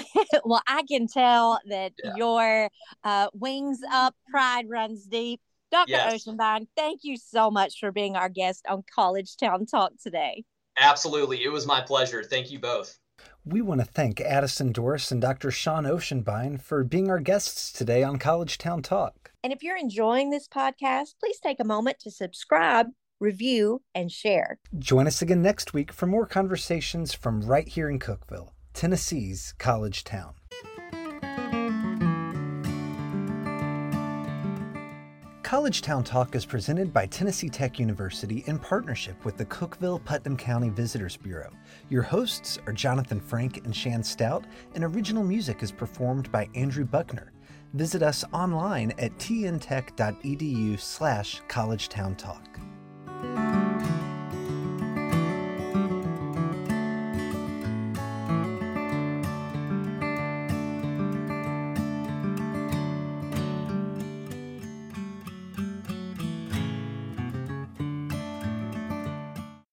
well, 0.45 0.61
I 0.67 0.83
can 0.83 1.07
tell 1.07 1.59
that 1.69 1.93
yeah. 2.03 2.13
your 2.17 2.69
uh, 3.03 3.27
wings 3.33 3.79
up, 3.91 4.15
pride 4.29 4.65
runs 4.67 5.05
deep. 5.05 5.39
Dr. 5.71 5.91
Yes. 5.91 6.25
Ochsenbein, 6.25 6.67
thank 6.75 7.01
you 7.03 7.17
so 7.17 7.49
much 7.49 7.79
for 7.79 7.91
being 7.91 8.15
our 8.15 8.29
guest 8.29 8.65
on 8.67 8.83
College 8.93 9.35
Town 9.35 9.65
Talk 9.65 9.93
today. 10.01 10.43
Absolutely. 10.77 11.43
It 11.43 11.49
was 11.49 11.65
my 11.65 11.81
pleasure. 11.81 12.23
Thank 12.23 12.51
you 12.51 12.59
both. 12.59 12.99
We 13.45 13.61
want 13.61 13.81
to 13.81 13.85
thank 13.85 14.19
Addison 14.21 14.73
Dorris 14.73 15.11
and 15.11 15.21
Dr. 15.21 15.51
Sean 15.51 15.83
Ochsenbein 15.83 16.61
for 16.61 16.83
being 16.83 17.09
our 17.09 17.19
guests 17.19 17.71
today 17.71 18.03
on 18.03 18.17
College 18.17 18.57
Town 18.57 18.81
Talk. 18.81 19.31
And 19.43 19.53
if 19.53 19.61
you're 19.61 19.77
enjoying 19.77 20.31
this 20.31 20.47
podcast, 20.47 21.15
please 21.19 21.39
take 21.39 21.59
a 21.59 21.65
moment 21.65 21.99
to 21.99 22.11
subscribe, 22.11 22.87
review, 23.19 23.81
and 23.93 24.11
share. 24.11 24.57
Join 24.79 25.05
us 25.05 25.21
again 25.21 25.41
next 25.41 25.73
week 25.73 25.91
for 25.91 26.07
more 26.07 26.25
conversations 26.25 27.13
from 27.13 27.41
right 27.41 27.67
here 27.67 27.89
in 27.89 27.99
Cookeville, 27.99 28.49
Tennessee's 28.73 29.53
College 29.57 30.03
Town. 30.03 30.34
College 35.45 35.83
Town 35.83 36.03
Talk 36.03 36.33
is 36.33 36.43
presented 36.43 36.91
by 36.91 37.05
Tennessee 37.05 37.49
Tech 37.49 37.77
University 37.77 38.43
in 38.47 38.57
partnership 38.57 39.23
with 39.23 39.37
the 39.37 39.45
Cookeville 39.45 40.03
Putnam 40.03 40.35
County 40.35 40.69
Visitors 40.69 41.17
Bureau. 41.17 41.51
Your 41.87 42.01
hosts 42.01 42.57
are 42.65 42.73
Jonathan 42.73 43.19
Frank 43.19 43.63
and 43.63 43.75
Shan 43.75 44.03
Stout, 44.03 44.47
and 44.73 44.83
original 44.83 45.23
music 45.23 45.61
is 45.61 45.71
performed 45.71 46.31
by 46.31 46.49
Andrew 46.55 46.83
Buckner. 46.83 47.31
Visit 47.75 48.01
us 48.01 48.25
online 48.33 48.91
at 48.97 49.15
tntech.edu 49.19 50.79
slash 50.79 51.43
collegetowntalk. 51.47 52.41